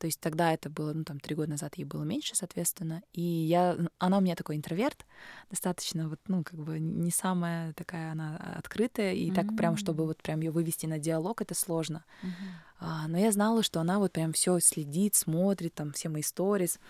То 0.00 0.06
есть 0.06 0.18
тогда 0.18 0.54
это 0.54 0.70
было, 0.70 0.94
ну, 0.94 1.04
там, 1.04 1.20
три 1.20 1.36
года 1.36 1.50
назад 1.50 1.74
ей 1.76 1.84
было 1.84 2.04
меньше, 2.04 2.34
соответственно. 2.34 3.02
И 3.12 3.20
я, 3.20 3.76
она 3.98 4.16
у 4.16 4.22
меня 4.22 4.34
такой 4.34 4.56
интроверт, 4.56 5.04
достаточно, 5.50 6.08
вот, 6.08 6.18
ну, 6.26 6.42
как 6.42 6.58
бы 6.58 6.80
не 6.80 7.10
самая 7.10 7.74
такая 7.74 8.12
она 8.12 8.38
открытая, 8.56 9.12
и 9.12 9.28
mm-hmm. 9.28 9.34
так 9.34 9.54
прям, 9.58 9.76
чтобы 9.76 10.06
вот 10.06 10.22
прям 10.22 10.40
ее 10.40 10.52
вывести 10.52 10.86
на 10.86 10.98
диалог, 10.98 11.42
это 11.42 11.54
сложно. 11.54 12.06
Mm-hmm. 12.22 12.30
А, 12.78 13.08
но 13.08 13.18
я 13.18 13.30
знала, 13.30 13.62
что 13.62 13.78
она 13.78 13.98
вот 13.98 14.12
прям 14.12 14.32
все 14.32 14.58
следит, 14.60 15.14
смотрит, 15.14 15.74
там, 15.74 15.92
все 15.92 16.08
мои 16.08 16.22
сторис. 16.22 16.80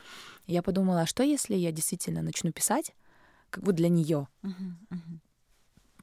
Я 0.46 0.62
подумала, 0.62 1.01
а 1.01 1.07
что 1.07 1.25
если 1.25 1.57
я 1.57 1.73
действительно 1.73 2.23
начну 2.23 2.53
писать, 2.53 2.94
как 3.51 3.64
бы 3.64 3.73
для 3.73 3.88
нее? 3.88 4.29
Mm-hmm. 4.44 4.73
Mm-hmm 4.92 5.18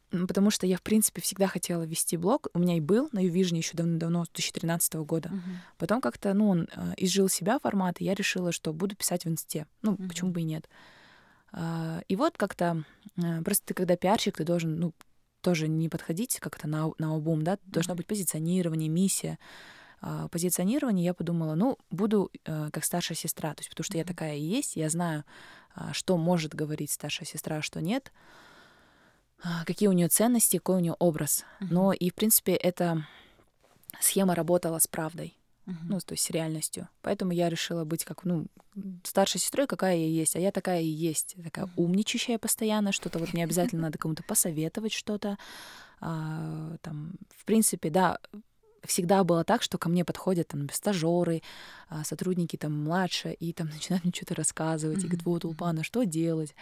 потому 0.10 0.50
что 0.52 0.66
я, 0.66 0.78
в 0.78 0.82
принципе, 0.82 1.22
всегда 1.22 1.48
хотела 1.48 1.84
вести 1.84 2.18
блог. 2.18 2.48
У 2.54 2.60
меня 2.60 2.78
и 2.78 2.80
был 2.80 3.10
на 3.12 3.26
Uvision 3.26 3.58
еще 3.58 3.76
давно-давно, 3.76 4.26
с 4.26 4.30
2013 4.30 4.96
года. 4.96 5.30
Uh-huh. 5.30 5.40
Потом 5.78 6.02
как-то, 6.02 6.34
ну, 6.34 6.50
он 6.50 6.68
э, 6.74 6.94
изжил 6.98 7.28
себя 7.30 7.60
формат, 7.60 8.00
и 8.00 8.06
я 8.06 8.14
решила, 8.14 8.52
что 8.52 8.74
буду 8.74 8.96
писать 8.96 9.26
в 9.26 9.28
инсте. 9.28 9.68
Ну, 9.82 9.94
uh-huh. 9.94 10.08
почему 10.08 10.32
бы 10.32 10.42
и 10.42 10.46
нет. 10.46 10.70
Э, 11.52 12.02
и 12.08 12.16
вот 12.16 12.38
как-то, 12.38 12.84
э, 13.18 13.42
просто 13.42 13.66
ты 13.68 13.74
когда 13.74 13.98
пиарщик, 13.98 14.38
ты 14.38 14.46
должен, 14.46 14.80
ну, 14.80 14.94
тоже 15.42 15.68
не 15.68 15.90
подходить 15.90 16.40
как-то 16.40 16.68
на, 16.68 16.92
на 16.98 17.16
обум, 17.16 17.44
да, 17.44 17.58
должно 17.66 17.96
быть 17.96 18.08
позиционирование, 18.08 18.90
миссия. 18.90 19.38
Э, 20.02 20.28
позиционирование 20.32 21.06
я 21.06 21.14
подумала, 21.14 21.56
ну, 21.56 21.78
буду 21.92 22.32
э, 22.46 22.70
как 22.72 22.86
старшая 22.86 23.18
сестра, 23.18 23.54
то 23.54 23.60
есть 23.60 23.70
потому 23.70 23.84
что 23.84 23.96
uh-huh. 23.96 24.00
я 24.00 24.06
такая 24.06 24.36
и 24.38 24.42
есть, 24.42 24.78
я 24.78 24.90
знаю, 24.90 25.26
э, 25.76 25.90
что 25.92 26.18
может 26.18 26.56
говорить 26.56 26.92
старшая 26.92 27.28
сестра, 27.28 27.58
а 27.58 27.62
что 27.62 27.82
нет. 27.82 28.14
А, 29.44 29.66
какие 29.66 29.88
у 29.88 29.94
нее 29.94 30.08
ценности, 30.08 30.58
какой 30.58 30.78
у 30.78 30.80
нее 30.80 30.96
образ. 31.00 31.46
Uh-huh. 31.60 31.68
Но 31.70 31.94
и, 31.94 32.10
в 32.10 32.16
принципе, 32.16 32.54
эта 32.54 33.06
схема 34.00 34.36
работала 34.36 34.80
с 34.80 34.88
правдой. 34.88 35.38
Uh-huh. 35.68 35.76
Ну, 35.84 36.00
то 36.00 36.14
есть 36.14 36.24
с 36.24 36.30
реальностью. 36.32 36.90
Поэтому 37.02 37.32
я 37.32 37.50
решила 37.50 37.84
быть 37.86 38.04
как, 38.04 38.24
ну, 38.24 38.48
старшей 39.04 39.40
сестрой, 39.40 39.68
какая 39.68 39.96
я 39.96 40.08
есть. 40.08 40.36
А 40.36 40.40
я 40.40 40.52
такая 40.52 40.82
и 40.82 40.88
есть. 40.88 41.36
Такая 41.44 41.66
uh-huh. 41.66 41.74
умничающая 41.76 42.40
постоянно. 42.40 42.92
Что-то 42.92 43.20
вот 43.20 43.34
мне 43.34 43.44
обязательно 43.44 43.82
надо 43.84 43.98
кому-то 43.98 44.24
посоветовать 44.24 44.94
что-то. 44.94 45.38
А, 46.00 46.76
там, 46.82 47.14
в 47.36 47.46
принципе, 47.46 47.92
да, 47.92 48.18
всегда 48.84 49.24
было 49.24 49.44
так, 49.44 49.62
что 49.62 49.78
ко 49.78 49.90
мне 49.90 50.04
подходят 50.04 50.48
там 50.48 50.68
стажеры, 50.72 51.44
а, 51.90 52.04
сотрудники 52.04 52.56
там 52.56 52.84
младше, 52.84 53.34
и 53.34 53.54
там 53.54 53.68
начинают 53.74 54.04
мне 54.04 54.14
что-то 54.16 54.34
рассказывать, 54.34 55.00
mm-hmm. 55.00 55.06
и 55.06 55.08
говорят, 55.10 55.26
вот, 55.26 55.46
Улпана, 55.46 55.84
что 55.84 56.04
делать? 56.04 56.56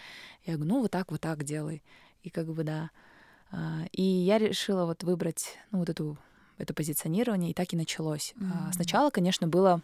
Я 0.46 0.56
говорю, 0.56 0.74
ну, 0.74 0.82
вот 0.82 0.92
так, 0.92 1.12
вот 1.12 1.22
так 1.22 1.46
делай 1.46 1.82
и 2.26 2.30
как 2.30 2.48
бы 2.48 2.64
да. 2.64 2.90
А, 3.52 3.86
и 3.92 4.02
я 4.02 4.38
решила 4.38 4.86
вот 4.86 5.04
выбрать, 5.04 5.58
ну, 5.72 5.80
вот 5.80 5.90
эту 5.90 6.18
это 6.58 6.74
позиционирование, 6.74 7.52
и 7.52 7.54
так 7.54 7.74
и 7.74 7.78
началось. 7.78 8.34
Mm-hmm. 8.38 8.74
Сначала, 8.74 9.10
конечно, 9.10 9.48
было 9.48 9.82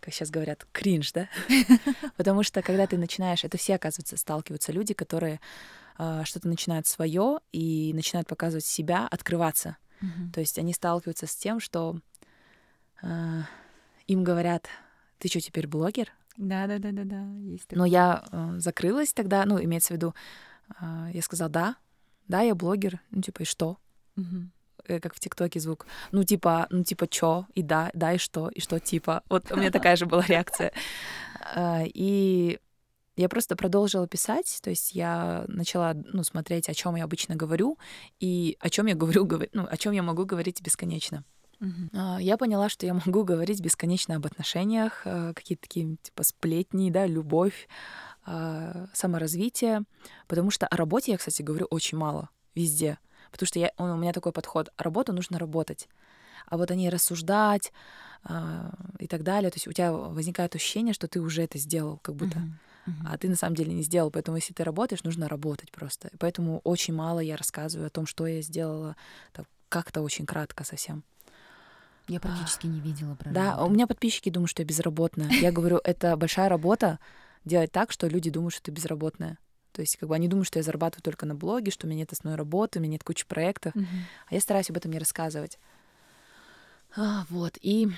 как 0.00 0.12
сейчас 0.12 0.28
говорят, 0.28 0.66
кринж, 0.72 1.12
да? 1.12 1.28
Потому 2.16 2.42
что 2.42 2.62
когда 2.62 2.88
ты 2.88 2.98
начинаешь, 2.98 3.44
это 3.44 3.58
все, 3.58 3.76
оказывается, 3.76 4.16
сталкиваются 4.16 4.72
люди, 4.72 4.92
которые 4.92 5.40
э, 6.00 6.22
что-то 6.24 6.48
начинают 6.48 6.88
свое 6.88 7.38
и 7.52 7.92
начинают 7.94 8.26
показывать 8.26 8.64
себя, 8.64 9.06
открываться. 9.08 9.76
Mm-hmm. 10.02 10.32
То 10.34 10.40
есть 10.40 10.58
они 10.58 10.72
сталкиваются 10.72 11.28
с 11.28 11.36
тем, 11.36 11.60
что 11.60 12.00
э, 13.02 13.42
им 14.08 14.24
говорят, 14.24 14.66
ты 15.18 15.28
что, 15.28 15.40
теперь 15.40 15.68
блогер? 15.68 16.12
Да, 16.36 16.66
да, 16.66 16.78
да, 16.78 16.90
да, 16.90 17.04
да. 17.04 17.24
Есть 17.42 17.68
такое. 17.68 17.78
Но 17.78 17.84
я 17.84 18.24
э, 18.32 18.54
закрылась 18.58 19.12
тогда, 19.12 19.44
ну, 19.44 19.62
имеется 19.62 19.92
в 19.92 19.96
виду, 19.96 20.12
я 20.80 21.22
сказала, 21.22 21.50
да, 21.50 21.76
да, 22.28 22.42
я 22.42 22.54
блогер. 22.54 23.00
Ну, 23.10 23.22
типа, 23.22 23.42
и 23.42 23.44
что? 23.44 23.78
Угу. 24.16 25.00
Как 25.00 25.14
в 25.14 25.20
ТикТоке 25.20 25.60
звук. 25.60 25.86
Ну, 26.12 26.24
типа, 26.24 26.66
ну, 26.70 26.84
типа, 26.84 27.08
чё, 27.08 27.46
и 27.54 27.62
да, 27.62 27.90
да, 27.92 28.12
и 28.12 28.18
что, 28.18 28.48
и 28.48 28.60
что, 28.60 28.78
типа. 28.78 29.22
Вот 29.28 29.50
у 29.50 29.56
меня 29.56 29.70
такая 29.72 29.96
же 29.96 30.06
была 30.06 30.24
реакция. 30.26 30.72
Э, 31.54 31.84
и 31.86 32.58
я 33.16 33.28
просто 33.28 33.56
продолжила 33.56 34.06
писать, 34.06 34.60
то 34.62 34.70
есть 34.70 34.94
я 34.94 35.44
начала 35.48 35.94
ну, 35.94 36.22
смотреть, 36.22 36.68
о 36.68 36.74
чем 36.74 36.94
я 36.96 37.04
обычно 37.04 37.34
говорю, 37.36 37.78
и 38.20 38.56
о 38.60 38.70
чем 38.70 38.86
я 38.86 38.94
говорю, 38.94 39.28
ну, 39.52 39.66
о 39.68 39.76
чем 39.76 39.92
я 39.92 40.02
могу 40.02 40.24
говорить 40.24 40.62
бесконечно. 40.62 41.24
Uh-huh. 41.60 42.22
Я 42.22 42.38
поняла, 42.38 42.70
что 42.70 42.86
я 42.86 42.94
могу 42.94 43.22
говорить 43.22 43.60
бесконечно 43.60 44.16
об 44.16 44.24
отношениях, 44.24 45.02
э, 45.04 45.32
какие-то 45.34 45.62
такие 45.62 45.96
типа 46.02 46.22
сплетни, 46.22 46.90
да, 46.90 47.06
любовь, 47.06 47.68
а, 48.09 48.09
саморазвитие, 48.92 49.82
потому 50.28 50.50
что 50.50 50.66
о 50.66 50.76
работе 50.76 51.12
я, 51.12 51.18
кстати, 51.18 51.42
говорю 51.42 51.66
очень 51.70 51.98
мало 51.98 52.30
везде, 52.54 52.98
потому 53.30 53.46
что 53.46 53.58
я, 53.58 53.72
у 53.78 53.96
меня 53.96 54.12
такой 54.12 54.32
подход: 54.32 54.70
работу 54.76 55.12
нужно 55.12 55.38
работать, 55.38 55.88
а 56.46 56.56
вот 56.56 56.70
о 56.70 56.74
ней 56.74 56.90
рассуждать 56.90 57.72
а, 58.22 58.72
и 58.98 59.06
так 59.06 59.22
далее, 59.22 59.50
то 59.50 59.56
есть 59.56 59.66
у 59.66 59.72
тебя 59.72 59.92
возникает 59.92 60.54
ощущение, 60.54 60.94
что 60.94 61.08
ты 61.08 61.20
уже 61.20 61.42
это 61.42 61.58
сделал, 61.58 61.98
как 62.02 62.14
будто. 62.14 62.38
Uh-huh. 62.38 62.50
Uh-huh. 62.86 63.12
А 63.12 63.18
ты 63.18 63.28
на 63.28 63.36
самом 63.36 63.54
деле 63.54 63.74
не 63.74 63.82
сделал, 63.82 64.10
поэтому 64.10 64.38
если 64.38 64.54
ты 64.54 64.64
работаешь, 64.64 65.04
нужно 65.04 65.28
работать 65.28 65.70
просто. 65.70 66.10
Поэтому 66.18 66.60
очень 66.64 66.94
мало 66.94 67.20
я 67.20 67.36
рассказываю 67.36 67.86
о 67.86 67.90
том, 67.90 68.06
что 68.06 68.26
я 68.26 68.40
сделала, 68.40 68.96
как-то 69.68 70.00
очень 70.02 70.26
кратко 70.26 70.64
совсем. 70.64 71.04
Я 72.08 72.18
практически 72.18 72.66
не 72.66 72.80
видела 72.80 73.14
про 73.14 73.30
Да, 73.30 73.64
у 73.64 73.70
меня 73.70 73.86
подписчики 73.86 74.30
думают, 74.30 74.50
что 74.50 74.62
я 74.62 74.66
безработная. 74.66 75.30
Я 75.30 75.52
говорю, 75.52 75.80
это 75.84 76.16
большая 76.16 76.48
работа 76.48 76.98
делать 77.44 77.72
так, 77.72 77.92
что 77.92 78.06
люди 78.06 78.30
думают, 78.30 78.54
что 78.54 78.64
ты 78.64 78.70
безработная. 78.70 79.38
То 79.72 79.82
есть, 79.82 79.96
как 79.96 80.08
бы 80.08 80.14
они 80.14 80.28
думают, 80.28 80.48
что 80.48 80.58
я 80.58 80.62
зарабатываю 80.62 81.02
только 81.02 81.26
на 81.26 81.34
блоге, 81.34 81.70
что 81.70 81.86
у 81.86 81.90
меня 81.90 82.00
нет 82.00 82.12
основной 82.12 82.36
работы, 82.36 82.78
у 82.78 82.82
меня 82.82 82.92
нет 82.92 83.04
кучи 83.04 83.26
проектов. 83.26 83.72
А 84.28 84.34
я 84.34 84.40
стараюсь 84.40 84.70
об 84.70 84.76
этом 84.76 84.90
не 84.90 84.98
рассказывать. 84.98 85.58
А, 86.96 87.24
вот. 87.30 87.56
И 87.62 87.88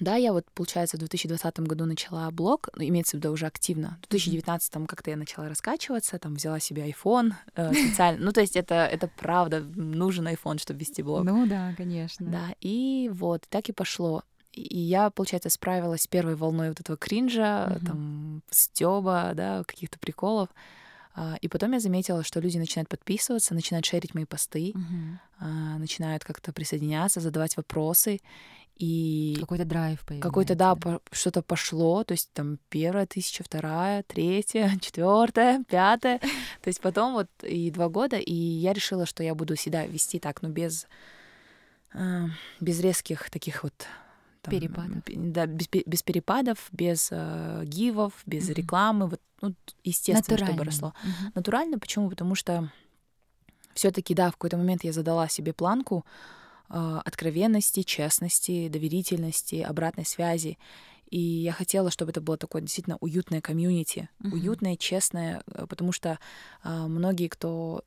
да, 0.00 0.14
я 0.14 0.32
вот, 0.32 0.46
получается, 0.54 0.96
в 0.96 1.00
2020 1.00 1.60
году 1.60 1.84
начала 1.84 2.30
блог, 2.30 2.68
ну, 2.76 2.84
имеется 2.84 3.16
в 3.16 3.20
виду 3.20 3.32
уже 3.32 3.46
активно. 3.46 3.98
В 4.04 4.08
2019 4.08 4.86
как-то 4.86 5.10
я 5.10 5.16
начала 5.16 5.48
раскачиваться, 5.48 6.18
там 6.18 6.34
взяла 6.34 6.60
себе 6.60 6.88
iPhone 6.88 7.32
э, 7.56 7.72
специально. 7.88 8.24
Ну, 8.24 8.32
то 8.32 8.40
есть 8.40 8.56
это, 8.56 8.74
это 8.74 9.08
правда, 9.08 9.60
нужен 9.60 10.28
iPhone, 10.28 10.58
чтобы 10.58 10.80
вести 10.80 11.02
блог. 11.02 11.24
Ну 11.24 11.46
да, 11.46 11.74
конечно. 11.76 12.26
Да, 12.26 12.54
и 12.60 13.10
вот, 13.12 13.44
так 13.48 13.68
и 13.68 13.72
пошло. 13.72 14.22
И 14.58 14.78
я, 14.78 15.10
получается, 15.10 15.50
справилась 15.50 16.02
с 16.02 16.06
первой 16.06 16.34
волной 16.34 16.68
вот 16.68 16.80
этого 16.80 16.98
кринжа, 16.98 17.68
mm-hmm. 17.70 17.86
там, 17.86 18.42
стёба, 18.50 19.32
да, 19.34 19.64
каких-то 19.64 19.98
приколов. 19.98 20.48
А, 21.14 21.36
и 21.40 21.48
потом 21.48 21.72
я 21.72 21.80
заметила, 21.80 22.22
что 22.22 22.38
люди 22.40 22.58
начинают 22.58 22.88
подписываться, 22.88 23.54
начинают 23.54 23.84
шерить 23.84 24.14
мои 24.14 24.24
посты, 24.24 24.72
uh-huh. 24.72 25.78
начинают 25.78 26.22
как-то 26.22 26.52
присоединяться, 26.52 27.20
задавать 27.20 27.56
вопросы. 27.56 28.20
И 28.76 29.36
какой-то 29.40 29.64
драйв 29.64 30.00
появился. 30.06 30.28
Какой-то, 30.28 30.54
да, 30.54 30.76
по- 30.76 31.00
что-то 31.10 31.42
пошло, 31.42 32.04
то 32.04 32.12
есть 32.12 32.30
там 32.32 32.60
первая 32.68 33.06
тысяча, 33.06 33.42
вторая, 33.42 34.04
третья, 34.04 34.70
четвертая, 34.80 35.64
пятая. 35.64 36.20
То 36.20 36.68
есть 36.68 36.80
потом 36.80 37.14
вот 37.14 37.28
и 37.42 37.72
два 37.72 37.88
года, 37.88 38.16
и 38.16 38.32
я 38.32 38.72
решила, 38.72 39.04
что 39.04 39.24
я 39.24 39.34
буду 39.34 39.56
всегда 39.56 39.84
вести 39.84 40.20
так, 40.20 40.42
ну, 40.42 40.50
без, 40.50 40.86
э, 41.94 42.26
без 42.60 42.78
резких 42.78 43.28
таких 43.30 43.64
вот 43.64 43.74
там, 44.48 44.60
перепадов. 44.60 45.02
Да, 45.06 45.46
без, 45.46 45.68
без 45.68 46.02
перепадов, 46.02 46.68
без 46.72 47.08
э, 47.10 47.62
гивов, 47.64 48.12
без 48.26 48.48
mm-hmm. 48.48 48.54
рекламы, 48.54 49.06
вот, 49.08 49.20
ну, 49.40 49.54
естественно, 49.84 50.38
чтобы 50.38 50.64
росло. 50.64 50.88
Mm-hmm. 50.88 51.32
Натурально, 51.34 51.78
почему? 51.78 52.10
Потому 52.10 52.34
что 52.34 52.70
все-таки, 53.74 54.14
да, 54.14 54.30
в 54.30 54.32
какой-то 54.32 54.56
момент 54.56 54.84
я 54.84 54.92
задала 54.92 55.28
себе 55.28 55.52
планку, 55.52 56.04
а, 56.68 57.00
откровенности, 57.04 57.82
честности, 57.82 58.68
доверительности, 58.68 59.62
обратной 59.62 60.04
связи. 60.04 60.58
И 61.10 61.18
я 61.18 61.52
хотела, 61.52 61.90
чтобы 61.90 62.10
это 62.10 62.20
было 62.20 62.36
такое 62.36 62.60
действительно 62.60 62.98
уютное 63.00 63.40
комьюнити, 63.40 64.10
uh-huh. 64.20 64.32
уютное, 64.34 64.76
честное, 64.76 65.42
э, 65.46 65.66
потому 65.66 65.92
что 65.92 66.18
э, 66.64 66.86
многие, 66.86 67.28
кто 67.28 67.82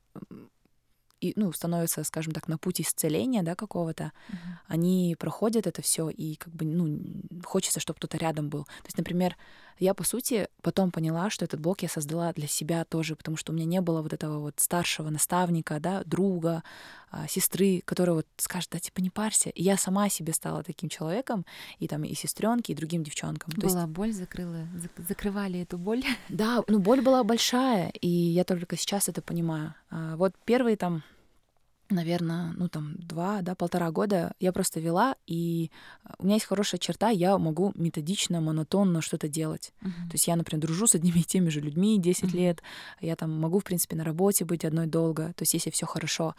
и, 1.22 1.32
ну, 1.36 1.52
становятся, 1.52 2.04
скажем 2.04 2.32
так, 2.32 2.48
на 2.48 2.58
путь 2.58 2.80
исцеления, 2.80 3.42
да, 3.42 3.54
какого-то, 3.54 4.04
uh-huh. 4.04 4.36
они 4.66 5.16
проходят 5.18 5.66
это 5.66 5.80
все 5.80 6.08
и 6.08 6.34
как 6.34 6.52
бы, 6.52 6.64
ну, 6.64 6.98
хочется, 7.44 7.80
чтобы 7.80 7.98
кто-то 7.98 8.16
рядом 8.16 8.48
был. 8.48 8.64
То 8.64 8.86
есть, 8.86 8.98
например, 8.98 9.36
я, 9.78 9.94
по 9.94 10.04
сути, 10.04 10.48
потом 10.62 10.90
поняла, 10.90 11.30
что 11.30 11.44
этот 11.44 11.60
блог 11.60 11.82
я 11.82 11.88
создала 11.88 12.32
для 12.32 12.46
себя 12.46 12.84
тоже, 12.84 13.16
потому 13.16 13.36
что 13.36 13.52
у 13.52 13.54
меня 13.54 13.66
не 13.66 13.80
было 13.80 14.02
вот 14.02 14.12
этого 14.12 14.38
вот 14.38 14.54
старшего 14.58 15.10
наставника, 15.10 15.80
да, 15.80 16.02
друга, 16.04 16.62
а, 17.10 17.26
сестры, 17.28 17.82
которая 17.84 18.16
вот 18.16 18.26
скажет, 18.36 18.70
да, 18.72 18.78
типа, 18.78 19.00
не 19.00 19.10
парься. 19.10 19.50
И 19.50 19.62
я 19.62 19.76
сама 19.76 20.08
себе 20.08 20.32
стала 20.32 20.62
таким 20.62 20.88
человеком, 20.88 21.44
и 21.78 21.88
там 21.88 22.04
и 22.04 22.14
сестренки, 22.14 22.72
и 22.72 22.74
другим 22.74 23.02
девчонкам. 23.04 23.52
Была 23.56 23.70
То 23.70 23.78
есть... 23.78 23.88
боль, 23.88 24.12
закрыла, 24.12 24.66
закрывали 24.96 25.60
эту 25.60 25.78
боль. 25.78 26.04
Да, 26.28 26.62
ну 26.68 26.78
боль 26.78 27.00
была 27.00 27.22
большая, 27.24 27.90
и 28.00 28.08
я 28.08 28.44
только 28.44 28.76
сейчас 28.76 29.08
это 29.08 29.20
понимаю. 29.20 29.74
А, 29.90 30.16
вот 30.16 30.34
первые 30.44 30.76
там 30.76 31.02
наверное, 31.92 32.52
ну 32.56 32.68
там 32.68 32.94
два, 32.96 33.42
да, 33.42 33.54
полтора 33.54 33.90
года 33.90 34.34
я 34.40 34.52
просто 34.52 34.80
вела, 34.80 35.16
и 35.26 35.70
у 36.18 36.24
меня 36.24 36.34
есть 36.34 36.46
хорошая 36.46 36.78
черта, 36.78 37.10
я 37.10 37.38
могу 37.38 37.72
методично, 37.74 38.40
монотонно 38.40 39.02
что-то 39.02 39.28
делать. 39.28 39.72
Uh-huh. 39.82 40.08
То 40.08 40.12
есть 40.12 40.26
я, 40.26 40.36
например, 40.36 40.62
дружу 40.62 40.86
с 40.86 40.94
одними 40.94 41.20
и 41.20 41.24
теми 41.24 41.48
же 41.48 41.60
людьми 41.60 41.98
10 41.98 42.24
uh-huh. 42.24 42.36
лет, 42.36 42.62
я 43.00 43.16
там 43.16 43.38
могу, 43.38 43.58
в 43.58 43.64
принципе, 43.64 43.96
на 43.96 44.04
работе 44.04 44.44
быть 44.44 44.64
одной 44.64 44.86
долго, 44.86 45.32
то 45.34 45.42
есть 45.42 45.54
если 45.54 45.70
все 45.70 45.86
хорошо. 45.86 46.34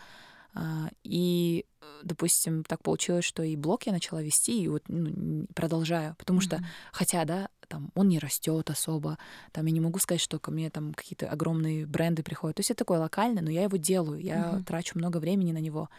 А, 0.56 0.90
и, 1.04 1.66
допустим, 2.04 2.64
так 2.64 2.84
получилось, 2.84 3.26
что 3.26 3.44
и 3.44 3.56
блог 3.56 3.84
я 3.84 3.92
начала 3.92 4.22
вести, 4.22 4.64
и 4.64 4.68
вот 4.68 4.84
ну, 4.88 5.48
продолжаю, 5.56 6.16
потому 6.20 6.40
mm-hmm. 6.40 6.44
что, 6.44 6.64
хотя, 6.92 7.26
да, 7.26 7.50
там 7.74 7.90
он 7.96 8.08
не 8.08 8.20
растет 8.20 8.70
особо, 8.70 9.18
там 9.52 9.66
я 9.66 9.72
не 9.72 9.80
могу 9.80 9.98
сказать, 9.98 10.22
что 10.22 10.38
ко 10.38 10.52
мне 10.52 10.70
там 10.70 10.94
какие-то 10.94 11.28
огромные 11.28 11.88
бренды 11.88 12.22
приходят. 12.22 12.58
То 12.58 12.60
есть 12.60 12.70
это 12.70 12.80
такое 12.80 13.00
локальное, 13.00 13.42
но 13.42 13.50
я 13.50 13.64
его 13.64 13.78
делаю, 13.78 14.22
я 14.22 14.36
mm-hmm. 14.36 14.64
трачу 14.64 15.00
много 15.00 15.18
времени 15.18 15.52
на 15.52 15.58
него. 15.58 15.90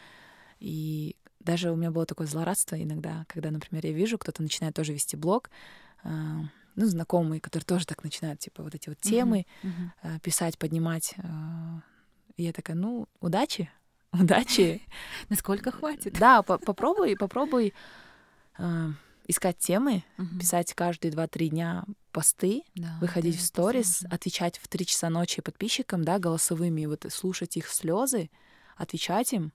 И 0.61 1.16
даже 1.41 1.72
у 1.72 1.77
меня 1.77 1.91
было 1.91 2.07
такое 2.07 2.29
злорадство 2.29 2.81
иногда, 2.81 3.25
когда, 3.27 3.51
например, 3.51 3.85
я 3.85 3.93
вижу, 3.93 4.18
кто-то 4.18 4.41
начинает 4.41 4.77
тоже 4.77 4.93
вести 4.93 5.16
блог, 5.16 5.51
а, 6.05 6.43
ну, 6.77 6.87
знакомые, 6.87 7.41
которые 7.41 7.64
тоже 7.64 7.87
так 7.87 8.05
начинают, 8.05 8.39
типа, 8.39 8.62
вот 8.62 8.77
эти 8.77 8.89
вот 8.89 9.01
темы 9.01 9.45
mm-hmm. 9.64 10.20
писать, 10.20 10.57
поднимать. 10.59 11.16
И 12.37 12.45
я 12.45 12.53
такая, 12.53 12.77
ну, 12.77 13.09
удачи, 13.20 13.68
удачи. 14.12 14.81
Насколько 15.29 15.72
хватит? 15.72 16.16
Да, 16.20 16.43
попробуй, 16.43 17.16
попробуй 17.16 17.75
искать 19.27 19.59
темы, 19.59 20.05
писать 20.39 20.75
каждые 20.75 21.12
два-три 21.12 21.49
дня 21.49 21.85
посты, 22.12 22.62
выходить 23.01 23.37
в 23.37 23.45
сторис, 23.45 24.05
отвечать 24.11 24.59
в 24.59 24.68
три 24.68 24.87
часа 24.87 25.11
ночи 25.11 25.43
подписчикам, 25.43 26.05
да, 26.05 26.18
голосовыми, 26.18 26.87
вот 26.87 27.07
слушать 27.11 27.57
их 27.57 27.68
слезы, 27.68 28.31
отвечать 28.77 29.33
им. 29.33 29.53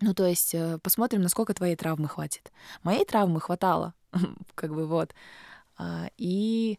Ну, 0.00 0.12
то 0.12 0.26
есть 0.26 0.54
э, 0.54 0.78
посмотрим, 0.82 1.22
насколько 1.22 1.54
твоей 1.54 1.74
травмы 1.74 2.08
хватит. 2.08 2.52
Моей 2.82 3.04
травмы 3.06 3.40
хватало, 3.40 3.94
как 4.54 4.74
бы 4.74 4.86
вот. 4.86 5.14
А, 5.78 6.10
и 6.18 6.78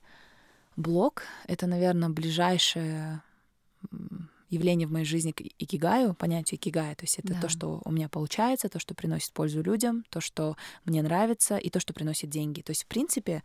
блог— 0.75 1.23
это, 1.47 1.65
наверное, 1.65 2.09
ближайшее 2.09 3.23
явление 4.49 4.87
в 4.87 4.91
моей 4.91 5.05
жизни 5.05 5.31
к 5.31 5.41
икигаю, 5.41 6.13
понятию 6.13 6.59
икигая. 6.59 6.95
То 6.95 7.03
есть 7.03 7.19
это 7.19 7.33
да. 7.33 7.41
то, 7.41 7.49
что 7.49 7.81
у 7.85 7.91
меня 7.91 8.09
получается, 8.09 8.69
то, 8.69 8.79
что 8.79 8.93
приносит 8.93 9.33
пользу 9.33 9.61
людям, 9.61 10.05
то, 10.09 10.21
что 10.21 10.55
мне 10.85 11.01
нравится, 11.01 11.57
и 11.57 11.69
то, 11.69 11.79
что 11.79 11.93
приносит 11.93 12.29
деньги. 12.29 12.61
То 12.61 12.71
есть, 12.71 12.83
в 12.83 12.87
принципе, 12.87 13.43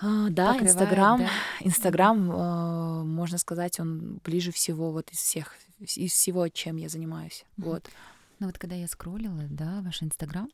а, 0.00 0.28
да, 0.28 0.58
Инстаграм, 0.58 1.22
Инстаграм, 1.60 2.30
э, 2.30 3.02
можно 3.04 3.38
сказать, 3.38 3.80
он 3.80 4.20
ближе 4.24 4.52
всего 4.52 4.92
вот 4.92 5.10
из 5.10 5.18
всех, 5.18 5.54
из 5.78 6.12
всего, 6.12 6.48
чем 6.48 6.76
я 6.76 6.88
занимаюсь. 6.88 7.44
Mm-hmm. 7.56 7.64
Вот. 7.64 7.88
Ну 8.38 8.46
вот 8.46 8.58
когда 8.58 8.76
я 8.76 8.86
скроллила, 8.88 9.44
да, 9.48 9.80
ваш 9.82 10.02
Инстаграм, 10.02 10.50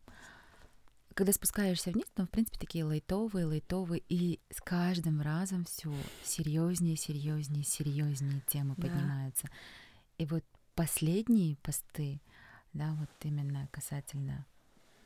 когда 1.14 1.32
спускаешься 1.32 1.90
вниз, 1.90 2.06
там, 2.14 2.26
в 2.26 2.30
принципе, 2.30 2.58
такие 2.58 2.84
лайтовые, 2.84 3.46
лайтовые, 3.46 4.02
и 4.08 4.40
с 4.50 4.60
каждым 4.60 5.20
разом 5.20 5.64
все 5.64 5.92
серьезнее, 6.22 6.96
серьезнее, 6.96 7.64
серьезнее 7.64 8.42
темы 8.46 8.74
да. 8.76 8.82
поднимаются. 8.82 9.48
И 10.18 10.26
вот 10.26 10.44
последние 10.74 11.56
посты, 11.56 12.20
да, 12.72 12.94
вот 12.98 13.10
именно 13.22 13.68
касательно 13.70 14.46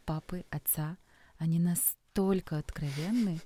папы, 0.05 0.45
отца, 0.51 0.97
они 1.39 1.59
настолько 1.59 2.59
откровенны. 2.59 3.41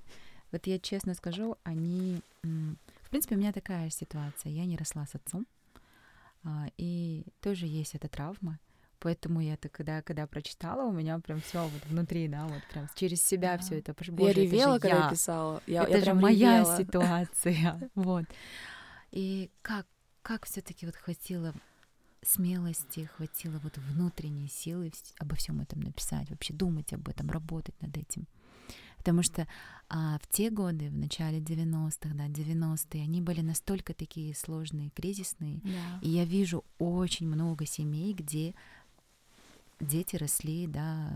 Вот 0.51 0.67
я 0.67 0.79
честно 0.79 1.13
скажу, 1.13 1.57
они... 1.63 2.21
В 2.43 3.09
принципе, 3.09 3.35
у 3.35 3.37
меня 3.39 3.51
такая 3.51 3.89
ситуация. 3.89 4.51
Я 4.51 4.65
не 4.65 4.77
росла 4.77 5.05
с 5.05 5.15
отцом, 5.15 5.45
а, 6.43 6.67
и 6.77 7.25
тоже 7.41 7.65
есть 7.67 7.95
эта 7.95 8.07
травма. 8.07 8.59
Поэтому 9.01 9.41
я 9.41 9.57
так, 9.57 9.71
когда, 9.71 10.03
когда 10.03 10.27
прочитала, 10.27 10.87
у 10.87 10.91
меня 10.91 11.17
прям 11.17 11.41
все 11.41 11.63
вот 11.63 11.85
внутри, 11.87 12.27
да, 12.27 12.45
вот 12.45 12.61
прям 12.71 12.87
через 12.93 13.25
себя 13.25 13.57
да. 13.57 13.63
все 13.63 13.79
это. 13.79 13.95
Боже, 14.11 14.27
я 14.27 14.33
ревела, 14.33 14.77
когда 14.77 15.05
я 15.05 15.09
писала. 15.09 15.63
Я, 15.65 15.83
это 15.83 15.97
я 15.97 16.05
же 16.05 16.13
моя 16.13 16.59
ревела. 16.59 16.77
ситуация. 16.77 17.89
Вот. 17.95 18.25
И 19.11 19.49
как, 19.63 19.87
как 20.21 20.45
все-таки 20.45 20.85
вот 20.85 20.95
хватило 20.95 21.53
смелости, 22.21 23.09
хватило 23.17 23.57
вот 23.63 23.77
внутренней 23.77 24.47
силы 24.47 24.91
обо 25.17 25.35
всем 25.35 25.61
этом 25.61 25.81
написать, 25.81 26.29
вообще 26.29 26.53
думать 26.53 26.93
об 26.93 27.09
этом, 27.09 27.31
работать 27.31 27.81
над 27.81 27.97
этим. 27.97 28.27
Потому 28.97 29.23
что 29.23 29.47
а, 29.89 30.19
в 30.19 30.27
те 30.27 30.51
годы, 30.51 30.89
в 30.89 30.95
начале 30.95 31.39
90-х, 31.39 32.13
да, 32.13 32.27
90-е, 32.27 33.01
они 33.01 33.19
были 33.19 33.41
настолько 33.41 33.95
такие 33.95 34.35
сложные, 34.35 34.91
кризисные. 34.91 35.59
Да. 35.63 35.99
И 36.03 36.09
я 36.09 36.23
вижу 36.23 36.63
очень 36.77 37.27
много 37.27 37.65
семей, 37.65 38.13
где 38.13 38.53
дети 39.81 40.15
росли, 40.15 40.67
да, 40.67 41.11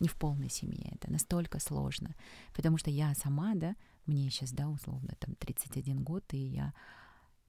не 0.00 0.08
в 0.08 0.16
полной 0.16 0.50
семье. 0.50 0.90
Это 0.92 1.10
настолько 1.10 1.58
сложно. 1.60 2.14
Потому 2.54 2.76
что 2.76 2.90
я 2.90 3.14
сама, 3.14 3.54
да, 3.54 3.76
мне 4.06 4.30
сейчас, 4.30 4.52
да, 4.52 4.68
условно, 4.68 5.14
там 5.18 5.34
31 5.36 6.02
год, 6.02 6.24
и 6.32 6.38
я 6.38 6.74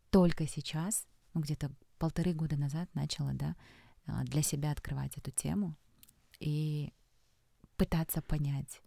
только 0.10 0.48
сейчас, 0.48 1.08
ну, 1.34 1.42
где-то 1.42 1.72
полторы 1.98 2.34
года 2.34 2.58
назад 2.58 2.90
начала, 2.94 3.34
да, 3.34 3.56
а, 4.06 4.24
для 4.24 4.42
себя 4.42 4.72
открывать 4.72 5.18
эту 5.18 5.32
тему 5.32 5.76
и 6.40 6.92
пытаться 7.78 8.22
понять. 8.22 8.82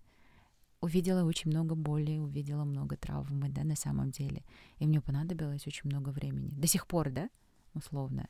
Увидела 0.80 1.24
очень 1.24 1.50
много 1.50 1.74
боли, 1.74 2.18
увидела 2.18 2.64
много 2.64 2.96
травмы, 2.96 3.48
да, 3.48 3.64
на 3.64 3.76
самом 3.76 4.10
деле. 4.10 4.44
И 4.78 4.86
мне 4.86 5.00
понадобилось 5.00 5.66
очень 5.66 5.88
много 5.88 6.10
времени. 6.10 6.50
До 6.50 6.66
сих 6.66 6.86
пор, 6.86 7.10
да, 7.10 7.30
условно. 7.72 8.28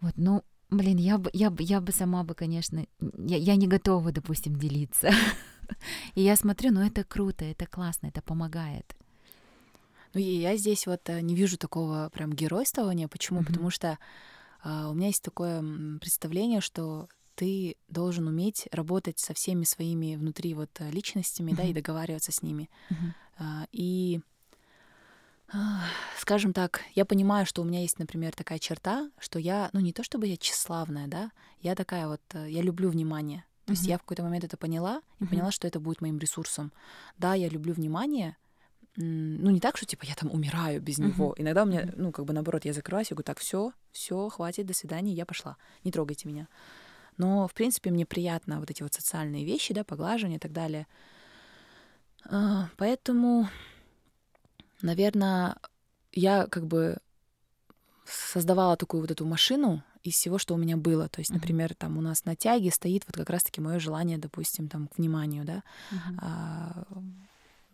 Вот, 0.00 0.12
ну, 0.16 0.44
Блин, 0.76 0.98
я 0.98 1.18
бы, 1.18 1.30
я 1.32 1.50
бы, 1.50 1.62
я 1.62 1.80
бы 1.80 1.92
сама 1.92 2.24
бы, 2.24 2.34
конечно, 2.34 2.86
я, 3.00 3.36
я 3.36 3.56
не 3.56 3.66
готова, 3.66 4.12
допустим, 4.12 4.56
делиться. 4.56 5.10
И 6.14 6.22
я 6.22 6.36
смотрю, 6.36 6.72
ну 6.72 6.80
это 6.80 7.04
круто, 7.04 7.44
это 7.44 7.66
классно, 7.66 8.08
это 8.08 8.22
помогает. 8.22 8.94
Ну 10.14 10.20
и 10.20 10.38
я 10.40 10.56
здесь 10.56 10.86
вот 10.86 11.08
э, 11.08 11.20
не 11.20 11.34
вижу 11.34 11.58
такого 11.58 12.08
прям 12.12 12.32
геройствования. 12.32 13.08
Почему? 13.08 13.40
Mm-hmm. 13.40 13.46
Потому 13.46 13.70
что 13.70 13.98
а, 14.62 14.88
у 14.90 14.94
меня 14.94 15.08
есть 15.08 15.22
такое 15.22 15.62
представление, 15.98 16.60
что 16.60 17.08
ты 17.34 17.76
должен 17.88 18.28
уметь 18.28 18.68
работать 18.70 19.18
со 19.18 19.34
всеми 19.34 19.64
своими 19.64 20.14
внутри 20.14 20.54
вот 20.54 20.70
э, 20.78 20.90
личностями, 20.90 21.50
mm-hmm. 21.50 21.56
да, 21.56 21.62
и 21.64 21.72
договариваться 21.72 22.30
с 22.30 22.42
ними. 22.42 22.70
Mm-hmm. 22.90 23.12
А, 23.38 23.66
и 23.72 24.20
Скажем 26.18 26.52
так, 26.52 26.82
я 26.94 27.04
понимаю, 27.04 27.46
что 27.46 27.62
у 27.62 27.64
меня 27.64 27.80
есть, 27.80 27.98
например, 27.98 28.34
такая 28.34 28.58
черта, 28.58 29.10
что 29.18 29.38
я, 29.38 29.70
ну 29.72 29.80
не 29.80 29.92
то 29.92 30.02
чтобы 30.02 30.26
я 30.26 30.36
тщеславная, 30.36 31.06
да, 31.06 31.30
я 31.60 31.74
такая 31.74 32.08
вот, 32.08 32.20
э, 32.32 32.50
я 32.50 32.62
люблю 32.62 32.90
внимание. 32.90 33.44
То 33.66 33.72
uh-huh. 33.72 33.76
есть 33.76 33.86
я 33.86 33.98
в 33.98 34.02
какой-то 34.02 34.22
момент 34.22 34.44
это 34.44 34.56
поняла 34.56 35.00
и 35.20 35.24
uh-huh. 35.24 35.28
поняла, 35.28 35.50
что 35.50 35.66
это 35.66 35.80
будет 35.80 36.00
моим 36.00 36.18
ресурсом. 36.18 36.72
Да, 37.18 37.34
я 37.34 37.48
люблю 37.48 37.72
внимание, 37.74 38.36
ну 38.96 39.50
не 39.50 39.60
так, 39.60 39.76
что 39.76 39.86
типа 39.86 40.04
я 40.06 40.14
там 40.14 40.30
умираю 40.30 40.80
без 40.80 40.98
uh-huh. 40.98 41.06
него. 41.06 41.34
Иногда 41.36 41.64
у 41.64 41.66
меня, 41.66 41.92
ну 41.96 42.10
как 42.10 42.24
бы 42.24 42.32
наоборот, 42.32 42.64
я 42.64 42.72
закрываюсь 42.72 43.10
и 43.10 43.14
говорю, 43.14 43.24
так, 43.24 43.38
все, 43.38 43.72
все, 43.92 44.28
хватит, 44.28 44.66
до 44.66 44.74
свидания, 44.74 45.12
я 45.12 45.26
пошла, 45.26 45.56
не 45.84 45.92
трогайте 45.92 46.28
меня. 46.28 46.48
Но 47.16 47.46
в 47.46 47.54
принципе 47.54 47.90
мне 47.90 48.06
приятно 48.06 48.60
вот 48.60 48.70
эти 48.70 48.82
вот 48.82 48.92
социальные 48.92 49.44
вещи, 49.44 49.72
да, 49.72 49.84
поглаживание 49.84 50.36
и 50.38 50.40
так 50.40 50.52
далее. 50.52 50.86
А, 52.26 52.68
поэтому 52.76 53.48
наверное, 54.84 55.56
я 56.12 56.46
как 56.46 56.66
бы 56.66 56.98
создавала 58.06 58.76
такую 58.76 59.00
вот 59.00 59.10
эту 59.10 59.24
машину 59.26 59.82
из 60.02 60.14
всего, 60.14 60.38
что 60.38 60.54
у 60.54 60.58
меня 60.58 60.76
было. 60.76 61.08
То 61.08 61.20
есть, 61.20 61.30
например, 61.30 61.74
там 61.74 61.96
у 61.96 62.02
нас 62.02 62.24
на 62.26 62.36
тяге 62.36 62.70
стоит 62.70 63.04
вот 63.06 63.16
как 63.16 63.30
раз-таки 63.30 63.60
мое 63.60 63.78
желание, 63.78 64.18
допустим, 64.18 64.68
там 64.68 64.86
к 64.86 64.98
вниманию, 64.98 65.44
да. 65.44 65.62
Uh-huh. 65.90 66.18
А, 66.20 66.84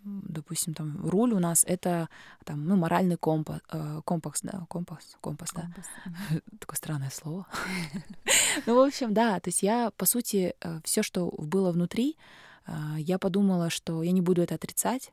допустим, 0.04 0.74
там 0.74 1.08
руль 1.08 1.32
у 1.32 1.40
нас 1.40 1.64
это 1.66 2.08
там, 2.44 2.64
ну, 2.64 2.76
моральный 2.76 3.16
компас, 3.16 3.60
э, 3.72 4.00
компас, 4.04 4.40
да, 4.42 4.64
компас, 4.68 5.16
компас, 5.20 5.50
да. 5.52 5.68
Такое 6.60 6.76
странное 6.76 7.10
слово. 7.10 7.46
ну, 8.66 8.76
в 8.76 8.86
общем, 8.86 9.12
да, 9.12 9.40
то 9.40 9.48
есть 9.48 9.62
я, 9.62 9.90
по 9.96 10.06
сути, 10.06 10.54
э, 10.60 10.80
все, 10.84 11.02
что 11.02 11.32
было 11.36 11.72
внутри, 11.72 12.16
э, 12.66 12.72
я 12.98 13.18
подумала, 13.18 13.70
что 13.70 14.02
я 14.02 14.12
не 14.12 14.20
буду 14.20 14.42
это 14.42 14.54
отрицать, 14.54 15.12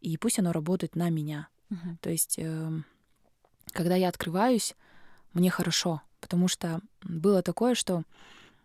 и 0.00 0.16
пусть 0.16 0.38
оно 0.38 0.52
работает 0.52 0.96
на 0.96 1.10
меня. 1.10 1.48
Uh-huh. 1.70 1.96
То 2.00 2.10
есть, 2.10 2.36
э, 2.38 2.70
когда 3.72 3.96
я 3.96 4.08
открываюсь, 4.08 4.74
мне 5.32 5.50
хорошо, 5.50 6.02
потому 6.20 6.48
что 6.48 6.80
было 7.02 7.42
такое, 7.42 7.74
что 7.74 8.04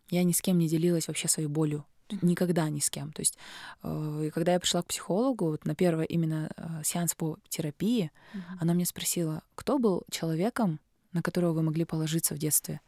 я 0.10 0.24
ни 0.24 0.32
с 0.32 0.42
кем 0.42 0.58
не 0.58 0.68
делилась 0.68 1.08
вообще 1.08 1.28
своей 1.28 1.48
болью. 1.48 1.86
Никогда 2.22 2.70
ни 2.70 2.80
с 2.80 2.90
кем. 2.90 3.14
То 3.14 3.22
есть, 3.22 3.38
э, 3.84 4.30
когда 4.34 4.54
я 4.54 4.60
пришла 4.60 4.82
к 4.82 4.88
психологу, 4.88 5.46
вот 5.52 5.66
на 5.66 5.76
первый 5.76 6.06
именно 6.06 6.52
э, 6.56 6.82
сеанс 6.84 7.16
по 7.16 7.38
терапии, 7.50 8.12
uh-huh. 8.34 8.58
она 8.60 8.74
мне 8.74 8.86
спросила, 8.86 9.44
кто 9.56 9.80
был 9.80 10.04
человеком, 10.12 10.80
на 11.14 11.22
которого 11.22 11.54
вы 11.54 11.64
могли 11.64 11.86
положиться 11.86 12.36
в 12.36 12.38
детстве. 12.38 12.82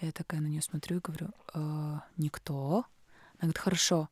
Я 0.00 0.12
такая 0.12 0.40
на 0.40 0.46
нее 0.46 0.62
смотрю 0.62 0.98
и 0.98 1.00
говорю, 1.00 1.28
э, 1.54 1.98
никто. 2.16 2.84
Она 3.38 3.52
говорит, 3.52 3.58
хорошо, 3.58 4.08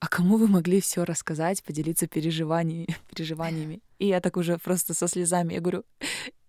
а 0.00 0.08
кому 0.08 0.38
вы 0.38 0.48
могли 0.48 0.80
все 0.80 1.04
рассказать, 1.04 1.62
поделиться 1.62 2.06
переживаниями, 2.06 2.96
переживаниями? 3.14 3.80
И 3.98 4.06
я 4.06 4.20
так 4.20 4.36
уже 4.36 4.58
просто 4.58 4.94
со 4.94 5.06
слезами, 5.08 5.54
я 5.54 5.60
говорю, 5.60 5.84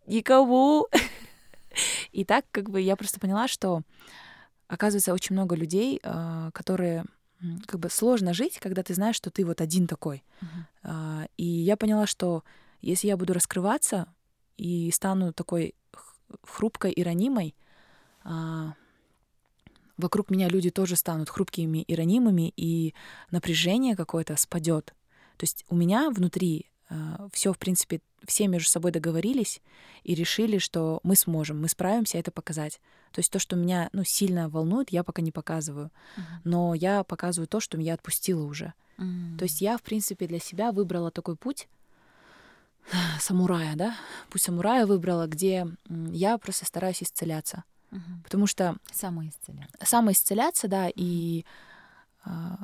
никому. 0.08 0.88
И 2.12 2.26
так 2.26 2.46
как 2.52 2.70
бы 2.70 2.82
я 2.82 2.96
просто 2.96 3.20
поняла, 3.20 3.48
что 3.48 3.82
оказывается 4.68 5.14
очень 5.14 5.36
много 5.36 5.56
людей, 5.56 6.00
а, 6.04 6.52
которые 6.52 7.06
как 7.66 7.80
бы 7.80 7.90
сложно 7.90 8.34
жить, 8.34 8.60
когда 8.60 8.84
ты 8.84 8.94
знаешь, 8.94 9.16
что 9.16 9.32
ты 9.32 9.46
вот 9.46 9.62
один 9.62 9.88
такой. 9.88 10.24
Uh-huh. 10.42 11.28
И 11.38 11.44
я 11.44 11.76
поняла, 11.76 12.06
что 12.06 12.44
если 12.82 13.08
я 13.08 13.18
буду 13.18 13.34
раскрываться 13.34 14.08
и 14.58 14.92
стану 14.92 15.34
такой 15.34 15.74
хрупкой 16.44 16.92
и 16.92 17.04
ранимой, 17.04 17.56
а, 18.24 18.74
вокруг 20.02 20.30
меня 20.30 20.50
люди 20.50 20.70
тоже 20.70 20.96
станут 20.96 21.30
хрупкими 21.30 21.84
и 21.84 21.96
ранимыми, 21.96 22.54
и 22.56 22.94
напряжение 23.30 23.96
какое-то 23.96 24.36
спадет. 24.36 24.94
То 25.38 25.44
есть 25.44 25.66
у 25.70 25.76
меня 25.76 26.10
внутри 26.10 26.70
э, 26.90 27.28
все, 27.32 27.54
в 27.54 27.58
принципе, 27.58 28.02
все 28.26 28.48
между 28.48 28.70
собой 28.70 28.92
договорились 28.92 29.62
и 30.04 30.14
решили, 30.14 30.58
что 30.58 31.00
мы 31.04 31.16
сможем, 31.16 31.62
мы 31.62 31.70
справимся 31.70 32.18
это 32.18 32.32
показать. 32.32 32.80
То 33.12 33.20
есть 33.20 33.32
то, 33.32 33.40
что 33.40 33.56
меня 33.56 33.90
ну, 33.94 34.04
сильно 34.04 34.50
волнует, 34.50 34.92
я 34.92 35.04
пока 35.04 35.22
не 35.22 35.32
показываю. 35.32 35.92
Uh-huh. 36.16 36.22
Но 36.44 36.74
я 36.76 37.04
показываю 37.04 37.48
то, 37.48 37.60
что 37.60 37.78
меня 37.78 37.94
отпустило 37.94 38.44
уже. 38.44 38.74
Uh-huh. 38.98 39.38
То 39.38 39.44
есть 39.44 39.62
я, 39.62 39.78
в 39.78 39.82
принципе, 39.82 40.28
для 40.28 40.40
себя 40.40 40.72
выбрала 40.72 41.12
такой 41.12 41.36
путь 41.36 41.68
самурая, 43.20 43.76
да, 43.76 43.96
путь 44.30 44.42
самурая 44.42 44.86
выбрала, 44.86 45.28
где 45.28 45.68
я 45.90 46.38
просто 46.38 46.66
стараюсь 46.66 47.04
исцеляться. 47.04 47.64
Угу. 47.92 48.24
Потому 48.24 48.48
что... 48.48 48.78
Самоисцеляться. 48.92 49.86
Самоисцеляться, 49.86 50.68
да, 50.68 50.90
и 50.94 51.46
а, 52.24 52.58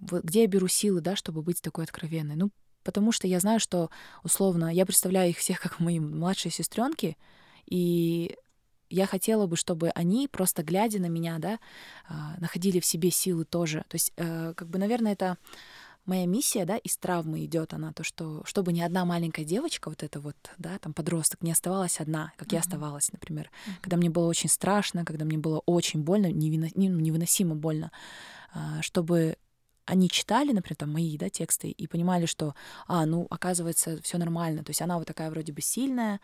вот 0.00 0.24
где 0.24 0.42
я 0.42 0.46
беру 0.46 0.68
силы, 0.68 1.00
да, 1.00 1.16
чтобы 1.16 1.42
быть 1.42 1.60
такой 1.60 1.84
откровенной? 1.84 2.36
Ну, 2.36 2.50
потому 2.82 3.12
что 3.12 3.26
я 3.26 3.40
знаю, 3.40 3.60
что, 3.60 3.90
условно, 4.22 4.72
я 4.72 4.86
представляю 4.86 5.30
их 5.30 5.38
всех 5.38 5.60
как 5.62 5.80
мои 5.80 6.00
младшие 6.00 6.52
сестренки, 6.52 7.16
и 7.66 8.36
я 8.88 9.06
хотела 9.06 9.46
бы, 9.46 9.56
чтобы 9.56 9.90
они, 9.90 10.28
просто 10.28 10.62
глядя 10.62 11.00
на 11.00 11.06
меня, 11.06 11.38
да, 11.38 11.58
а, 12.08 12.36
находили 12.38 12.80
в 12.80 12.86
себе 12.86 13.10
силы 13.10 13.44
тоже. 13.44 13.84
То 13.88 13.96
есть, 13.96 14.12
э, 14.16 14.54
как 14.54 14.68
бы, 14.68 14.78
наверное, 14.78 15.12
это 15.12 15.38
моя 16.06 16.26
миссия, 16.26 16.64
да, 16.64 16.76
из 16.76 16.96
травмы 16.96 17.44
идет 17.44 17.74
она, 17.74 17.92
то, 17.92 18.04
что 18.04 18.42
чтобы 18.44 18.72
ни 18.72 18.80
одна 18.80 19.04
маленькая 19.04 19.44
девочка, 19.44 19.88
вот 19.88 20.02
эта 20.02 20.20
вот, 20.20 20.36
да, 20.58 20.78
там 20.78 20.92
подросток, 20.92 21.42
не 21.42 21.52
оставалась 21.52 22.00
одна, 22.00 22.32
как 22.36 22.48
uh-huh. 22.48 22.54
я 22.54 22.60
оставалась, 22.60 23.12
например, 23.12 23.50
uh-huh. 23.50 23.72
когда 23.82 23.96
мне 23.96 24.10
было 24.10 24.26
очень 24.26 24.48
страшно, 24.48 25.04
когда 25.04 25.24
мне 25.24 25.38
было 25.38 25.62
очень 25.66 26.02
больно, 26.02 26.30
невино, 26.30 26.68
невыносимо 26.74 27.54
больно, 27.54 27.90
а, 28.54 28.82
чтобы 28.82 29.36
они 29.84 30.10
читали, 30.10 30.52
например, 30.52 30.76
там 30.76 30.92
мои, 30.92 31.16
да, 31.16 31.28
тексты 31.28 31.70
и 31.70 31.86
понимали, 31.86 32.26
что, 32.26 32.54
а, 32.86 33.06
ну, 33.06 33.26
оказывается, 33.30 34.00
все 34.02 34.18
нормально, 34.18 34.64
то 34.64 34.70
есть 34.70 34.82
она 34.82 34.98
вот 34.98 35.06
такая 35.06 35.30
вроде 35.30 35.52
бы 35.52 35.60
сильная, 35.60 36.20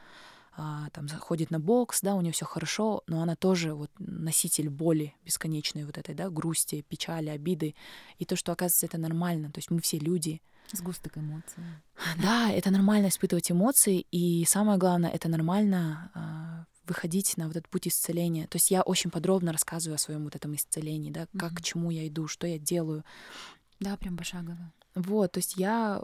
там 0.55 1.09
заходит 1.09 1.51
на 1.51 1.59
бокс, 1.59 2.01
да, 2.03 2.15
у 2.15 2.21
нее 2.21 2.33
все 2.33 2.45
хорошо, 2.45 3.03
но 3.07 3.23
она 3.23 3.37
тоже 3.37 3.75
вот 3.75 3.91
носитель 3.99 4.69
боли 4.69 5.15
бесконечной 5.25 5.85
вот 5.85 5.97
этой, 5.99 6.15
да, 6.15 6.29
грусти, 6.29 6.83
печали, 6.83 7.31
обиды, 7.31 7.75
и 8.19 8.25
то, 8.25 8.37
что 8.37 8.53
оказывается 8.53 8.87
это 8.87 8.99
нормально, 8.99 9.51
то 9.51 9.59
есть 9.59 9.71
мы 9.71 9.81
все 9.81 9.99
люди. 9.99 10.43
Сгусток 10.73 11.19
эмоций. 11.19 11.63
Да, 12.23 12.51
это 12.51 12.71
нормально 12.71 13.09
испытывать 13.09 13.51
эмоции, 13.51 14.07
и 14.11 14.45
самое 14.45 14.79
главное, 14.79 15.11
это 15.11 15.29
нормально 15.29 16.11
а, 16.15 16.65
выходить 16.87 17.37
на 17.37 17.47
вот 17.47 17.57
этот 17.57 17.69
путь 17.69 17.89
исцеления. 17.89 18.47
То 18.47 18.57
есть 18.57 18.71
я 18.71 18.83
очень 18.83 19.11
подробно 19.11 19.53
рассказываю 19.53 19.97
о 19.97 19.99
своем 19.99 20.25
вот 20.25 20.37
этом 20.37 20.55
исцелении, 20.55 21.11
да, 21.11 21.27
как, 21.39 21.55
к 21.55 21.63
чему 21.63 21.91
я 21.91 22.07
иду, 22.07 22.29
что 22.29 22.47
я 22.47 22.59
делаю. 22.59 23.05
Да, 23.81 23.97
прям 23.97 24.17
пошагово. 24.17 24.73
Вот, 24.95 25.33
то 25.33 25.39
есть 25.39 25.57
я 25.57 26.03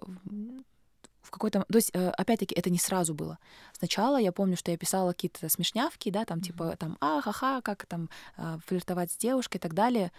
в 1.29 1.31
какой-то... 1.31 1.65
То 1.71 1.77
есть, 1.77 1.91
э, 1.93 2.09
опять-таки, 2.09 2.55
это 2.55 2.71
не 2.71 2.79
сразу 2.79 3.15
было. 3.15 3.39
Сначала 3.79 4.17
я 4.17 4.33
помню, 4.33 4.57
что 4.57 4.71
я 4.71 4.79
писала 4.79 5.13
какие-то 5.13 5.49
смешнявки, 5.51 6.11
да, 6.11 6.25
там, 6.25 6.41
типа, 6.41 6.77
там, 6.79 6.97
а, 7.01 7.21
ха-ха, 7.21 7.61
как 7.61 7.85
там 7.85 8.09
э, 8.39 8.59
флиртовать 8.67 9.13
с 9.13 9.17
девушкой 9.17 9.59
и 9.59 9.61
так 9.61 9.75
далее. 9.75 10.11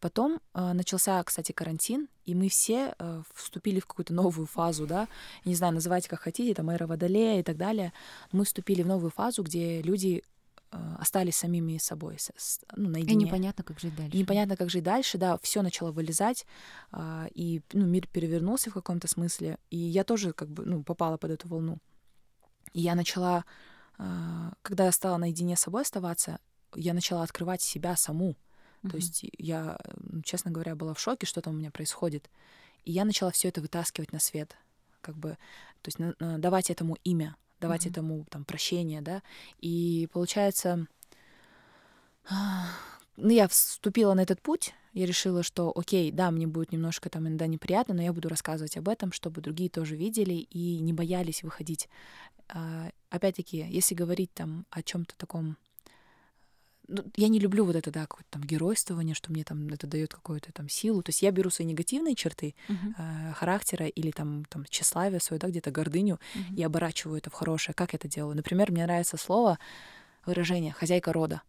Потом 0.00 0.40
э, 0.54 0.72
начался, 0.72 1.22
кстати, 1.22 1.52
карантин, 1.52 2.08
и 2.24 2.34
мы 2.34 2.48
все 2.48 2.94
э, 2.98 3.22
вступили 3.34 3.78
в 3.78 3.86
какую-то 3.86 4.14
новую 4.14 4.46
фазу, 4.46 4.86
да, 4.86 5.06
не 5.44 5.54
знаю, 5.54 5.74
называйте 5.74 6.08
как 6.08 6.20
хотите, 6.20 6.54
там, 6.54 6.70
эра 6.70 6.86
Водолея 6.86 7.40
и 7.40 7.42
так 7.42 7.58
далее. 7.58 7.92
Мы 8.32 8.44
вступили 8.44 8.82
в 8.82 8.86
новую 8.86 9.10
фазу, 9.10 9.42
где 9.42 9.82
люди 9.82 10.22
остались 10.98 11.36
самими 11.36 11.78
собой, 11.78 12.18
ну, 12.76 12.90
наедине. 12.90 13.12
И 13.12 13.26
непонятно, 13.26 13.62
как 13.64 13.78
жить 13.78 13.94
дальше. 13.94 14.16
Непонятно, 14.16 14.56
как 14.56 14.70
жить 14.70 14.82
дальше, 14.82 15.18
да, 15.18 15.38
все 15.38 15.62
начало 15.62 15.92
вылезать, 15.92 16.46
э, 16.92 17.28
и 17.34 17.62
ну, 17.72 17.86
мир 17.86 18.08
перевернулся 18.08 18.70
в 18.70 18.74
каком-то 18.74 19.06
смысле, 19.08 19.58
и 19.70 19.76
я 19.76 20.04
тоже 20.04 20.32
как 20.32 20.48
бы 20.48 20.64
ну, 20.64 20.82
попала 20.82 21.16
под 21.16 21.30
эту 21.30 21.48
волну. 21.48 21.78
И 22.72 22.80
я 22.80 22.94
начала, 22.94 23.44
э, 23.98 24.50
когда 24.62 24.86
я 24.86 24.92
стала 24.92 25.16
наедине 25.16 25.56
с 25.56 25.60
собой 25.60 25.82
оставаться, 25.82 26.40
я 26.74 26.94
начала 26.94 27.22
открывать 27.22 27.62
себя 27.62 27.94
саму. 27.94 28.36
Uh-huh. 28.82 28.90
То 28.90 28.96
есть 28.96 29.24
я, 29.38 29.78
честно 30.24 30.50
говоря, 30.50 30.74
была 30.74 30.94
в 30.94 31.00
шоке, 31.00 31.26
что 31.26 31.40
там 31.40 31.54
у 31.54 31.58
меня 31.58 31.70
происходит. 31.70 32.30
И 32.84 32.92
я 32.92 33.04
начала 33.04 33.30
все 33.30 33.48
это 33.48 33.60
вытаскивать 33.60 34.12
на 34.12 34.18
свет, 34.18 34.56
как 35.00 35.16
бы, 35.16 35.38
то 35.82 35.88
есть 35.88 35.98
давать 36.18 36.70
этому 36.70 36.96
имя, 37.04 37.36
давать 37.60 37.86
uh-huh. 37.86 37.90
этому 37.90 38.26
там 38.30 38.44
прощение, 38.44 39.00
да. 39.00 39.22
И 39.60 40.08
получается, 40.12 40.86
ну, 43.16 43.30
я 43.30 43.48
вступила 43.48 44.14
на 44.14 44.20
этот 44.20 44.40
путь, 44.40 44.74
я 44.92 45.06
решила, 45.06 45.42
что 45.42 45.72
окей, 45.74 46.12
да, 46.12 46.30
мне 46.30 46.46
будет 46.46 46.70
немножко 46.70 47.10
там 47.10 47.26
иногда 47.26 47.46
неприятно, 47.46 47.94
но 47.94 48.02
я 48.02 48.12
буду 48.12 48.28
рассказывать 48.28 48.76
об 48.76 48.88
этом, 48.88 49.10
чтобы 49.12 49.40
другие 49.40 49.68
тоже 49.68 49.96
видели 49.96 50.34
и 50.34 50.78
не 50.78 50.92
боялись 50.92 51.42
выходить. 51.42 51.88
А, 52.48 52.90
опять-таки, 53.10 53.66
если 53.68 53.94
говорить 53.94 54.32
там 54.32 54.66
о 54.70 54.82
чем-то 54.82 55.16
таком 55.16 55.56
ну, 56.88 57.04
я 57.16 57.28
не 57.28 57.38
люблю 57.38 57.64
вот 57.64 57.76
это, 57.76 57.90
да, 57.90 58.02
какое-то 58.02 58.30
там 58.30 58.42
геройствование, 58.42 59.14
что 59.14 59.32
мне 59.32 59.44
там 59.44 59.68
это 59.68 59.86
дает 59.86 60.14
какую-то 60.14 60.52
там 60.52 60.68
силу. 60.68 61.02
То 61.02 61.10
есть 61.10 61.22
я 61.22 61.30
беру 61.30 61.50
свои 61.50 61.66
негативные 61.66 62.14
черты 62.14 62.54
uh-huh. 62.68 62.94
э, 62.98 63.32
характера 63.34 63.86
или 63.86 64.10
там, 64.10 64.44
там 64.46 64.64
тщеславие 64.68 65.20
свое, 65.20 65.40
да, 65.40 65.48
где-то 65.48 65.70
гордыню, 65.70 66.20
uh-huh. 66.34 66.56
и 66.56 66.62
оборачиваю 66.62 67.18
это 67.18 67.30
в 67.30 67.34
хорошее. 67.34 67.74
Как 67.74 67.92
я 67.92 67.96
это 67.96 68.08
делаю? 68.08 68.36
Например, 68.36 68.70
мне 68.70 68.84
нравится 68.84 69.16
слово, 69.16 69.58
выражение 70.26 70.72
«хозяйка 70.72 71.12
рода». 71.12 71.42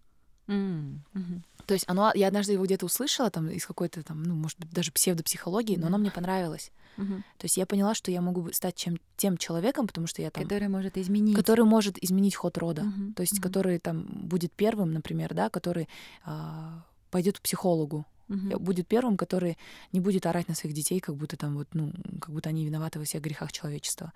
Mm-hmm. 0.48 1.42
То 1.66 1.74
есть 1.74 1.86
оно, 1.88 2.12
я 2.14 2.28
однажды 2.28 2.54
его 2.54 2.66
где-то 2.66 2.86
услышала, 2.86 3.30
там, 3.30 3.50
из 3.50 3.66
какой-то 3.66 4.04
там, 4.04 4.24
ну, 4.24 4.36
может 4.36 4.60
быть, 4.60 4.70
даже 4.72 4.92
псевдопсихологии, 4.92 5.78
но 5.78 5.88
оно 5.88 5.98
мне 5.98 6.12
понравилось. 6.12 6.72
Mm-hmm. 6.98 7.22
То 7.38 7.46
есть 7.46 7.58
я 7.58 7.66
поняла, 7.66 7.96
что 7.96 8.12
я 8.12 8.22
могу 8.22 8.52
стать 8.54 8.76
чем, 8.76 8.98
тем 9.18 9.38
человеком, 9.38 9.88
потому 9.88 10.08
что 10.08 10.22
я 10.22 10.30
там... 10.32 10.44
Который 10.44 10.68
может 10.68 10.98
изменить. 10.98 11.36
Который 11.36 11.66
может 11.66 11.98
изменить 12.04 12.36
ход 12.36 12.58
рода. 12.58 12.84
Mm-hmm. 12.84 13.14
То 13.14 13.22
есть 13.22 13.40
mm-hmm. 13.40 13.42
который 13.42 13.80
там 13.80 14.06
будет 14.06 14.54
первым, 14.54 14.94
например, 14.94 15.34
да, 15.34 15.50
который 15.50 15.90
а, 16.24 16.86
пойдет 17.12 17.40
к 17.40 17.42
психологу, 17.42 18.06
Uh-huh. 18.28 18.58
будет 18.58 18.88
первым, 18.88 19.18
который 19.18 19.56
не 19.92 20.00
будет 20.00 20.26
орать 20.26 20.48
на 20.48 20.56
своих 20.56 20.74
детей, 20.74 21.00
как 21.00 21.16
будто 21.16 21.38
там 21.38 21.54
вот, 21.58 21.68
ну, 21.74 21.94
как 22.20 22.32
будто 22.32 22.50
они 22.50 22.66
виноваты 22.66 22.98
во 22.98 23.06
всех 23.06 23.22
грехах 23.22 23.52
человечества. 23.52 24.14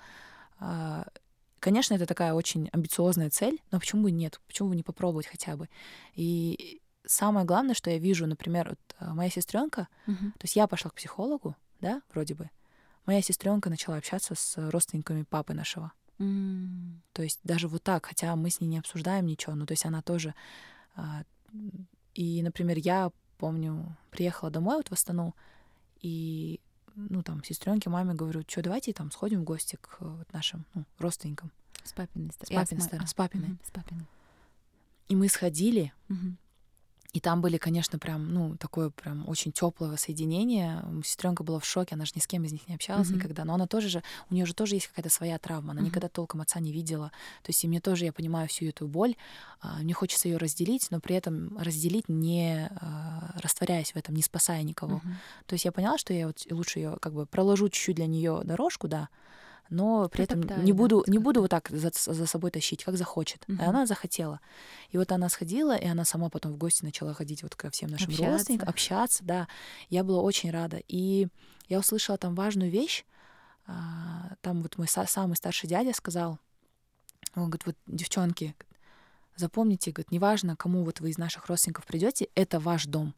А, 1.59 1.61
конечно, 1.61 1.93
это 1.93 2.05
такая 2.05 2.33
очень 2.33 2.69
амбициозная 2.71 3.29
цель, 3.29 3.61
но 3.71 3.79
почему 3.79 4.03
бы 4.03 4.11
нет? 4.11 4.39
Почему 4.47 4.69
бы 4.69 4.75
не 4.75 4.83
попробовать 4.83 5.27
хотя 5.27 5.57
бы? 5.57 5.69
И 6.15 6.81
самое 7.05 7.45
главное, 7.45 7.75
что 7.75 7.89
я 7.89 7.97
вижу, 7.97 8.25
например, 8.27 8.69
вот 8.69 8.95
э, 8.99 9.13
моя 9.13 9.29
сестренка, 9.29 9.87
uh-huh. 10.07 10.31
то 10.31 10.43
есть 10.43 10.55
я 10.55 10.67
пошла 10.67 10.89
к 10.91 10.95
психологу, 10.95 11.55
да, 11.81 12.01
вроде 12.13 12.35
бы. 12.35 12.49
Моя 13.05 13.21
сестренка 13.21 13.69
начала 13.69 13.97
общаться 13.97 14.35
с 14.35 14.69
родственниками 14.69 15.23
папы 15.23 15.53
нашего. 15.53 15.91
Mm. 16.19 16.99
То 17.13 17.23
есть 17.23 17.39
даже 17.43 17.67
вот 17.67 17.81
так, 17.81 18.05
хотя 18.05 18.35
мы 18.35 18.51
с 18.51 18.61
ней 18.61 18.67
не 18.67 18.77
обсуждаем 18.77 19.25
ничего, 19.25 19.55
но 19.55 19.65
то 19.65 19.71
есть 19.71 19.85
она 19.85 20.01
тоже. 20.01 20.35
А, 20.95 21.23
и, 22.13 22.43
например, 22.43 22.77
я 22.77 23.11
помню, 23.37 23.97
приехала 24.11 24.51
домой 24.51 24.75
вот 24.77 24.89
в 24.89 24.91
Астану, 24.91 25.33
и 26.01 26.59
ну 27.09 27.23
там 27.23 27.43
сестренке, 27.43 27.89
маме 27.89 28.13
говорю, 28.13 28.43
что 28.47 28.61
давайте 28.61 28.93
там 28.93 29.11
сходим 29.11 29.41
в 29.41 29.43
гости 29.43 29.77
к 29.81 29.97
вот, 29.99 30.31
нашим 30.33 30.65
ну, 30.73 30.83
родственникам. 30.97 31.51
С 31.83 31.93
папиной 31.93 32.31
стороны. 32.31 32.65
С 32.65 32.69
папиной 32.69 32.81
стороны. 32.81 33.07
С 33.07 33.13
папиной. 33.13 33.57
С 33.63 33.71
папиной. 33.71 34.05
И 35.07 35.15
мы 35.15 35.29
сходили, 35.29 35.93
угу. 36.09 36.35
И 37.11 37.19
там 37.19 37.41
были, 37.41 37.57
конечно, 37.57 37.97
прям, 37.97 38.33
ну, 38.33 38.55
такое 38.57 38.91
прям 38.91 39.27
очень 39.27 39.51
теплое 39.51 39.97
соединение. 39.97 40.83
Сестренка 41.03 41.43
была 41.43 41.59
в 41.59 41.65
шоке, 41.65 41.95
она 41.95 42.05
же 42.05 42.11
ни 42.15 42.19
с 42.19 42.27
кем 42.27 42.43
из 42.43 42.51
них 42.51 42.67
не 42.67 42.75
общалась 42.75 43.09
mm-hmm. 43.09 43.15
никогда. 43.15 43.45
Но 43.45 43.55
она 43.55 43.65
тоже 43.65 43.89
же, 43.89 44.03
у 44.29 44.33
нее 44.35 44.45
же 44.45 44.53
тоже 44.53 44.75
есть 44.75 44.87
какая-то 44.87 45.09
своя 45.09 45.39
травма. 45.39 45.71
Она 45.71 45.81
mm-hmm. 45.81 45.85
никогда 45.85 46.07
толком 46.07 46.41
отца 46.41 46.59
не 46.59 46.71
видела. 46.71 47.11
То 47.41 47.49
есть 47.49 47.63
и 47.63 47.67
мне 47.67 47.81
тоже, 47.81 48.05
я 48.05 48.13
понимаю 48.13 48.47
всю 48.47 48.65
эту 48.65 48.87
боль. 48.87 49.15
А, 49.59 49.79
мне 49.79 49.93
хочется 49.93 50.27
ее 50.27 50.37
разделить, 50.37 50.91
но 50.91 50.99
при 50.99 51.15
этом 51.15 51.57
разделить 51.57 52.09
не 52.09 52.69
а, 52.79 53.33
растворяясь 53.41 53.93
в 53.93 53.95
этом, 53.95 54.13
не 54.13 54.21
спасая 54.21 54.61
никого. 54.61 54.97
Mm-hmm. 54.97 55.45
То 55.47 55.53
есть 55.53 55.65
я 55.65 55.71
поняла, 55.71 55.97
что 55.97 56.13
я 56.13 56.27
вот 56.27 56.45
лучше 56.51 56.77
ее 56.77 56.97
как 57.01 57.13
бы 57.13 57.25
проложу 57.25 57.69
чуть-чуть 57.69 57.95
для 57.95 58.05
нее 58.05 58.41
дорожку, 58.43 58.87
да, 58.87 59.09
но 59.69 60.09
при 60.09 60.23
этом 60.23 60.41
не 60.63 60.73
буду, 60.73 61.03
да, 61.05 61.11
не 61.11 61.19
буду 61.19 61.41
вот 61.41 61.51
так 61.51 61.69
за, 61.69 61.91
за 61.93 62.25
собой 62.25 62.51
тащить, 62.51 62.83
как 62.83 62.97
захочет. 62.97 63.43
Угу. 63.47 63.61
И 63.61 63.63
она 63.63 63.85
захотела. 63.85 64.39
И 64.89 64.97
вот 64.97 65.11
она 65.11 65.29
сходила, 65.29 65.75
и 65.75 65.87
она 65.87 66.05
сама 66.05 66.29
потом 66.29 66.53
в 66.53 66.57
гости 66.57 66.83
начала 66.83 67.13
ходить 67.13 67.43
вот 67.43 67.55
ко 67.55 67.69
всем 67.69 67.89
нашим 67.89 68.09
общаться. 68.09 68.31
родственникам, 68.31 68.69
общаться, 68.69 69.23
да. 69.23 69.47
Я 69.89 70.03
была 70.03 70.21
очень 70.21 70.51
рада. 70.51 70.81
И 70.87 71.27
я 71.67 71.79
услышала 71.79 72.17
там 72.17 72.35
важную 72.35 72.71
вещь. 72.71 73.05
А, 73.67 74.33
там 74.41 74.63
вот 74.63 74.77
мой 74.77 74.87
самый 74.87 75.35
старший 75.35 75.69
дядя 75.69 75.93
сказал, 75.93 76.39
он 77.35 77.45
говорит, 77.45 77.67
вот 77.67 77.75
девчонки, 77.85 78.55
запомните, 79.35 79.91
говорит, 79.91 80.11
неважно, 80.11 80.55
кому 80.55 80.83
вот 80.83 80.99
вы 80.99 81.11
из 81.11 81.19
наших 81.19 81.45
родственников 81.47 81.85
придете, 81.85 82.29
это 82.33 82.59
ваш 82.59 82.85
дом. 82.85 83.13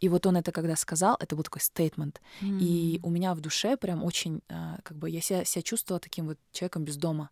И 0.00 0.08
вот 0.08 0.26
он 0.26 0.36
это 0.36 0.52
когда 0.52 0.76
сказал, 0.76 1.16
это 1.20 1.36
был 1.36 1.42
такой 1.42 1.60
стейтмент. 1.60 2.20
Mm. 2.40 2.58
И 2.60 3.00
у 3.02 3.10
меня 3.10 3.34
в 3.34 3.40
душе 3.40 3.76
прям 3.76 4.04
очень, 4.04 4.42
а, 4.48 4.78
как 4.82 4.96
бы, 4.96 5.10
я 5.10 5.20
себя, 5.20 5.44
себя 5.44 5.62
чувствовала 5.62 6.00
таким 6.00 6.26
вот 6.26 6.38
человеком 6.52 6.84
без 6.84 6.96
дома. 6.96 7.30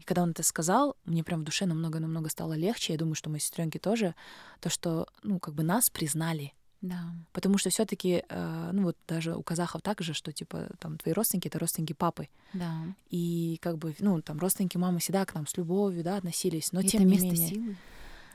И 0.00 0.04
когда 0.04 0.22
он 0.22 0.30
это 0.30 0.42
сказал, 0.42 0.96
мне 1.04 1.22
прям 1.22 1.42
в 1.42 1.44
душе 1.44 1.66
намного-намного 1.66 2.30
стало 2.30 2.54
легче. 2.54 2.94
Я 2.94 2.98
думаю, 2.98 3.14
что 3.14 3.28
мои 3.28 3.38
сестренки 3.38 3.76
тоже, 3.76 4.14
то, 4.60 4.70
что, 4.70 5.08
ну, 5.22 5.38
как 5.38 5.52
бы 5.54 5.62
нас 5.62 5.90
признали. 5.90 6.54
Да. 6.80 7.12
Потому 7.32 7.58
что 7.58 7.70
все-таки, 7.70 8.22
э, 8.28 8.70
ну 8.72 8.84
вот 8.84 8.96
даже 9.08 9.34
у 9.34 9.42
казахов 9.42 9.82
так 9.82 10.00
же, 10.00 10.14
что 10.14 10.32
типа 10.32 10.68
там 10.78 10.96
твои 10.96 11.12
родственники 11.12 11.48
это 11.48 11.58
родственники 11.58 11.92
папы. 11.92 12.28
Да. 12.52 12.84
И 13.10 13.58
как 13.60 13.78
бы, 13.78 13.96
ну 13.98 14.22
там 14.22 14.38
родственники 14.38 14.76
мамы 14.76 15.00
всегда 15.00 15.24
к 15.24 15.34
нам 15.34 15.48
с 15.48 15.56
любовью, 15.56 16.04
да, 16.04 16.16
относились, 16.16 16.70
но 16.70 16.80
и 16.80 16.86
тем 16.86 17.00
это 17.00 17.08
не 17.08 17.12
место 17.12 17.26
менее. 17.26 17.48
Силы. 17.48 17.76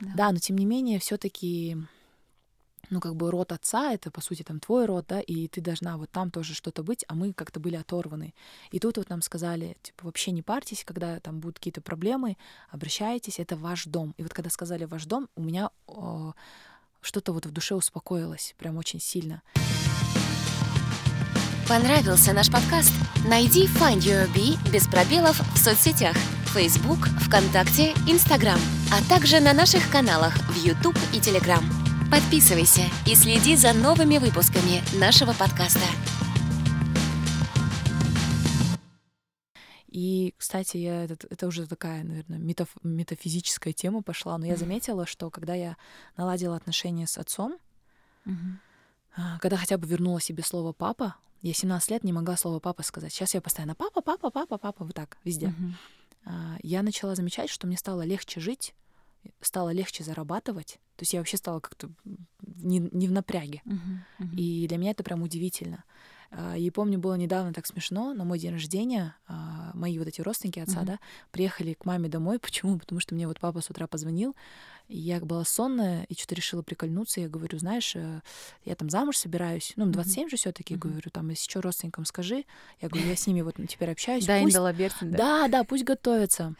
Да. 0.00 0.12
да, 0.14 0.32
но 0.32 0.38
тем 0.38 0.58
не 0.58 0.66
менее 0.66 0.98
все-таки 0.98 1.78
ну, 2.90 3.00
как 3.00 3.16
бы 3.16 3.30
род 3.30 3.52
отца, 3.52 3.92
это, 3.92 4.10
по 4.10 4.20
сути, 4.20 4.42
там 4.42 4.60
твой 4.60 4.86
род, 4.86 5.06
да, 5.08 5.20
и 5.20 5.48
ты 5.48 5.60
должна 5.60 5.96
вот 5.96 6.10
там 6.10 6.30
тоже 6.30 6.54
что-то 6.54 6.82
быть, 6.82 7.04
а 7.08 7.14
мы 7.14 7.32
как-то 7.32 7.60
были 7.60 7.76
оторваны. 7.76 8.34
И 8.70 8.78
тут 8.78 8.96
вот 8.96 9.10
нам 9.10 9.22
сказали, 9.22 9.76
типа, 9.82 10.06
вообще 10.06 10.30
не 10.30 10.42
парьтесь, 10.42 10.84
когда 10.84 11.20
там 11.20 11.40
будут 11.40 11.58
какие-то 11.58 11.80
проблемы, 11.80 12.36
обращайтесь, 12.70 13.38
это 13.38 13.56
ваш 13.56 13.84
дом. 13.86 14.14
И 14.16 14.22
вот 14.22 14.32
когда 14.32 14.50
сказали 14.50 14.84
ваш 14.84 15.06
дом, 15.06 15.28
у 15.36 15.42
меня 15.42 15.70
о, 15.86 16.32
что-то 17.00 17.32
вот 17.32 17.46
в 17.46 17.50
душе 17.50 17.74
успокоилось, 17.74 18.54
прям 18.58 18.76
очень 18.76 19.00
сильно. 19.00 19.42
Понравился 21.68 22.32
наш 22.34 22.50
подкаст? 22.50 22.92
Найди 23.26 23.66
Find 23.66 24.00
Your 24.00 24.30
Bee 24.34 24.58
без 24.70 24.86
пробелов 24.86 25.40
в 25.54 25.58
соцсетях 25.58 26.14
Facebook, 26.54 27.08
ВКонтакте, 27.22 27.94
Instagram, 28.06 28.60
а 28.92 29.02
также 29.08 29.40
на 29.40 29.52
наших 29.52 29.90
каналах 29.90 30.34
в 30.50 30.64
YouTube 30.64 30.96
и 31.12 31.18
Telegram. 31.18 31.83
Подписывайся 32.14 32.82
и 33.08 33.16
следи 33.16 33.56
за 33.56 33.72
новыми 33.72 34.18
выпусками 34.18 34.80
нашего 35.00 35.32
подкаста. 35.32 35.80
И, 39.88 40.32
кстати, 40.38 40.76
я, 40.76 41.06
это, 41.06 41.26
это 41.28 41.48
уже 41.48 41.66
такая, 41.66 42.04
наверное, 42.04 42.38
метаф, 42.38 42.68
метафизическая 42.84 43.72
тема 43.72 44.00
пошла, 44.00 44.38
но 44.38 44.46
я 44.46 44.54
заметила, 44.54 45.06
что 45.06 45.28
когда 45.28 45.54
я 45.54 45.76
наладила 46.16 46.54
отношения 46.54 47.08
с 47.08 47.18
отцом, 47.18 47.58
mm-hmm. 48.26 49.38
когда 49.40 49.56
хотя 49.56 49.76
бы 49.76 49.88
вернула 49.88 50.20
себе 50.20 50.44
слово 50.44 50.72
папа, 50.72 51.16
я 51.42 51.52
17 51.52 51.90
лет 51.90 52.04
не 52.04 52.12
могла 52.12 52.36
слово 52.36 52.60
папа 52.60 52.84
сказать. 52.84 53.12
Сейчас 53.12 53.34
я 53.34 53.40
постоянно 53.40 53.74
папа, 53.74 54.02
папа, 54.02 54.30
папа, 54.30 54.56
папа, 54.56 54.84
вот 54.84 54.94
так, 54.94 55.18
везде. 55.24 55.52
Mm-hmm. 56.26 56.60
Я 56.62 56.84
начала 56.84 57.16
замечать, 57.16 57.50
что 57.50 57.66
мне 57.66 57.76
стало 57.76 58.02
легче 58.02 58.38
жить, 58.38 58.72
стало 59.40 59.70
легче 59.70 60.04
зарабатывать. 60.04 60.78
То 60.96 61.02
есть 61.02 61.12
я 61.12 61.20
вообще 61.20 61.36
стала 61.36 61.60
как-то 61.60 61.90
не, 62.42 62.78
не 62.92 63.08
в 63.08 63.12
напряге. 63.12 63.62
Uh-huh, 63.66 63.78
uh-huh. 64.20 64.36
И 64.36 64.66
для 64.68 64.78
меня 64.78 64.92
это 64.92 65.02
прям 65.02 65.22
удивительно. 65.22 65.84
А, 66.36 66.56
и 66.56 66.70
помню, 66.70 66.98
было 66.98 67.14
недавно 67.14 67.52
так 67.52 67.66
смешно, 67.66 68.12
на 68.12 68.24
мой 68.24 68.38
день 68.38 68.52
рождения 68.52 69.16
а, 69.26 69.70
мои 69.74 69.98
вот 69.98 70.08
эти 70.08 70.20
родственники 70.20 70.58
отца, 70.58 70.82
mm-hmm. 70.82 70.86
да, 70.86 70.98
приехали 71.30 71.74
к 71.74 71.84
маме 71.84 72.08
домой. 72.08 72.38
Почему? 72.40 72.78
Потому 72.78 73.00
что 73.00 73.14
мне 73.14 73.26
вот 73.28 73.38
папа 73.40 73.60
с 73.60 73.70
утра 73.70 73.86
позвонил, 73.86 74.34
и 74.88 74.98
я 74.98 75.20
была 75.20 75.44
сонная, 75.44 76.04
и 76.08 76.14
что-то 76.14 76.34
решила 76.34 76.62
прикольнуться. 76.62 77.20
Я 77.20 77.28
говорю, 77.28 77.58
знаешь, 77.58 77.94
э, 77.94 78.20
я 78.64 78.74
там 78.74 78.90
замуж 78.90 79.16
собираюсь, 79.16 79.72
ну, 79.76 79.86
27 79.86 80.24
mm-hmm. 80.24 80.30
же 80.30 80.36
все 80.36 80.52
таки 80.52 80.74
mm-hmm. 80.74 80.78
говорю, 80.78 81.10
там, 81.10 81.28
если 81.30 81.48
что, 81.48 81.60
родственникам 81.60 82.04
скажи. 82.04 82.44
Я 82.80 82.88
говорю, 82.88 83.08
я 83.08 83.16
с 83.16 83.26
ними 83.26 83.42
вот 83.42 83.54
теперь 83.68 83.90
общаюсь. 83.90 84.26
Да, 84.26 84.40
пусть... 84.40 84.56
да? 84.56 85.16
Да, 85.16 85.48
да, 85.48 85.64
пусть 85.64 85.84
готовятся. 85.84 86.54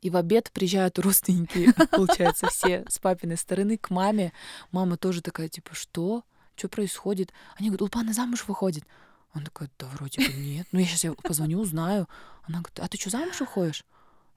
И 0.00 0.10
в 0.10 0.16
обед 0.16 0.50
приезжают 0.52 0.98
родственники, 0.98 1.72
получается, 1.90 2.48
все 2.48 2.84
с 2.88 2.98
папиной 2.98 3.36
стороны 3.36 3.76
к 3.78 3.90
маме. 3.90 4.32
Мама 4.72 4.96
тоже 4.96 5.22
такая, 5.22 5.48
типа, 5.48 5.74
что? 5.74 6.24
Что 6.56 6.68
происходит? 6.68 7.32
Они 7.56 7.68
говорят, 7.68 7.82
Улпана 7.82 8.12
замуж 8.12 8.44
выходит. 8.46 8.84
Он 9.34 9.44
такой, 9.44 9.68
да 9.78 9.86
вроде 9.86 10.26
бы 10.26 10.32
нет. 10.34 10.66
Ну, 10.72 10.80
я 10.80 10.86
сейчас 10.86 11.04
я 11.04 11.12
позвоню, 11.12 11.60
узнаю. 11.60 12.08
Она 12.42 12.58
говорит, 12.58 12.80
а 12.80 12.88
ты 12.88 12.98
что, 12.98 13.10
замуж 13.10 13.38
выходишь? 13.40 13.84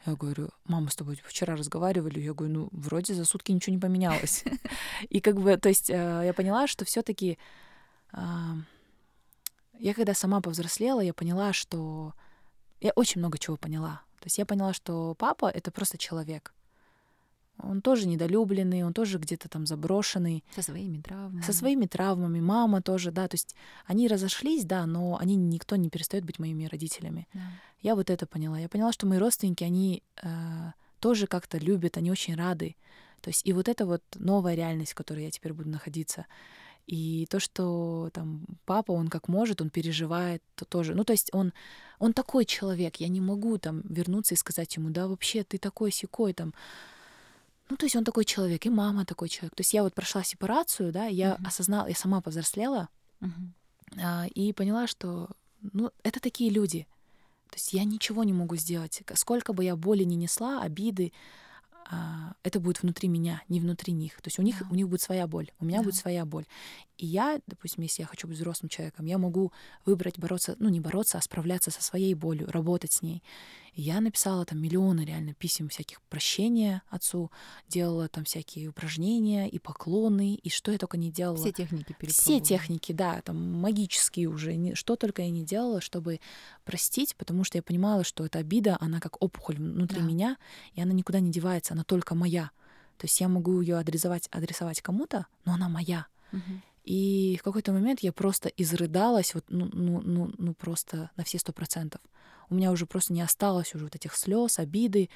Я 0.05 0.15
говорю, 0.15 0.49
мама, 0.65 0.89
с 0.89 0.95
тобой 0.95 1.19
вчера 1.25 1.55
разговаривали. 1.55 2.19
Я 2.19 2.33
говорю, 2.33 2.53
ну, 2.53 2.69
вроде 2.71 3.13
за 3.13 3.25
сутки 3.25 3.51
ничего 3.51 3.73
не 3.73 3.79
поменялось. 3.79 4.43
И 5.09 5.21
как 5.21 5.39
бы, 5.39 5.57
то 5.57 5.69
есть 5.69 5.89
э, 5.89 6.23
я 6.25 6.33
поняла, 6.33 6.67
что 6.67 6.85
все 6.85 7.01
таки 7.01 7.37
я 9.79 9.93
когда 9.93 10.13
сама 10.13 10.39
повзрослела, 10.39 11.01
я 11.01 11.13
поняла, 11.13 11.51
что 11.51 12.13
я 12.79 12.91
очень 12.91 13.19
много 13.19 13.37
чего 13.37 13.57
поняла. 13.57 14.01
То 14.23 14.27
есть 14.27 14.37
я 14.37 14.45
поняла, 14.45 14.71
что 14.71 15.15
папа— 15.15 15.49
это 15.53 15.69
просто 15.69 15.97
человек. 15.97 16.53
Он 17.57 17.81
тоже 17.81 18.07
недолюбленный, 18.07 18.85
он 18.85 18.93
тоже 18.93 19.17
где-то 19.17 19.49
там 19.49 19.65
заброшенный. 19.65 20.45
Со 20.55 20.61
своими 20.61 21.01
травмами. 21.01 21.41
Со 21.41 21.51
своими 21.51 21.87
травмами. 21.87 22.39
Мама 22.39 22.81
тоже, 22.81 23.11
да. 23.11 23.27
То 23.27 23.35
есть 23.35 23.53
они 23.85 24.07
разошлись, 24.07 24.63
да, 24.63 24.85
но 24.85 25.17
они 25.19 25.35
никто 25.35 25.75
не 25.75 25.89
перестает 25.89 26.23
быть 26.23 26.39
моими 26.39 26.63
родителями. 26.63 27.27
Да. 27.33 27.41
Я 27.81 27.95
вот 27.95 28.09
это 28.09 28.25
поняла. 28.25 28.57
Я 28.57 28.69
поняла, 28.69 28.93
что 28.93 29.07
мои 29.07 29.17
родственники, 29.19 29.65
они 29.65 30.03
э, 30.21 30.71
тоже 31.01 31.27
как-то 31.27 31.57
любят, 31.57 31.97
они 31.97 32.09
очень 32.09 32.35
рады. 32.35 32.77
То 33.19 33.29
есть 33.29 33.45
и 33.45 33.51
вот 33.51 33.67
это 33.67 33.85
вот 33.85 34.03
новая 34.15 34.55
реальность, 34.55 34.93
в 34.93 34.95
которой 34.95 35.25
я 35.25 35.31
теперь 35.31 35.51
буду 35.51 35.67
находиться. 35.67 36.27
И 36.85 37.27
то, 37.29 37.39
что 37.39 38.09
там 38.13 38.45
папа, 38.65 38.91
он 38.91 39.07
как 39.07 39.27
может, 39.27 39.61
он 39.61 39.69
переживает, 39.69 40.43
то 40.55 40.65
тоже. 40.65 40.93
Ну, 40.95 41.03
то 41.03 41.13
есть 41.13 41.29
он, 41.33 41.53
он 41.99 42.13
такой 42.13 42.45
человек, 42.45 42.97
я 42.97 43.07
не 43.07 43.21
могу 43.21 43.57
там 43.57 43.81
вернуться 43.85 44.33
и 44.33 44.37
сказать 44.37 44.75
ему, 44.75 44.89
да, 44.89 45.07
вообще 45.07 45.43
ты 45.43 45.57
такой 45.57 45.91
секой 45.91 46.33
там. 46.33 46.53
Ну, 47.69 47.77
то 47.77 47.85
есть 47.85 47.95
он 47.95 48.03
такой 48.03 48.25
человек, 48.25 48.65
и 48.65 48.69
мама 48.69 49.05
такой 49.05 49.29
человек. 49.29 49.55
То 49.55 49.61
есть 49.61 49.73
я 49.73 49.83
вот 49.83 49.93
прошла 49.93 50.23
сепарацию, 50.23 50.91
да, 50.91 51.05
я 51.05 51.35
uh-huh. 51.35 51.47
осознала, 51.47 51.87
я 51.87 51.95
сама 51.95 52.19
повзрослела 52.19 52.89
uh-huh. 53.21 54.01
а, 54.01 54.27
и 54.27 54.51
поняла, 54.51 54.85
что, 54.85 55.29
ну, 55.61 55.91
это 56.03 56.19
такие 56.19 56.49
люди. 56.49 56.85
То 57.49 57.55
есть 57.55 57.71
я 57.71 57.85
ничего 57.85 58.25
не 58.25 58.33
могу 58.33 58.57
сделать. 58.57 59.01
Сколько 59.13 59.53
бы 59.53 59.63
я 59.63 59.75
боли 59.77 60.03
не 60.03 60.17
несла, 60.17 60.61
обиды, 60.61 61.13
это 62.43 62.59
будет 62.59 62.81
внутри 62.81 63.09
меня, 63.09 63.41
не 63.49 63.59
внутри 63.59 63.93
них. 63.93 64.21
То 64.21 64.27
есть 64.27 64.39
у 64.39 64.41
них, 64.41 64.59
да. 64.59 64.67
у 64.71 64.75
них 64.75 64.87
будет 64.87 65.01
своя 65.01 65.27
боль, 65.27 65.51
у 65.59 65.65
меня 65.65 65.79
да. 65.79 65.83
будет 65.83 65.95
своя 65.95 66.25
боль. 66.25 66.45
И 66.97 67.05
я, 67.05 67.39
допустим, 67.47 67.83
если 67.83 68.01
я 68.01 68.07
хочу 68.07 68.27
быть 68.27 68.37
взрослым 68.37 68.69
человеком, 68.69 69.05
я 69.05 69.17
могу 69.17 69.51
выбрать 69.85 70.19
бороться, 70.19 70.55
ну 70.59 70.69
не 70.69 70.79
бороться, 70.79 71.17
а 71.17 71.21
справляться 71.21 71.71
со 71.71 71.83
своей 71.83 72.13
болью, 72.13 72.49
работать 72.49 72.93
с 72.93 73.01
ней. 73.01 73.23
Я 73.75 74.01
написала 74.01 74.45
там 74.45 74.61
миллионы 74.61 75.01
реально 75.01 75.33
писем 75.33 75.67
всяких 75.69 76.01
прощения 76.03 76.83
отцу, 76.89 77.31
делала 77.67 78.07
там 78.07 78.23
всякие 78.23 78.69
упражнения 78.69 79.49
и 79.49 79.57
поклоны, 79.57 80.35
и 80.35 80.49
что 80.49 80.71
я 80.71 80.77
только 80.77 80.97
не 80.97 81.11
делала. 81.11 81.37
Все 81.37 81.51
техники 81.51 81.95
Все 82.07 82.39
техники, 82.39 82.91
да, 82.91 83.21
там 83.21 83.53
магические 83.59 84.29
уже, 84.29 84.75
что 84.75 84.95
только 84.95 85.23
я 85.23 85.31
не 85.31 85.43
делала, 85.43 85.81
чтобы 85.81 86.19
простить, 86.65 87.15
потому 87.15 87.43
что 87.43 87.57
я 87.57 87.63
понимала, 87.63 88.03
что 88.03 88.25
эта 88.25 88.39
обида, 88.39 88.77
она 88.79 88.99
как 88.99 89.21
опухоль 89.21 89.57
внутри 89.57 90.01
да. 90.01 90.05
меня, 90.05 90.37
и 90.73 90.81
она 90.81 90.93
никуда 90.93 91.19
не 91.19 91.31
девается, 91.31 91.73
она 91.73 91.83
только 91.83 92.13
моя. 92.13 92.51
То 92.97 93.05
есть 93.05 93.19
я 93.19 93.27
могу 93.27 93.59
ее 93.59 93.77
адресовать, 93.77 94.27
адресовать 94.31 94.81
кому-то, 94.81 95.25
но 95.45 95.53
она 95.53 95.67
моя. 95.67 96.05
Угу. 96.31 96.41
И 96.83 97.37
в 97.39 97.43
какой-то 97.43 97.71
момент 97.71 98.01
я 98.01 98.11
просто 98.11 98.49
изрыдалась, 98.49 99.33
вот, 99.33 99.45
ну, 99.47 99.69
ну, 99.71 100.01
ну, 100.01 100.31
ну 100.37 100.53
просто 100.53 101.11
на 101.15 101.23
все 101.23 101.39
сто 101.39 101.53
процентов. 101.53 102.01
У 102.49 102.55
меня 102.55 102.71
уже 102.71 102.85
просто 102.85 103.13
не 103.13 103.21
осталось 103.21 103.73
уже 103.73 103.85
вот 103.85 103.95
этих 103.95 104.15
слез, 104.15 104.59
обиды. 104.59 105.09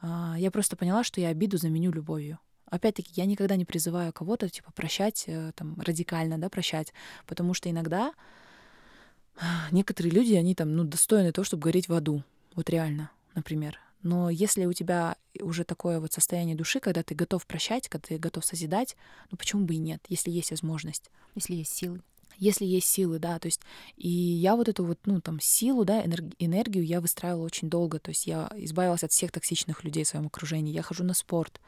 А, 0.00 0.36
я 0.38 0.50
просто 0.50 0.76
поняла, 0.76 1.02
что 1.02 1.20
я 1.20 1.28
обиду 1.28 1.56
заменю 1.56 1.90
любовью. 1.90 2.38
Опять-таки, 2.66 3.10
я 3.14 3.26
никогда 3.26 3.56
не 3.56 3.64
призываю 3.64 4.12
кого-то, 4.12 4.48
типа, 4.48 4.72
прощать, 4.72 5.24
э, 5.26 5.52
там, 5.54 5.78
радикально, 5.80 6.38
да, 6.38 6.48
прощать, 6.48 6.92
потому 7.26 7.54
что 7.54 7.70
иногда 7.70 8.12
некоторые 9.70 10.12
люди, 10.12 10.34
они 10.34 10.54
там, 10.54 10.74
ну, 10.76 10.84
достойны 10.84 11.32
того, 11.32 11.44
чтобы 11.44 11.62
гореть 11.62 11.88
в 11.88 11.92
аду. 11.92 12.22
Вот 12.54 12.70
реально, 12.70 13.10
например. 13.34 13.78
Но 14.04 14.28
если 14.28 14.66
у 14.66 14.72
тебя 14.74 15.16
уже 15.40 15.64
такое 15.64 15.98
вот 15.98 16.12
состояние 16.12 16.54
души, 16.54 16.78
когда 16.78 17.02
ты 17.02 17.14
готов 17.14 17.46
прощать, 17.46 17.88
когда 17.88 18.06
ты 18.06 18.18
готов 18.18 18.44
созидать, 18.44 18.96
ну 19.30 19.38
почему 19.38 19.64
бы 19.64 19.74
и 19.74 19.78
нет, 19.78 20.04
если 20.08 20.30
есть 20.30 20.50
возможность. 20.50 21.10
Если 21.34 21.54
есть 21.54 21.74
силы. 21.74 22.02
Если 22.36 22.66
есть 22.66 22.86
силы, 22.86 23.18
да, 23.18 23.38
то 23.38 23.46
есть 23.46 23.60
и 23.96 24.08
я 24.08 24.56
вот 24.56 24.68
эту 24.68 24.84
вот, 24.84 24.98
ну, 25.06 25.20
там, 25.20 25.38
силу, 25.40 25.84
да, 25.84 26.04
энергию 26.04 26.84
я 26.84 27.00
выстраивала 27.00 27.44
очень 27.44 27.70
долго, 27.70 27.98
то 27.98 28.10
есть 28.10 28.26
я 28.26 28.50
избавилась 28.56 29.04
от 29.04 29.12
всех 29.12 29.30
токсичных 29.30 29.84
людей 29.84 30.04
в 30.04 30.08
своем 30.08 30.26
окружении, 30.26 30.74
я 30.74 30.82
хожу 30.82 31.04
на 31.04 31.14
спорт, 31.14 31.60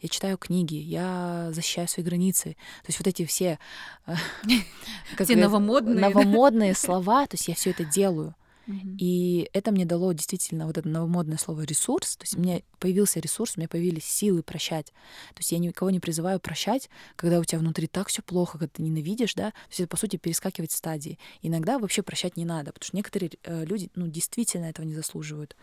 я 0.00 0.08
читаю 0.08 0.38
книги, 0.38 0.74
я 0.74 1.50
защищаю 1.52 1.86
свои 1.86 2.04
границы, 2.04 2.56
то 2.82 2.88
есть 2.88 2.98
вот 2.98 3.06
эти 3.06 3.26
все... 3.26 3.58
Все 5.22 5.36
новомодные. 5.36 6.00
Новомодные 6.00 6.74
слова, 6.74 7.26
то 7.26 7.34
есть 7.34 7.46
я 7.48 7.54
все 7.54 7.70
это 7.70 7.84
делаю. 7.84 8.34
И 8.66 9.48
это 9.52 9.70
мне 9.70 9.84
дало 9.84 10.12
действительно 10.12 10.66
вот 10.66 10.76
это 10.76 10.88
новомодное 10.88 11.38
слово 11.38 11.62
ресурс. 11.62 12.16
То 12.16 12.24
есть 12.24 12.36
у 12.36 12.40
меня 12.40 12.62
появился 12.78 13.20
ресурс, 13.20 13.54
у 13.56 13.60
меня 13.60 13.68
появились 13.68 14.04
силы 14.04 14.42
прощать. 14.42 14.86
То 15.34 15.38
есть 15.38 15.52
я 15.52 15.58
никого 15.58 15.90
не 15.90 16.00
призываю 16.00 16.40
прощать, 16.40 16.90
когда 17.14 17.38
у 17.38 17.44
тебя 17.44 17.60
внутри 17.60 17.86
так 17.86 18.08
все 18.08 18.22
плохо, 18.22 18.58
когда 18.58 18.72
ты 18.74 18.82
ненавидишь, 18.82 19.34
да. 19.34 19.50
То 19.50 19.68
есть 19.68 19.80
это, 19.80 19.88
по 19.88 19.96
сути, 19.96 20.16
перескакивать 20.16 20.72
стадии. 20.72 21.18
Иногда 21.42 21.78
вообще 21.78 22.02
прощать 22.02 22.36
не 22.36 22.44
надо, 22.44 22.72
потому 22.72 22.86
что 22.86 22.96
некоторые 22.96 23.30
э, 23.44 23.64
люди, 23.64 23.90
ну, 23.94 24.08
действительно 24.08 24.66
этого 24.66 24.84
не 24.84 24.94
заслуживают. 24.94 25.56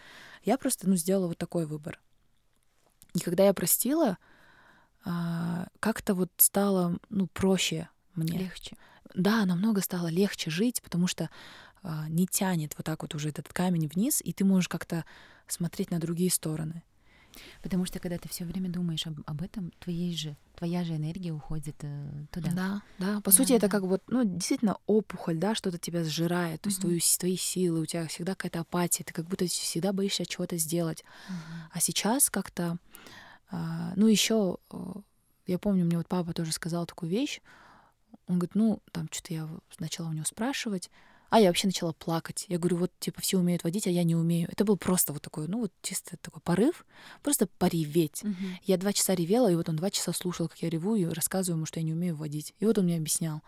Я 0.43 0.57
просто, 0.57 0.87
ну, 0.87 0.95
сделала 0.95 1.27
вот 1.27 1.37
такой 1.37 1.65
выбор. 1.65 1.99
И 3.13 3.19
когда 3.19 3.45
я 3.45 3.53
простила, 3.53 4.17
э, 5.05 5.09
как-то 5.79 6.15
вот 6.15 6.31
стало, 6.37 6.97
ну, 7.09 7.27
проще 7.27 7.89
мне. 8.15 8.37
Легче. 8.37 8.77
Да, 9.13 9.45
намного 9.45 9.81
стало 9.81 10.07
легче 10.07 10.49
жить, 10.49 10.81
потому 10.81 11.07
что 11.07 11.25
а, 11.25 11.29
не 12.09 12.27
тянет 12.27 12.73
вот 12.77 12.85
так 12.85 13.01
вот 13.01 13.15
уже 13.15 13.29
этот 13.29 13.51
камень 13.51 13.87
вниз, 13.87 14.21
и 14.23 14.33
ты 14.33 14.45
можешь 14.45 14.67
как-то 14.67 15.05
смотреть 15.47 15.91
на 15.91 15.99
другие 15.99 16.31
стороны. 16.31 16.83
Потому 17.61 17.85
что 17.85 17.99
когда 17.99 18.17
ты 18.17 18.29
все 18.29 18.45
время 18.45 18.69
думаешь 18.69 19.05
об, 19.07 19.19
об 19.25 19.41
этом, 19.41 19.71
твоей 19.79 20.15
же, 20.15 20.35
твоя 20.55 20.83
же 20.83 20.95
энергия 20.95 21.31
уходит 21.31 21.75
э, 21.81 22.25
туда. 22.31 22.51
Да, 22.51 22.81
да. 22.99 23.21
По 23.21 23.31
да, 23.31 23.37
сути, 23.37 23.49
да. 23.49 23.55
это 23.55 23.69
как 23.69 23.83
вот, 23.83 24.03
ну, 24.07 24.23
действительно 24.23 24.77
опухоль, 24.85 25.37
да, 25.37 25.55
что-то 25.55 25.77
тебя 25.77 26.03
сжирает, 26.03 26.61
то 26.61 26.69
есть 26.69 26.81
твою, 26.81 26.99
твои 27.19 27.35
силы, 27.35 27.81
у 27.81 27.85
тебя 27.85 28.07
всегда 28.07 28.35
какая-то 28.35 28.61
апатия, 28.61 29.03
ты 29.03 29.13
как 29.13 29.27
будто 29.27 29.45
всегда 29.47 29.93
боишься 29.93 30.25
чего-то 30.25 30.57
сделать. 30.57 31.03
Угу. 31.29 31.35
А 31.71 31.79
сейчас 31.79 32.29
как-то, 32.29 32.77
э, 33.51 33.93
ну, 33.95 34.07
еще, 34.07 34.57
э, 34.71 34.77
я 35.47 35.59
помню, 35.59 35.85
мне 35.85 35.97
вот 35.97 36.07
папа 36.07 36.33
тоже 36.33 36.51
сказал 36.51 36.85
такую 36.85 37.09
вещь, 37.09 37.41
он 38.27 38.39
говорит, 38.39 38.55
ну, 38.55 38.81
там 38.91 39.09
что-то 39.11 39.33
я 39.33 39.49
начала 39.79 40.09
у 40.09 40.13
него 40.13 40.25
спрашивать, 40.25 40.89
а 41.33 41.39
я 41.39 41.47
вообще 41.47 41.65
начала 41.65 41.93
плакать. 41.93 42.45
Я 42.47 42.59
говорю, 42.59 42.77
вот, 42.77 42.91
типа, 42.99 43.19
все 43.19 43.39
умеют 43.39 43.63
водить, 43.63 43.87
а 43.87 43.89
я 43.89 44.03
не 44.03 44.15
умею. 44.15 44.47
Это 44.51 44.63
был 44.63 44.77
просто 44.77 45.13
вот 45.13 45.23
такой, 45.23 45.47
ну, 45.47 45.61
вот 45.61 45.71
чисто 45.81 46.15
такой 46.17 46.43
порыв, 46.43 46.85
просто 47.23 47.47
пореветь. 47.57 48.23
Угу. 48.23 48.35
Я 48.65 48.77
два 48.77 48.93
часа 48.93 49.15
ревела, 49.15 49.51
и 49.51 49.55
вот 49.55 49.67
он 49.67 49.75
два 49.75 49.89
часа 49.89 50.13
слушал, 50.13 50.47
как 50.47 50.59
я 50.59 50.69
реву, 50.69 50.93
и 50.93 51.05
рассказываю 51.05 51.57
ему, 51.57 51.65
что 51.65 51.79
я 51.79 51.85
не 51.87 51.93
умею 51.93 52.15
водить. 52.15 52.53
И 52.59 52.65
вот 52.67 52.77
он 52.77 52.85
мне 52.85 52.97
объяснял 52.97 53.41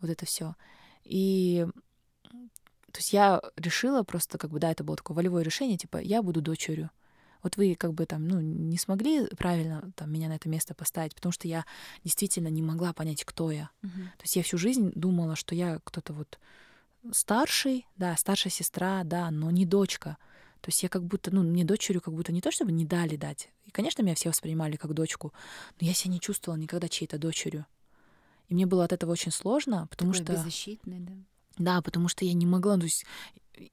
вот 0.00 0.08
это 0.08 0.24
все. 0.24 0.56
И 1.04 1.66
то 2.22 2.98
есть 3.00 3.12
я 3.12 3.42
решила 3.54 4.02
просто, 4.02 4.38
как 4.38 4.50
бы, 4.50 4.58
да, 4.58 4.70
это 4.70 4.82
было 4.82 4.96
такое 4.96 5.14
волевое 5.14 5.44
решение, 5.44 5.76
типа, 5.76 5.98
я 5.98 6.22
буду 6.22 6.40
дочерью. 6.40 6.88
Вот 7.42 7.58
вы 7.58 7.74
как 7.74 7.92
бы 7.92 8.06
там, 8.06 8.26
ну, 8.26 8.40
не 8.40 8.78
смогли 8.78 9.26
правильно 9.36 9.92
там 9.94 10.10
меня 10.10 10.28
на 10.28 10.36
это 10.36 10.48
место 10.48 10.72
поставить, 10.72 11.14
потому 11.14 11.32
что 11.32 11.46
я 11.48 11.66
действительно 12.02 12.48
не 12.48 12.62
могла 12.62 12.94
понять, 12.94 13.24
кто 13.26 13.50
я. 13.50 13.68
Uh-huh. 13.82 14.04
То 14.16 14.22
есть 14.22 14.36
я 14.36 14.42
всю 14.42 14.56
жизнь 14.56 14.90
думала, 14.94 15.36
что 15.36 15.54
я 15.54 15.80
кто-то 15.84 16.14
вот 16.14 16.38
старший, 17.12 17.86
да, 17.96 18.16
старшая 18.16 18.52
сестра, 18.52 19.02
да, 19.04 19.30
но 19.30 19.50
не 19.50 19.66
дочка. 19.66 20.16
То 20.60 20.68
есть 20.68 20.82
я 20.82 20.88
как 20.88 21.04
будто, 21.04 21.34
ну, 21.34 21.42
мне 21.42 21.64
дочерью 21.64 22.02
как 22.02 22.14
будто 22.14 22.32
не 22.32 22.40
то, 22.40 22.50
чтобы 22.50 22.72
не 22.72 22.84
дали 22.84 23.16
дать. 23.16 23.50
И, 23.64 23.70
конечно, 23.70 24.02
меня 24.02 24.14
все 24.14 24.28
воспринимали 24.28 24.76
как 24.76 24.92
дочку, 24.92 25.32
но 25.80 25.86
я 25.86 25.94
себя 25.94 26.12
не 26.12 26.20
чувствовала 26.20 26.58
никогда 26.58 26.88
чьей-то 26.88 27.18
дочерью. 27.18 27.66
И 28.48 28.54
мне 28.54 28.66
было 28.66 28.84
от 28.84 28.92
этого 28.92 29.12
очень 29.12 29.32
сложно, 29.32 29.86
потому 29.90 30.12
Такое 30.12 30.24
что... 30.24 30.32
беззащитный, 30.34 31.00
да? 31.00 31.12
Да, 31.60 31.82
потому 31.82 32.08
что 32.08 32.24
я 32.24 32.32
не 32.32 32.46
могла, 32.46 32.78
то 32.78 32.84
есть 32.84 33.04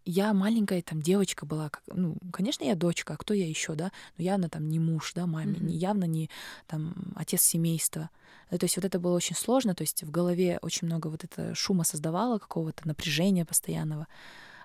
я 0.03 0.33
маленькая 0.33 0.81
там 0.81 1.01
девочка 1.01 1.45
была, 1.45 1.69
как, 1.69 1.81
ну, 1.87 2.17
конечно, 2.33 2.65
я 2.65 2.75
дочка, 2.75 3.13
а 3.13 3.17
кто 3.17 3.33
я 3.33 3.47
еще, 3.47 3.75
да, 3.75 3.93
но 4.17 4.25
явно 4.25 4.49
там 4.49 4.67
не 4.67 4.77
муж, 4.77 5.13
да, 5.15 5.25
маме, 5.25 5.53
mm-hmm. 5.53 5.63
не, 5.63 5.77
явно 5.77 6.03
не 6.03 6.29
там 6.67 7.13
отец 7.15 7.41
семейства. 7.41 8.09
Ну, 8.51 8.57
то 8.57 8.65
есть 8.65 8.75
вот 8.75 8.83
это 8.83 8.99
было 8.99 9.15
очень 9.15 9.37
сложно, 9.37 9.73
то 9.73 9.83
есть 9.83 10.03
в 10.03 10.11
голове 10.11 10.59
очень 10.61 10.87
много 10.87 11.07
вот 11.07 11.23
это 11.23 11.55
шума 11.55 11.85
создавало 11.85 12.39
какого-то 12.39 12.85
напряжения 12.85 13.45
постоянного. 13.45 14.07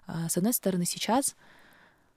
А, 0.08 0.28
с 0.28 0.36
одной 0.36 0.52
стороны, 0.52 0.84
сейчас 0.84 1.36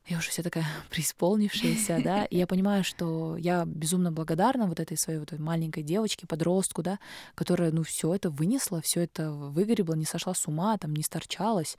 я 0.08 0.18
уже 0.18 0.30
вся 0.30 0.44
такая 0.44 0.66
преисполнившаяся, 0.90 2.02
да, 2.04 2.26
и 2.26 2.38
я 2.38 2.48
понимаю, 2.48 2.84
что 2.84 3.38
я 3.38 3.66
безумно 3.66 4.12
благодарна 4.12 4.68
вот 4.68 4.80
этой 4.80 4.98
своей 4.98 5.20
вот 5.20 5.32
маленькой 5.40 5.84
девочке, 5.84 6.28
подростку, 6.28 6.84
да, 6.84 7.00
которая, 7.34 7.72
ну, 7.72 7.84
все 7.84 8.14
это 8.14 8.30
вынесла, 8.30 8.82
все 8.82 9.02
это 9.02 9.32
выгоребла, 9.32 9.96
не 9.96 10.06
сошла 10.06 10.34
с 10.34 10.48
ума, 10.48 10.78
там, 10.78 10.94
не 10.96 11.04
сторчалась, 11.04 11.78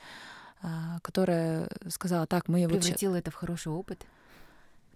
а, 0.62 0.98
которая 1.02 1.68
сказала, 1.88 2.26
так, 2.26 2.48
мы 2.48 2.66
превратила 2.66 3.12
вот... 3.12 3.18
это 3.18 3.30
в 3.30 3.34
хороший 3.34 3.72
опыт. 3.72 4.04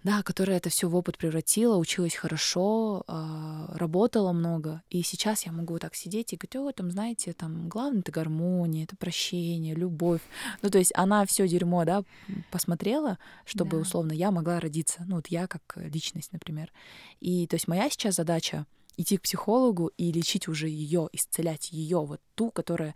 Да, 0.02 0.22
которая 0.22 0.56
это 0.56 0.70
все 0.70 0.88
в 0.88 0.96
опыт 0.96 1.18
превратила, 1.18 1.76
училась 1.76 2.14
хорошо, 2.14 3.04
а, 3.06 3.66
работала 3.76 4.32
много. 4.32 4.82
И 4.88 5.02
сейчас 5.02 5.44
я 5.44 5.52
могу 5.52 5.78
так 5.78 5.94
сидеть 5.94 6.32
и 6.32 6.36
говорить, 6.36 6.56
о, 6.56 6.72
там, 6.72 6.90
знаете, 6.90 7.34
там 7.34 7.68
главное 7.68 8.00
это 8.00 8.10
гармония, 8.10 8.84
это 8.84 8.96
прощение, 8.96 9.74
любовь. 9.74 10.22
Ну, 10.62 10.70
то 10.70 10.78
есть 10.78 10.92
она 10.94 11.26
все 11.26 11.46
дерьмо, 11.46 11.84
да, 11.84 12.02
посмотрела, 12.50 13.18
чтобы, 13.44 13.72
да. 13.72 13.78
условно, 13.78 14.12
я 14.12 14.30
могла 14.30 14.58
родиться. 14.58 15.04
Ну, 15.06 15.16
вот 15.16 15.26
я 15.26 15.46
как 15.46 15.76
личность, 15.76 16.32
например. 16.32 16.72
И 17.20 17.46
то 17.46 17.56
есть 17.56 17.68
моя 17.68 17.90
сейчас 17.90 18.14
задача 18.14 18.66
идти 18.96 19.18
к 19.18 19.22
психологу 19.22 19.90
и 19.98 20.12
лечить 20.12 20.48
уже 20.48 20.68
ее, 20.68 21.08
исцелять 21.12 21.72
ее, 21.72 21.98
вот 22.04 22.20
ту, 22.34 22.50
которая 22.50 22.94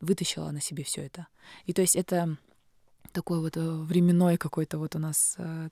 вытащила 0.00 0.50
на 0.50 0.60
себе 0.60 0.84
все 0.84 1.02
это. 1.02 1.26
И 1.66 1.72
то 1.72 1.82
есть 1.82 1.96
это 1.96 2.36
такой 3.12 3.40
вот 3.40 3.56
э, 3.56 3.60
временной 3.60 4.36
какой-то 4.36 4.78
вот 4.78 4.96
у 4.96 4.98
нас 4.98 5.34
э, 5.38 5.68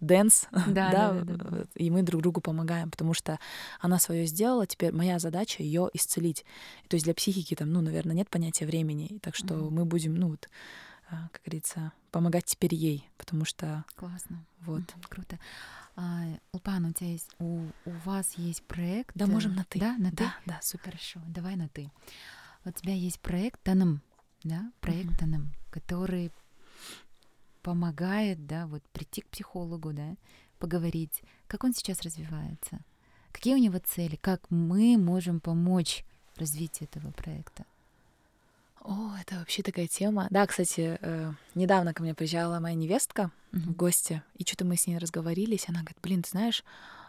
dance, 0.00 0.46
да, 0.52 0.90
да, 0.90 1.12
да, 1.12 1.22
да, 1.22 1.34
да, 1.36 1.64
и 1.74 1.90
мы 1.90 2.02
друг 2.02 2.22
другу 2.22 2.40
помогаем, 2.40 2.90
потому 2.90 3.14
что 3.14 3.38
она 3.80 3.98
свое 3.98 4.26
сделала, 4.26 4.66
теперь 4.66 4.92
моя 4.92 5.18
задача 5.18 5.62
ее 5.62 5.88
исцелить. 5.92 6.44
То 6.88 6.94
есть 6.94 7.04
для 7.04 7.14
психики 7.14 7.54
там, 7.54 7.72
ну, 7.72 7.80
наверное, 7.80 8.14
нет 8.14 8.28
понятия 8.28 8.66
времени, 8.66 9.18
так 9.22 9.34
что 9.34 9.54
mm-hmm. 9.54 9.70
мы 9.70 9.84
будем, 9.84 10.14
ну, 10.14 10.28
вот, 10.30 10.48
э, 11.10 11.14
как 11.32 11.42
говорится, 11.44 11.92
помогать 12.10 12.44
теперь 12.44 12.74
ей, 12.74 13.08
потому 13.16 13.44
что... 13.44 13.84
Классно. 13.94 14.44
Вот. 14.60 14.82
Mm-hmm, 14.82 15.06
круто. 15.08 15.38
А, 15.96 16.24
Улпан, 16.52 16.84
у 16.84 16.92
тебя 16.92 17.10
есть, 17.10 17.30
у, 17.38 17.64
у 17.86 17.90
вас 18.04 18.34
есть 18.34 18.62
проект. 18.64 19.12
Да, 19.14 19.26
можем 19.26 19.54
на 19.54 19.64
ты. 19.64 19.80
Да, 19.80 19.96
на 19.96 20.10
ты. 20.10 20.16
Да, 20.24 20.34
да, 20.44 20.60
супер. 20.62 20.90
Хорошо, 20.90 21.20
давай 21.26 21.56
на 21.56 21.68
ты. 21.68 21.90
У 22.66 22.70
тебя 22.70 22.92
есть 22.92 23.20
проект 23.20 23.62
Таным, 23.62 24.02
да, 24.44 24.70
проект 24.80 25.10
mm-hmm. 25.10 25.18
Таным, 25.18 25.52
который 25.70 26.32
помогает, 27.66 28.46
да, 28.46 28.68
вот 28.68 28.80
прийти 28.92 29.22
к 29.22 29.26
психологу, 29.26 29.92
да, 29.92 30.14
поговорить, 30.60 31.22
как 31.48 31.64
он 31.64 31.74
сейчас 31.74 32.02
развивается, 32.02 32.78
какие 33.32 33.54
у 33.54 33.58
него 33.58 33.80
цели, 33.84 34.14
как 34.14 34.40
мы 34.50 34.96
можем 34.96 35.40
помочь 35.40 36.04
развитию 36.36 36.88
этого 36.88 37.10
проекта. 37.10 37.64
О, 38.82 39.10
это 39.20 39.40
вообще 39.40 39.64
такая 39.64 39.88
тема. 39.88 40.28
Да, 40.30 40.46
кстати, 40.46 40.96
э, 41.00 41.32
недавно 41.56 41.92
ко 41.92 42.04
мне 42.04 42.14
приезжала 42.14 42.60
моя 42.60 42.76
невестка 42.76 43.32
mm-hmm. 43.50 43.58
в 43.58 43.74
гости, 43.74 44.22
и 44.36 44.44
что-то 44.44 44.64
мы 44.64 44.76
с 44.76 44.86
ней 44.86 44.98
разговорились. 44.98 45.68
Она 45.68 45.80
говорит, 45.80 45.98
блин, 46.00 46.22
ты 46.22 46.30
знаешь, 46.30 46.62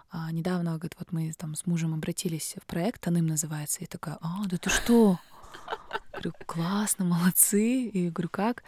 а, 0.09 0.31
недавно, 0.31 0.71
говорит, 0.71 0.95
вот 0.97 1.11
мы 1.11 1.31
там 1.33 1.53
с 1.53 1.67
мужем 1.67 1.93
обратились 1.93 2.55
в 2.59 2.65
проект, 2.65 3.07
Аным 3.07 3.27
называется. 3.27 3.83
И 3.83 3.85
такая, 3.85 4.17
а, 4.21 4.43
да 4.47 4.57
ты 4.57 4.71
что? 4.71 5.19
Говорю, 6.13 6.33
классно, 6.45 7.05
молодцы. 7.05 7.83
И 7.85 8.09
говорю, 8.09 8.29
как? 8.29 8.63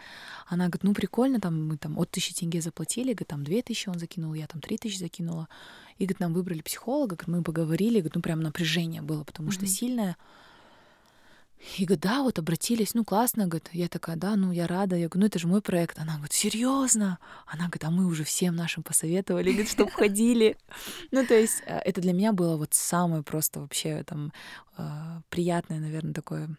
Она 0.46 0.66
говорит, 0.66 0.84
ну 0.84 0.94
прикольно, 0.94 1.40
там 1.40 1.68
мы 1.68 1.76
там 1.76 1.98
от 1.98 2.10
тысячи 2.10 2.32
тенге 2.34 2.60
заплатили, 2.60 3.12
говорит, 3.12 3.28
там 3.28 3.44
две 3.44 3.62
тысячи 3.62 3.88
он 3.88 3.98
закинул, 3.98 4.34
я 4.34 4.46
там 4.46 4.60
три 4.60 4.78
тысячи 4.78 4.98
закинула. 4.98 5.48
И, 5.98 6.04
говорит, 6.04 6.20
нам 6.20 6.32
выбрали 6.32 6.62
психолога, 6.62 7.16
говорит, 7.16 7.28
мы 7.28 7.42
поговорили, 7.42 7.98
говорит, 7.98 8.14
ну 8.14 8.22
прям 8.22 8.40
напряжение 8.40 9.02
было, 9.02 9.24
потому 9.24 9.48
mm-hmm. 9.48 9.52
что 9.52 9.66
сильное. 9.66 10.16
И 11.76 11.84
говорит, 11.84 12.00
да, 12.00 12.22
вот 12.22 12.38
обратились, 12.38 12.94
ну 12.94 13.04
классно, 13.04 13.46
говорит, 13.46 13.68
я 13.72 13.88
такая, 13.88 14.16
да, 14.16 14.34
ну 14.34 14.50
я 14.50 14.66
рада, 14.66 14.96
я 14.96 15.08
говорю, 15.08 15.20
ну 15.20 15.26
это 15.26 15.38
же 15.38 15.46
мой 15.46 15.60
проект. 15.60 15.98
Она 15.98 16.14
говорит, 16.14 16.32
серьезно? 16.32 17.18
Она 17.46 17.64
говорит, 17.64 17.84
а 17.84 17.90
мы 17.90 18.06
уже 18.06 18.24
всем 18.24 18.56
нашим 18.56 18.82
посоветовали, 18.82 19.50
говорит, 19.50 19.70
чтобы 19.70 19.90
ходили. 19.90 20.56
Ну 21.10 21.26
то 21.26 21.34
есть 21.34 21.62
э, 21.66 21.78
это 21.84 22.00
для 22.00 22.12
меня 22.12 22.32
было 22.32 22.56
вот 22.56 22.72
самое 22.72 23.22
просто 23.22 23.60
вообще 23.60 24.04
там 24.04 24.32
э, 24.78 25.20
приятное, 25.28 25.80
наверное, 25.80 26.14
такое 26.14 26.56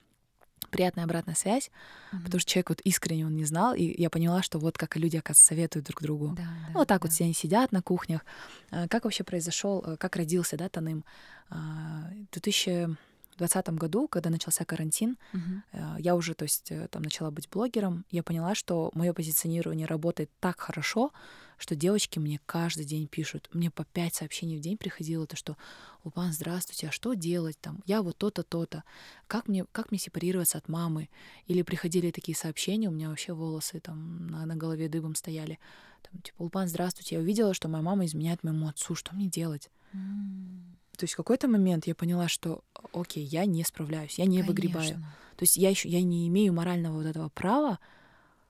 приятная 0.71 1.03
обратная 1.03 1.35
связь, 1.35 1.69
mm-hmm. 1.69 2.23
потому 2.23 2.39
что 2.39 2.49
человек 2.49 2.69
вот 2.69 2.81
искренне 2.81 3.25
он 3.25 3.35
не 3.35 3.45
знал, 3.45 3.73
и 3.73 4.01
я 4.01 4.09
поняла, 4.09 4.41
что 4.41 4.59
вот 4.59 4.77
как 4.77 4.95
люди, 4.95 5.17
оказывается, 5.17 5.47
советуют 5.47 5.85
друг 5.85 6.01
другу. 6.01 6.29
Да, 6.29 6.43
да, 6.43 6.49
ну, 6.69 6.79
вот 6.79 6.87
так 6.87 7.01
да. 7.01 7.07
вот 7.07 7.13
все 7.13 7.25
они 7.25 7.33
сидят 7.33 7.71
на 7.71 7.81
кухнях. 7.81 8.25
Э, 8.71 8.87
как 8.87 9.03
вообще 9.03 9.23
произошел, 9.23 9.97
как 9.99 10.15
родился, 10.15 10.57
да, 10.57 10.69
Таным? 10.69 11.03
В 11.49 12.31
2000 12.31 12.97
2020 13.41 13.79
году, 13.79 14.07
когда 14.07 14.29
начался 14.29 14.65
карантин, 14.65 15.17
uh-huh. 15.33 16.01
я 16.01 16.15
уже, 16.15 16.33
то 16.33 16.43
есть, 16.43 16.71
э, 16.71 16.87
там 16.89 17.01
начала 17.01 17.31
быть 17.31 17.49
блогером, 17.49 18.05
я 18.11 18.23
поняла, 18.23 18.55
что 18.55 18.91
мое 18.93 19.13
позиционирование 19.13 19.87
работает 19.87 20.29
так 20.39 20.59
хорошо, 20.59 21.11
что 21.57 21.75
девочки 21.75 22.17
мне 22.17 22.39
каждый 22.45 22.85
день 22.85 23.07
пишут. 23.07 23.49
Мне 23.53 23.69
по 23.69 23.85
пять 23.85 24.15
сообщений 24.15 24.57
в 24.57 24.61
день 24.61 24.77
приходило, 24.77 25.27
то 25.27 25.35
что 25.35 25.57
«Упан, 26.03 26.33
здравствуйте, 26.33 26.87
а 26.87 26.91
что 26.91 27.13
делать 27.13 27.59
там? 27.61 27.81
Я 27.85 28.01
вот 28.01 28.17
то-то, 28.17 28.41
то-то. 28.43 28.83
Как 29.27 29.47
мне, 29.47 29.65
как 29.71 29.91
мне 29.91 29.99
сепарироваться 29.99 30.57
от 30.57 30.67
мамы?» 30.67 31.09
Или 31.45 31.61
приходили 31.61 32.09
такие 32.09 32.35
сообщения, 32.35 32.89
у 32.89 32.91
меня 32.91 33.09
вообще 33.09 33.33
волосы 33.33 33.79
там 33.79 34.27
на, 34.27 34.45
на 34.45 34.55
голове 34.55 34.89
дыбом 34.89 35.13
стояли. 35.13 35.59
Там, 36.01 36.21
типа 36.21 36.43
«Упан, 36.43 36.67
здравствуйте, 36.67 37.15
я 37.15 37.21
увидела, 37.21 37.53
что 37.53 37.67
моя 37.67 37.83
мама 37.83 38.05
изменяет 38.05 38.43
моему 38.43 38.67
отцу, 38.67 38.95
что 38.95 39.13
мне 39.13 39.27
делать?» 39.27 39.69
mm. 39.93 40.80
То 40.97 41.03
есть 41.05 41.13
в 41.13 41.17
какой-то 41.17 41.47
момент 41.47 41.87
я 41.87 41.95
поняла, 41.95 42.27
что 42.27 42.63
окей, 42.93 43.23
я 43.23 43.45
не 43.45 43.63
справляюсь, 43.63 44.19
я 44.19 44.25
не 44.25 44.41
Конечно. 44.41 44.47
выгребаю. 44.47 44.95
То 45.37 45.43
есть 45.43 45.57
я 45.57 45.69
еще 45.69 45.89
я 45.89 46.01
не 46.01 46.27
имею 46.27 46.53
морального 46.53 46.97
вот 46.97 47.05
этого 47.05 47.29
права 47.29 47.79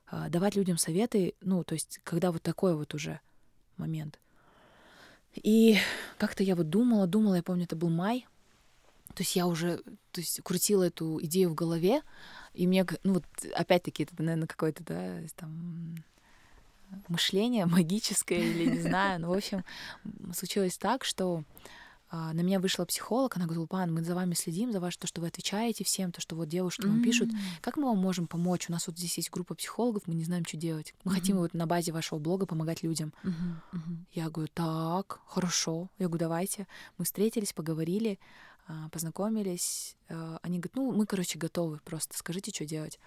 а, 0.08 0.30
давать 0.30 0.56
людям 0.56 0.78
советы, 0.78 1.36
ну, 1.42 1.64
то 1.64 1.74
есть 1.74 2.02
когда 2.04 2.32
вот 2.32 2.42
такой 2.42 2.76
вот 2.76 2.94
уже 2.94 3.22
момент. 3.78 4.20
И 5.36 5.78
как-то 6.18 6.44
я 6.44 6.56
вот 6.56 6.70
думала, 6.70 7.08
думала, 7.08 7.36
я 7.36 7.44
помню, 7.44 7.64
это 7.64 7.78
был 7.78 7.90
май, 7.90 8.28
то 9.16 9.24
есть 9.24 9.36
я 9.36 9.48
уже 9.48 9.78
то 10.12 10.22
есть, 10.22 10.42
крутила 10.42 10.84
эту 10.84 11.20
идею 11.24 11.52
в 11.52 11.56
голове, 11.56 12.02
и 12.54 12.68
мне, 12.68 12.86
ну 13.04 13.14
вот 13.14 13.26
опять-таки, 13.54 14.04
это, 14.04 14.14
наверное, 14.18 14.48
какое-то, 14.48 14.84
да, 14.84 15.22
там 15.36 15.96
мышление 17.08 17.66
магическое 17.68 18.40
или 18.40 18.70
не 18.70 18.82
знаю, 18.82 19.22
но, 19.22 19.30
в 19.30 19.38
общем, 19.38 19.64
случилось 20.34 20.78
так, 20.78 21.06
что 21.06 21.44
на 22.12 22.42
меня 22.42 22.60
вышла 22.60 22.86
психолог, 22.86 23.38
она 23.38 23.46
говорит, 23.46 23.70
Пан, 23.70 23.94
мы 23.94 24.04
за 24.04 24.16
вами 24.16 24.34
следим, 24.34 24.72
за 24.72 24.80
ваше 24.80 25.00
то, 25.00 25.08
что 25.08 25.22
вы 25.22 25.28
отвечаете 25.28 25.84
всем, 25.84 26.12
то, 26.12 26.20
что 26.20 26.36
вот 26.36 26.50
девушки 26.50 26.86
вам 26.86 27.00
mm-hmm. 27.00 27.04
пишут. 27.04 27.30
Как 27.62 27.78
мы 27.78 27.86
вам 27.86 27.98
можем 28.00 28.28
помочь? 28.28 28.68
У 28.70 28.72
нас 28.72 28.88
вот 28.88 28.98
здесь 28.98 29.18
есть 29.18 29.32
группа 29.32 29.56
психологов, 29.56 30.04
мы 30.08 30.14
не 30.14 30.24
знаем, 30.24 30.46
что 30.46 30.58
делать. 30.58 30.94
Мы 31.04 31.12
mm-hmm. 31.12 31.16
хотим 31.16 31.38
вот 31.38 31.54
на 31.54 31.68
базе 31.68 31.92
вашего 31.92 32.20
блога 32.20 32.46
помогать 32.46 32.84
людям. 32.84 33.14
Mm-hmm. 33.24 33.32
Mm-hmm. 33.74 33.98
Я 34.14 34.30
говорю, 34.30 34.52
так, 34.54 35.22
хорошо. 35.26 35.90
Я 36.00 36.08
говорю, 36.08 36.20
давайте. 36.20 36.68
Мы 36.98 37.06
встретились, 37.06 37.54
поговорили, 37.54 38.20
а, 38.68 38.90
познакомились. 38.90 39.96
А, 40.10 40.40
они 40.44 40.60
говорят, 40.60 40.76
ну, 40.76 40.92
мы, 40.92 41.06
короче, 41.06 41.40
готовы, 41.40 41.80
просто 41.86 42.18
скажите, 42.18 42.52
что 42.52 42.66
делать. 42.66 43.00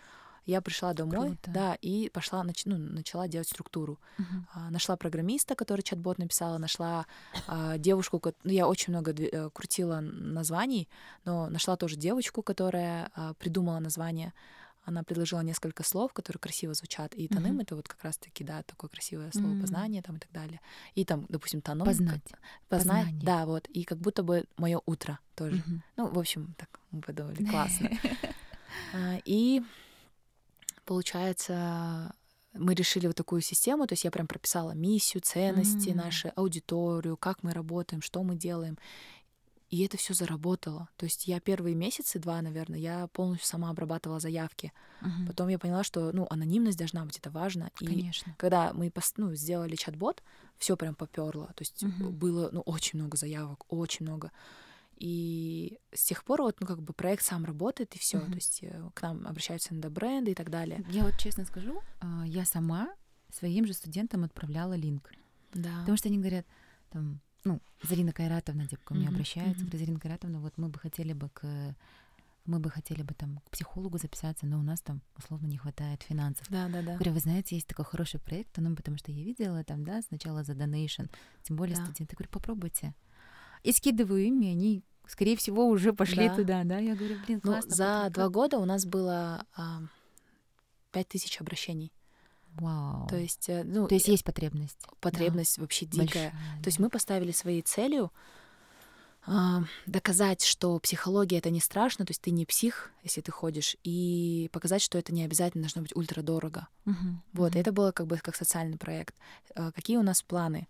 Я 0.47 0.61
пришла 0.61 0.93
домой, 0.93 1.29
Круто. 1.29 1.51
да, 1.51 1.75
и 1.81 2.11
пошла, 2.11 2.43
нач, 2.43 2.67
ну, 2.67 2.77
начала 2.77 3.29
делать 3.29 3.49
структуру. 3.49 3.99
Uh-huh. 4.19 4.25
А, 4.53 4.71
нашла 4.71 4.97
программиста, 4.97 5.55
который 5.55 5.83
чат-бот 5.83 6.19
написала, 6.19 6.59
нашла 6.59 7.07
а, 7.47 7.79
девушку, 7.79 8.21
ну, 8.45 8.53
я 8.53 8.69
очень 8.69 8.93
много 8.93 9.13
дв- 9.13 9.51
крутила 9.51 10.01
названий, 10.01 10.89
но 11.25 11.49
нашла 11.49 11.77
тоже 11.77 11.97
девочку, 11.97 12.43
которая 12.43 13.11
а, 13.15 13.35
придумала 13.35 13.79
название. 13.79 14.35
Она 14.85 15.03
предложила 15.03 15.41
несколько 15.41 15.83
слов, 15.83 16.13
которые 16.13 16.41
красиво 16.41 16.75
звучат. 16.75 17.15
И 17.15 17.27
таным 17.27 17.59
uh-huh. 17.59 17.63
это 17.63 17.77
вот 17.77 17.89
как 17.89 18.05
раз-таки, 18.05 18.45
да, 18.45 18.63
такое 18.65 18.91
красивое 18.91 19.31
слово 19.33 19.55
uh-huh. 19.55 19.61
познание 19.63 20.03
там 20.03 20.17
и 20.17 20.19
так 20.19 20.31
далее. 20.31 20.61
И 20.95 21.07
там, 21.07 21.25
допустим, 21.31 21.63
таном. 21.63 21.87
Познать. 21.87 22.21
Как, 22.31 22.41
познать, 22.69 23.07
Познание. 23.07 23.25
да, 23.25 23.47
вот. 23.47 23.67
И 23.69 23.85
как 23.85 23.97
будто 23.97 24.23
бы 24.23 24.45
мое 24.59 24.83
утро 24.85 25.19
тоже. 25.37 25.57
Uh-huh. 25.57 25.81
Ну, 25.97 26.09
в 26.09 26.19
общем, 26.19 26.55
так 26.59 26.69
мы 26.91 27.01
подумали, 27.01 27.43
классно. 27.51 27.89
И 29.25 29.63
получается, 30.85 32.15
мы 32.53 32.75
решили 32.75 33.07
вот 33.07 33.17
такую 33.17 33.41
систему, 33.41 33.87
то 33.87 33.95
есть 33.95 34.05
я 34.05 34.11
прям 34.11 34.27
прописала 34.27 34.73
миссию, 34.73 35.23
ценности 35.23 35.91
mm. 35.91 35.95
наши, 35.95 36.29
аудиторию, 36.29 37.17
как 37.17 37.43
мы 37.43 37.53
работаем, 37.53 38.03
что 38.03 38.23
мы 38.23 38.37
делаем. 38.37 38.79
И 39.71 39.85
это 39.85 39.97
все 39.97 40.15
заработало. 40.15 40.89
То 40.97 41.05
есть 41.05 41.27
я 41.27 41.41
первые 41.41 41.75
месяцы, 41.75 42.21
два, 42.21 42.41
наверное, 42.43 42.79
я 42.79 43.09
полностью 43.09 43.49
сама 43.49 43.71
обрабатывала 43.71 44.21
заявки. 44.21 44.73
Uh-huh. 45.01 45.27
Потом 45.27 45.49
я 45.49 45.59
поняла, 45.59 45.83
что 45.83 46.13
ну, 46.13 46.29
анонимность 46.31 46.79
должна 46.79 47.05
быть, 47.05 47.19
это 47.19 47.31
важно. 47.31 47.71
Конечно. 47.75 48.31
И 48.31 48.35
когда 48.37 48.73
мы 48.73 48.93
ну, 49.17 49.35
сделали 49.35 49.75
чат-бот, 49.75 50.23
все 50.59 50.77
прям 50.77 50.95
поперло. 50.95 51.47
То 51.57 51.63
есть 51.63 51.83
uh-huh. 51.83 52.11
было 52.11 52.51
ну, 52.53 52.61
очень 52.61 53.01
много 53.01 53.17
заявок, 53.17 53.65
очень 53.69 54.07
много. 54.07 54.31
И 54.97 55.79
с 55.93 56.05
тех 56.05 56.25
пор 56.25 56.43
вот, 56.43 56.61
ну, 56.61 56.67
как 56.67 56.83
бы 56.83 56.93
проект 56.93 57.25
сам 57.25 57.45
работает, 57.45 57.95
и 57.95 57.99
все. 57.99 58.19
Mm-hmm. 58.19 58.29
То 58.29 58.35
есть 58.35 58.59
э, 58.63 58.91
к 58.95 59.03
нам 59.03 59.27
обращаются 59.27 59.75
на 59.75 59.91
бренды 59.91 60.31
и 60.33 60.35
так 60.35 60.51
далее. 60.51 60.85
Я 60.89 61.05
вот 61.05 61.19
честно 61.19 61.45
скажу, 61.45 61.81
а, 62.01 62.25
я 62.27 62.45
сама 62.45 62.95
своим 63.31 63.67
же 63.67 63.73
студентам 63.73 64.25
отправляла 64.25 64.75
линк. 64.75 65.11
Да. 65.53 65.81
Потому 65.81 65.97
что 65.97 66.09
они 66.09 66.19
говорят, 66.19 66.47
там, 66.91 67.21
ну, 67.45 67.61
Зарина 67.83 68.13
Кайратовна, 68.13 68.67
типа, 68.67 68.83
ко 68.85 68.95
мне 68.95 69.07
mm-hmm. 69.07 69.09
обращается, 69.09 69.65
mm-hmm. 69.65 69.79
Зарина 69.79 70.01
Кайратовна, 70.01 70.41
вот 70.41 70.57
мы 70.57 70.69
бы 70.69 70.79
хотели 70.79 71.13
бы 71.13 71.29
к 71.31 71.75
мы 72.47 72.59
бы 72.59 72.71
хотели 72.71 73.03
бы 73.03 73.15
там 73.15 73.39
к 73.39 73.51
психологу 73.51 73.99
записаться, 73.99 74.47
но 74.47 74.59
у 74.59 74.63
нас 74.63 74.81
там 74.83 75.01
условно 75.17 75.47
не 75.47 75.57
хватает 75.57 76.03
финансов. 76.03 76.47
Да, 76.51 76.69
да, 76.69 76.83
да. 76.83 76.95
Говорю, 76.95 77.13
вы 77.13 77.21
знаете, 77.21 77.55
есть 77.55 77.67
такой 77.67 77.85
хороший 77.85 78.21
проект, 78.21 78.57
ну, 78.59 78.77
потому 78.77 78.99
что 78.99 79.11
я 79.11 79.25
видела 79.25 79.65
там, 79.65 79.85
да, 79.85 80.03
сначала 80.03 80.45
за 80.45 80.55
донейшн, 80.55 81.05
тем 81.43 81.57
более 81.57 81.77
да. 81.77 81.85
студенты. 81.85 82.17
Говорю, 82.17 82.31
попробуйте. 82.31 82.95
И 83.65 83.73
скидываю 83.73 84.25
ими, 84.25 84.47
они, 84.47 84.85
скорее 85.09 85.37
всего, 85.37 85.67
уже 85.67 85.93
пошли 85.93 86.29
да. 86.29 86.37
туда, 86.37 86.65
да. 86.65 86.79
Я 86.79 86.95
говорю, 86.95 87.17
блин, 87.27 87.41
ну, 87.43 87.51
классно. 87.51 87.71
Ну, 87.71 87.75
за 87.75 88.11
два 88.11 88.29
года 88.29 88.59
у 88.59 88.65
нас 88.65 88.87
было 88.87 89.45
пять 90.93 91.09
тысяч 91.09 91.41
обращений. 91.41 91.93
Вау. 92.55 93.09
То 93.09 93.17
есть, 93.17 93.49
э, 93.49 93.65
ну, 93.65 93.89
то 93.89 93.95
есть 93.95 94.07
есть 94.07 94.23
потребность. 94.23 94.79
Потребность 95.01 95.57
да. 95.57 95.63
вообще 95.63 95.87
дикая. 95.87 96.05
Большая, 96.07 96.31
То 96.63 96.69
есть 96.69 96.79
мы 96.79 96.89
поставили 96.89 97.33
своей 97.33 97.63
целью 97.63 98.13
доказать, 99.87 100.45
что 100.45 100.79
психология 100.79 101.39
это 101.39 101.49
не 101.49 101.61
страшно, 101.61 102.05
то 102.05 102.11
есть 102.11 102.21
ты 102.21 102.31
не 102.31 102.45
псих, 102.45 102.93
если 103.03 103.23
ты 103.23 103.33
ходишь, 103.33 103.75
и 103.83 104.51
показать, 104.53 104.83
что 104.83 104.99
это 104.99 105.15
не 105.15 105.25
обязательно 105.25 105.63
должно 105.63 105.81
быть 105.81 105.97
ультрадорого. 105.97 106.69
Uh-huh. 106.85 106.95
Вот, 107.33 107.55
uh-huh. 107.55 107.61
это 107.61 107.73
было 107.73 107.91
как 107.91 108.07
бы 108.07 108.19
как 108.19 108.37
социальный 108.37 108.77
проект. 108.77 109.15
А, 109.55 109.73
какие 109.73 109.97
у 109.97 110.03
нас 110.03 110.21
планы? 110.23 110.69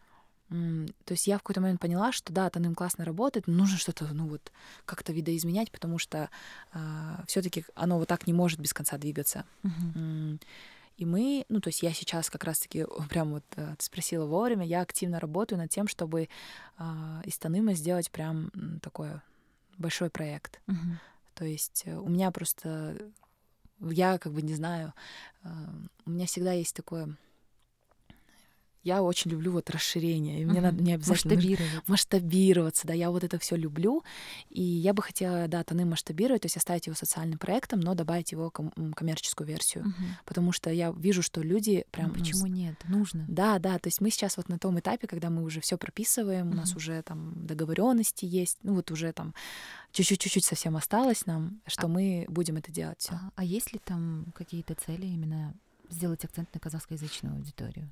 То 0.49 1.13
есть 1.13 1.27
я 1.27 1.39
в 1.39 1.43
какой-то 1.43 1.61
момент 1.61 1.81
поняла, 1.81 2.13
что 2.13 2.33
да, 2.33 2.49
Таным 2.51 2.75
классно 2.75 3.05
работает, 3.05 3.47
но 3.47 3.55
нужно 3.55 3.79
что-то, 3.79 4.07
ну 4.13 4.29
вот, 4.29 4.53
как-то 4.85 5.13
видоизменять, 5.13 5.73
потому 5.73 5.99
что 5.99 6.29
э, 6.73 7.17
все-таки 7.27 7.65
оно 7.75 7.99
вот 7.99 8.09
так 8.09 8.27
не 8.27 8.33
может 8.33 8.61
без 8.61 8.73
конца 8.73 8.99
двигаться. 8.99 9.47
Uh-huh. 9.63 10.39
И 10.97 11.05
мы, 11.07 11.45
ну, 11.49 11.61
то 11.61 11.69
есть 11.69 11.83
я 11.83 11.93
сейчас 11.93 12.31
как 12.31 12.45
раз-таки, 12.45 12.87
прям 13.09 13.33
вот 13.33 13.45
э, 13.57 13.75
ты 13.77 13.85
спросила 13.85 14.27
вовремя, 14.27 14.65
я 14.65 14.83
активно 14.83 15.19
работаю 15.19 15.59
над 15.59 15.71
тем, 15.71 15.89
чтобы 15.89 16.29
э, 16.79 17.21
из 17.25 17.37
Таныма 17.39 17.75
сделать 17.75 18.11
прям 18.11 18.53
такой 18.81 19.21
большой 19.77 20.11
проект. 20.11 20.61
Угу. 20.69 20.99
То 21.35 21.45
есть 21.45 21.83
э, 21.87 21.97
у 21.97 22.09
меня 22.09 22.31
просто, 22.31 22.97
я 23.81 24.19
как 24.19 24.33
бы 24.33 24.43
не 24.43 24.55
знаю, 24.55 24.95
э, 25.43 25.49
у 26.07 26.11
меня 26.11 26.27
всегда 26.27 26.53
есть 26.53 26.77
такое 26.77 27.17
я 28.85 29.03
очень 29.03 29.31
люблю 29.31 29.53
вот 29.53 29.71
расширение, 29.71 30.43
и 30.43 30.45
мне 30.45 30.59
uh-huh. 30.59 30.63
надо 30.63 30.83
не 30.83 30.93
обязательно 30.93 31.35
масштабироваться. 31.35 31.83
масштабироваться, 31.87 32.87
да, 32.87 32.95
я 32.95 33.11
вот 33.11 33.25
это 33.25 33.39
все 33.39 33.57
люблю, 33.57 34.05
и 34.51 34.63
я 34.63 34.93
бы 34.93 35.03
хотела, 35.03 35.49
да, 35.49 35.65
Таны 35.65 35.87
масштабировать, 35.87 36.43
то 36.43 36.47
есть 36.47 36.57
оставить 36.57 36.87
его 36.87 36.95
социальным 36.95 37.39
проектом, 37.39 37.81
но 37.81 37.95
добавить 37.95 38.33
его 38.33 38.51
ком- 38.51 38.93
коммерческую 38.95 39.49
версию, 39.49 39.85
uh-huh. 39.85 40.05
потому 40.27 40.53
что 40.53 40.71
я 40.71 40.93
вижу, 40.97 41.23
что 41.23 41.43
люди 41.43 41.87
прям... 41.91 42.09
Ну, 42.09 42.15
почему 42.15 42.47
ну, 42.47 42.53
нет? 42.53 42.77
Нужно. 42.87 43.25
Да, 43.27 43.59
да, 43.59 43.79
то 43.79 43.89
есть 43.89 44.01
мы 44.01 44.11
сейчас 44.11 44.37
вот 44.37 44.49
на 44.49 44.59
том 44.59 44.79
этапе, 44.79 45.07
когда 45.07 45.31
мы 45.31 45.43
уже 45.43 45.61
все 45.61 45.79
прописываем, 45.79 46.49
uh-huh. 46.49 46.53
у 46.53 46.57
нас 46.57 46.77
уже 46.77 47.03
там 47.03 47.47
договоренности 47.47 48.27
есть, 48.27 48.59
ну 48.63 48.75
вот 48.75 48.91
уже 48.91 49.13
там 49.13 49.35
чуть-чуть-чуть 49.93 50.45
совсем 50.45 50.77
осталось 50.77 51.25
нам, 51.27 51.61
что 51.67 51.87
а... 51.87 51.89
мы 51.89 52.27
будем 52.29 52.57
это 52.57 52.71
делать. 52.71 53.09
А, 53.11 53.31
а 53.37 53.45
есть 53.45 53.73
ли 53.73 53.81
там 53.83 54.27
какие-то 54.35 54.75
цели 54.75 55.07
именно 55.07 55.55
сделать 55.89 56.25
акцент 56.25 56.53
на 56.53 56.61
казахскоязычную 56.61 57.37
аудиторию? 57.37 57.91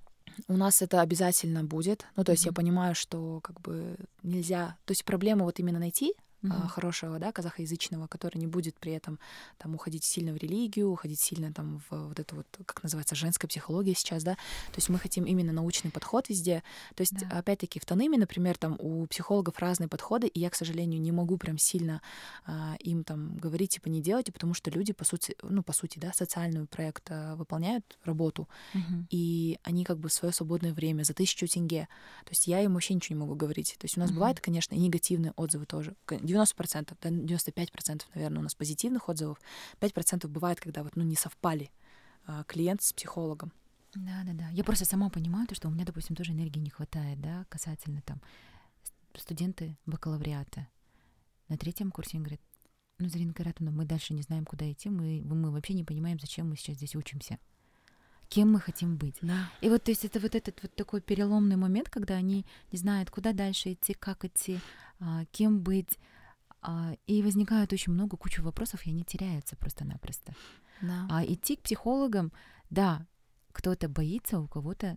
У 0.48 0.56
нас 0.56 0.82
это 0.82 1.00
обязательно 1.00 1.64
будет. 1.64 2.06
Ну, 2.16 2.24
то 2.24 2.32
есть 2.32 2.44
mm-hmm. 2.44 2.50
я 2.50 2.52
понимаю, 2.52 2.94
что 2.94 3.40
как 3.40 3.60
бы 3.60 3.96
нельзя. 4.22 4.76
То 4.84 4.92
есть 4.92 5.04
проблема 5.04 5.44
вот 5.44 5.58
именно 5.58 5.78
найти 5.78 6.14
mm-hmm. 6.42 6.68
хорошего, 6.68 7.18
да, 7.18 7.32
казахоязычного, 7.32 8.06
который 8.06 8.38
не 8.38 8.46
будет 8.46 8.76
при 8.76 8.92
этом 8.92 9.18
там 9.58 9.74
уходить 9.74 10.04
сильно 10.04 10.32
в 10.32 10.36
религию, 10.36 10.90
уходить 10.90 11.20
сильно 11.20 11.52
там 11.52 11.80
в 11.88 12.08
вот 12.08 12.18
эту 12.18 12.36
вот, 12.36 12.46
как 12.66 12.82
называется, 12.82 13.14
женская 13.14 13.48
психология 13.48 13.94
сейчас, 13.94 14.22
да. 14.22 14.34
То 14.34 14.76
есть 14.76 14.88
мы 14.88 14.98
хотим 14.98 15.24
именно 15.24 15.52
научный 15.52 15.90
подход 15.90 16.28
везде. 16.28 16.62
То 16.94 17.02
есть, 17.02 17.18
да. 17.18 17.38
опять-таки, 17.38 17.80
в 17.80 17.86
Таныме, 17.86 18.18
например, 18.18 18.58
там 18.58 18.76
у 18.78 19.06
психологов 19.06 19.58
разные 19.58 19.88
подходы, 19.88 20.26
и 20.26 20.40
я, 20.40 20.50
к 20.50 20.54
сожалению, 20.54 21.00
не 21.00 21.12
могу 21.12 21.36
прям 21.36 21.58
сильно 21.58 22.02
а, 22.44 22.76
им 22.80 23.04
там 23.04 23.36
говорить, 23.36 23.72
типа, 23.72 23.88
не 23.88 24.02
делайте, 24.02 24.32
потому 24.32 24.54
что 24.54 24.70
люди, 24.70 24.92
по 24.92 25.04
сути, 25.04 25.36
ну, 25.42 25.62
по 25.62 25.72
сути, 25.72 25.98
да, 25.98 26.12
социальную 26.12 26.66
проект 26.66 27.08
а, 27.10 27.36
выполняют 27.36 27.98
работу, 28.04 28.48
mm-hmm. 28.74 29.06
и 29.10 29.58
они 29.62 29.84
как 29.84 29.98
бы 29.98 30.10
свое 30.10 30.32
свободное 30.32 30.72
время 30.72 31.04
за 31.04 31.14
тысячу 31.14 31.46
тенге. 31.46 31.88
То 32.24 32.30
есть 32.30 32.46
я 32.46 32.60
им 32.60 32.74
вообще 32.74 32.94
ничего 32.94 33.16
не 33.16 33.20
могу 33.20 33.34
говорить. 33.34 33.76
То 33.78 33.84
есть 33.84 33.96
у 33.96 34.00
нас 34.00 34.10
mm-hmm. 34.10 34.14
бывает, 34.14 34.40
конечно, 34.40 34.74
и 34.74 34.78
негативные 34.78 35.32
отзывы 35.36 35.66
тоже 35.66 35.94
90%, 36.32 36.96
95%, 37.00 38.02
наверное, 38.14 38.40
у 38.40 38.42
нас 38.42 38.54
позитивных 38.54 39.08
отзывов. 39.08 39.38
5% 39.80 40.26
бывает, 40.28 40.60
когда 40.60 40.82
вот, 40.82 40.96
ну, 40.96 41.02
не 41.02 41.16
совпали 41.16 41.70
а, 42.26 42.44
клиент 42.44 42.82
с 42.82 42.92
психологом. 42.92 43.52
Да, 43.94 44.22
да, 44.24 44.32
да. 44.32 44.48
Я 44.50 44.64
просто 44.64 44.84
сама 44.84 45.10
понимаю, 45.10 45.46
то, 45.46 45.54
что 45.54 45.68
у 45.68 45.70
меня, 45.70 45.84
допустим, 45.84 46.16
тоже 46.16 46.32
энергии 46.32 46.60
не 46.60 46.70
хватает, 46.70 47.20
да, 47.20 47.44
касательно 47.48 48.00
там 48.02 48.20
студенты 49.14 49.76
бакалавриата. 49.86 50.68
На 51.48 51.58
третьем 51.58 51.90
курсе 51.90 52.16
они 52.16 52.24
говорят, 52.24 52.40
ну, 52.98 53.08
Зарина 53.08 53.34
Каратовна, 53.34 53.70
мы 53.70 53.84
дальше 53.84 54.14
не 54.14 54.22
знаем, 54.22 54.44
куда 54.44 54.70
идти, 54.70 54.88
мы, 54.88 55.20
мы 55.22 55.50
вообще 55.50 55.74
не 55.74 55.84
понимаем, 55.84 56.18
зачем 56.20 56.48
мы 56.48 56.56
сейчас 56.56 56.76
здесь 56.76 56.96
учимся. 56.96 57.38
Кем 58.28 58.52
мы 58.52 58.60
хотим 58.60 58.96
быть. 58.96 59.16
Да. 59.20 59.50
И 59.60 59.68
вот, 59.68 59.84
то 59.84 59.90
есть, 59.90 60.06
это 60.06 60.18
вот 60.18 60.34
этот 60.34 60.62
вот 60.62 60.74
такой 60.74 61.02
переломный 61.02 61.56
момент, 61.56 61.90
когда 61.90 62.14
они 62.14 62.46
не 62.70 62.78
знают, 62.78 63.10
куда 63.10 63.32
дальше 63.32 63.74
идти, 63.74 63.92
как 63.92 64.24
идти, 64.24 64.58
а, 65.00 65.26
кем 65.32 65.60
быть, 65.60 65.98
и 67.06 67.22
возникает 67.22 67.72
очень 67.72 67.92
много, 67.92 68.16
куча 68.16 68.40
вопросов, 68.40 68.86
и 68.86 68.90
они 68.90 69.04
теряются 69.04 69.56
просто-напросто. 69.56 70.34
Да. 70.80 71.06
А 71.10 71.24
идти 71.24 71.56
к 71.56 71.62
психологам, 71.62 72.32
да, 72.70 73.06
кто-то 73.52 73.88
боится, 73.88 74.40
у 74.40 74.48
кого-то 74.48 74.96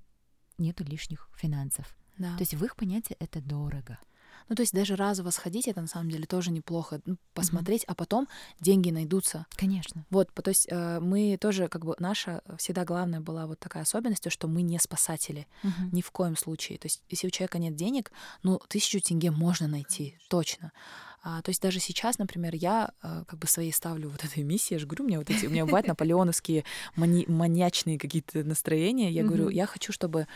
нету 0.57 0.83
лишних 0.83 1.29
финансов. 1.35 1.95
Да. 2.17 2.35
То 2.37 2.41
есть 2.41 2.53
в 2.53 2.63
их 2.63 2.75
понятии 2.75 3.15
это 3.19 3.41
дорого. 3.41 3.99
Ну, 4.47 4.55
то 4.55 4.61
есть 4.61 4.73
даже 4.73 4.95
разово 4.95 5.31
сходить, 5.31 5.67
это 5.67 5.81
на 5.81 5.87
самом 5.87 6.09
деле 6.09 6.25
тоже 6.25 6.51
неплохо 6.51 7.01
ну, 7.05 7.17
посмотреть, 7.33 7.83
mm-hmm. 7.83 7.91
а 7.91 7.95
потом 7.95 8.27
деньги 8.59 8.91
найдутся. 8.91 9.47
Конечно. 9.55 10.05
Вот, 10.11 10.31
то 10.33 10.49
есть 10.49 10.67
э, 10.69 10.99
мы 10.99 11.37
тоже, 11.39 11.67
как 11.67 11.83
бы, 11.83 11.95
наша 11.99 12.43
всегда 12.57 12.85
главная 12.85 13.21
была 13.21 13.47
вот 13.47 13.59
такая 13.59 13.83
особенность, 13.83 14.29
что 14.31 14.47
мы 14.47 14.61
не 14.61 14.77
спасатели. 14.77 15.47
Mm-hmm. 15.63 15.89
Ни 15.93 16.01
в 16.01 16.11
коем 16.11 16.37
случае. 16.37 16.77
То 16.77 16.85
есть 16.85 17.01
если 17.09 17.27
у 17.27 17.31
человека 17.31 17.57
нет 17.57 17.75
денег, 17.75 18.11
ну, 18.43 18.61
тысячу 18.67 19.01
тенге 19.01 19.31
можно 19.31 19.67
найти, 19.67 20.11
Конечно. 20.11 20.27
точно. 20.29 20.71
А, 21.27 21.41
то 21.41 21.49
есть 21.49 21.59
даже 21.59 21.79
сейчас, 21.79 22.19
например, 22.19 22.53
я 22.53 22.91
а, 23.01 23.25
как 23.25 23.39
бы 23.39 23.47
своей 23.47 23.71
ставлю 23.71 24.09
вот 24.09 24.23
этой 24.23 24.43
миссии, 24.43 24.75
я 24.75 24.79
же 24.79 24.85
говорю, 24.85 25.05
у 25.05 25.07
меня 25.07 25.17
вот 25.17 25.31
эти, 25.31 25.47
у 25.47 25.49
меня 25.49 25.65
бывают 25.65 25.87
наполеоновские 25.87 26.65
мани- 26.95 27.25
маньячные 27.27 27.97
какие-то 27.97 28.43
настроения, 28.43 29.09
я 29.09 29.23
говорю, 29.23 29.49
я 29.49 29.65
хочу, 29.65 29.91
чтобы 29.91 30.27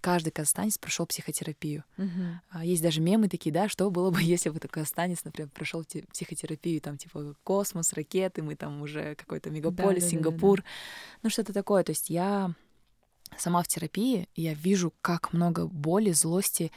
каждый 0.00 0.32
казахстанец 0.32 0.78
прошел 0.78 1.06
психотерапию. 1.06 1.84
Uh-huh. 1.96 2.66
Есть 2.66 2.82
даже 2.82 3.00
мемы 3.00 3.28
такие, 3.28 3.52
да, 3.52 3.68
что 3.68 3.88
было 3.88 4.10
бы, 4.10 4.20
если 4.20 4.50
бы 4.50 4.58
такой 4.58 4.82
казахстанец, 4.82 5.22
например, 5.22 5.48
прошел 5.54 5.84
психотерапию, 6.10 6.80
там, 6.80 6.98
типа, 6.98 7.36
космос, 7.44 7.92
ракеты, 7.92 8.42
мы 8.42 8.56
там 8.56 8.82
уже 8.82 9.14
какой-то 9.14 9.48
мегаполис, 9.48 10.02
да, 10.02 10.08
Сингапур, 10.10 10.58
да, 10.58 10.64
да, 10.64 10.68
да. 10.68 11.18
ну 11.22 11.30
что-то 11.30 11.52
такое. 11.52 11.84
То 11.84 11.92
есть 11.92 12.10
я 12.10 12.52
сама 13.38 13.62
в 13.62 13.68
терапии, 13.68 14.26
я 14.34 14.54
вижу, 14.54 14.92
как 15.02 15.32
много 15.32 15.68
боли, 15.68 16.10
злости 16.10 16.72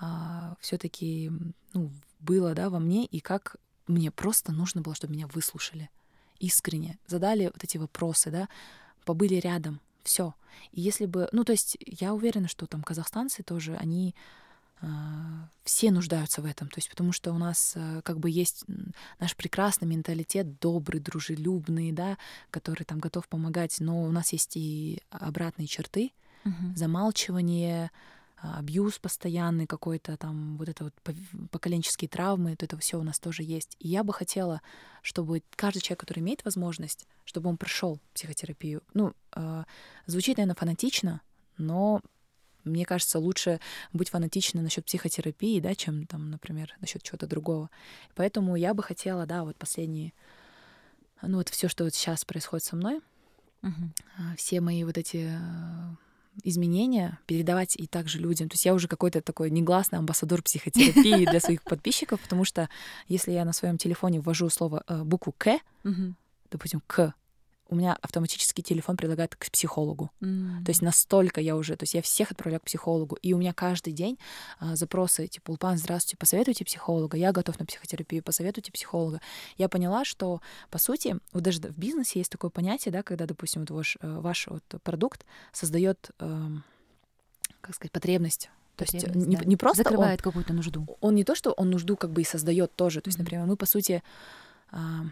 а, 0.00 0.56
все-таки 0.60 1.30
ну, 1.74 1.90
было 2.22 2.54
да, 2.54 2.70
во 2.70 2.78
мне, 2.78 3.04
и 3.04 3.20
как 3.20 3.56
мне 3.86 4.10
просто 4.10 4.52
нужно 4.52 4.80
было, 4.80 4.94
чтобы 4.94 5.14
меня 5.14 5.26
выслушали. 5.26 5.90
Искренне, 6.38 6.98
задали 7.06 7.46
вот 7.46 7.62
эти 7.62 7.78
вопросы, 7.78 8.30
да, 8.30 8.48
побыли 9.04 9.34
рядом, 9.36 9.80
все. 10.02 10.34
И 10.72 10.80
если 10.80 11.06
бы, 11.06 11.28
ну, 11.32 11.44
то 11.44 11.52
есть 11.52 11.76
я 11.86 12.14
уверена, 12.14 12.48
что 12.48 12.66
там 12.66 12.82
казахстанцы 12.82 13.42
тоже, 13.42 13.76
они 13.76 14.14
э, 14.80 14.86
все 15.64 15.90
нуждаются 15.90 16.42
в 16.42 16.44
этом, 16.44 16.68
то 16.68 16.78
есть 16.78 16.90
потому 16.90 17.12
что 17.12 17.32
у 17.32 17.38
нас 17.38 17.74
э, 17.76 18.02
как 18.02 18.18
бы 18.18 18.28
есть 18.28 18.64
наш 19.18 19.36
прекрасный 19.36 19.86
менталитет, 19.86 20.58
добрый, 20.60 21.00
дружелюбный, 21.00 21.92
да, 21.92 22.18
который 22.50 22.84
там 22.84 22.98
готов 22.98 23.28
помогать, 23.28 23.76
но 23.80 24.02
у 24.02 24.10
нас 24.10 24.32
есть 24.32 24.56
и 24.56 25.00
обратные 25.10 25.66
черты, 25.68 26.12
uh-huh. 26.44 26.76
замалчивание, 26.76 27.90
абьюз 28.42 28.98
постоянный 28.98 29.66
какой-то, 29.66 30.16
там 30.16 30.56
вот 30.56 30.68
это 30.68 30.84
вот 30.84 30.94
поколенческие 31.50 32.08
травмы, 32.08 32.56
то 32.56 32.64
это 32.64 32.76
все 32.78 32.98
у 32.98 33.02
нас 33.02 33.18
тоже 33.18 33.42
есть. 33.42 33.76
И 33.78 33.88
я 33.88 34.02
бы 34.02 34.12
хотела, 34.12 34.60
чтобы 35.02 35.42
каждый 35.54 35.80
человек, 35.80 36.00
который 36.00 36.20
имеет 36.20 36.44
возможность, 36.44 37.06
чтобы 37.24 37.48
он 37.48 37.56
прошел 37.56 38.00
психотерапию. 38.14 38.82
Ну, 38.94 39.14
э, 39.36 39.64
звучит, 40.06 40.38
наверное, 40.38 40.56
фанатично, 40.56 41.20
но 41.56 42.00
мне 42.64 42.84
кажется, 42.84 43.18
лучше 43.18 43.60
быть 43.92 44.10
фанатичной 44.10 44.62
насчет 44.62 44.84
психотерапии, 44.84 45.60
да, 45.60 45.74
чем 45.74 46.06
там, 46.06 46.30
например, 46.30 46.74
насчет 46.80 47.02
чего-то 47.02 47.26
другого. 47.26 47.70
Поэтому 48.14 48.56
я 48.56 48.74
бы 48.74 48.82
хотела, 48.82 49.26
да, 49.26 49.44
вот 49.44 49.56
последние, 49.56 50.12
ну 51.22 51.38
вот 51.38 51.48
все, 51.48 51.68
что 51.68 51.84
вот 51.84 51.94
сейчас 51.94 52.24
происходит 52.24 52.64
со 52.64 52.76
мной, 52.76 53.00
uh-huh. 53.62 54.36
все 54.36 54.60
мои 54.60 54.84
вот 54.84 54.98
эти 54.98 55.30
изменения 56.42 57.18
передавать 57.26 57.76
и 57.76 57.86
также 57.86 58.18
людям. 58.18 58.48
То 58.48 58.54
есть 58.54 58.64
я 58.64 58.74
уже 58.74 58.88
какой-то 58.88 59.20
такой 59.20 59.50
негласный 59.50 59.98
амбассадор 59.98 60.42
психотерапии 60.42 61.24
для 61.26 61.40
своих 61.40 61.62
подписчиков, 61.62 62.20
потому 62.20 62.44
что 62.44 62.68
если 63.08 63.32
я 63.32 63.44
на 63.44 63.52
своем 63.52 63.78
телефоне 63.78 64.20
ввожу 64.20 64.48
слово 64.48 64.82
э, 64.86 65.02
букву 65.02 65.34
К, 65.36 65.58
допустим, 66.50 66.82
К, 66.86 67.14
у 67.72 67.74
меня 67.74 67.96
автоматически 68.02 68.60
телефон 68.60 68.98
предлагает 68.98 69.34
к 69.34 69.50
психологу. 69.50 70.10
Mm. 70.20 70.62
То 70.64 70.70
есть 70.70 70.82
настолько 70.82 71.40
я 71.40 71.56
уже, 71.56 71.74
то 71.74 71.84
есть 71.84 71.94
я 71.94 72.02
всех 72.02 72.30
отправляю 72.30 72.60
к 72.60 72.64
психологу, 72.64 73.16
и 73.16 73.32
у 73.32 73.38
меня 73.38 73.54
каждый 73.54 73.94
день 73.94 74.18
а, 74.58 74.76
запросы 74.76 75.26
типа 75.26 75.52
«Улпан, 75.52 75.78
здравствуйте, 75.78 76.18
посоветуйте 76.18 76.66
психолога, 76.66 77.16
я 77.16 77.32
готов 77.32 77.58
на 77.58 77.64
психотерапию, 77.64 78.22
посоветуйте 78.22 78.70
психолога». 78.72 79.22
Я 79.56 79.70
поняла, 79.70 80.04
что, 80.04 80.42
по 80.70 80.78
сути, 80.78 81.16
вот 81.32 81.42
даже 81.42 81.60
в 81.60 81.78
бизнесе 81.78 82.18
есть 82.18 82.30
такое 82.30 82.50
понятие, 82.50 82.92
да, 82.92 83.02
когда, 83.02 83.24
допустим, 83.24 83.62
вот 83.62 83.70
ваш, 83.70 83.96
э, 84.00 84.18
ваш 84.20 84.48
вот 84.48 84.62
продукт 84.82 85.24
создает, 85.52 86.10
э, 86.20 86.48
как 87.62 87.74
сказать, 87.74 87.92
потребность 87.92 88.50
то 88.76 88.84
есть 88.84 89.06
да. 89.06 89.18
не, 89.18 89.38
не 89.44 89.56
просто 89.56 89.82
закрывает 89.82 90.22
какую-то 90.22 90.54
нужду. 90.54 90.86
Он 91.00 91.14
не 91.14 91.24
то, 91.24 91.34
что 91.34 91.52
он 91.52 91.70
нужду 91.70 91.94
как 91.96 92.10
бы 92.10 92.22
и 92.22 92.24
создает 92.24 92.74
тоже. 92.74 93.00
То 93.02 93.08
есть, 93.08 93.18
mm-hmm. 93.18 93.22
например, 93.22 93.46
мы 93.46 93.56
по 93.56 93.66
сути 93.66 94.02
а, 94.70 95.04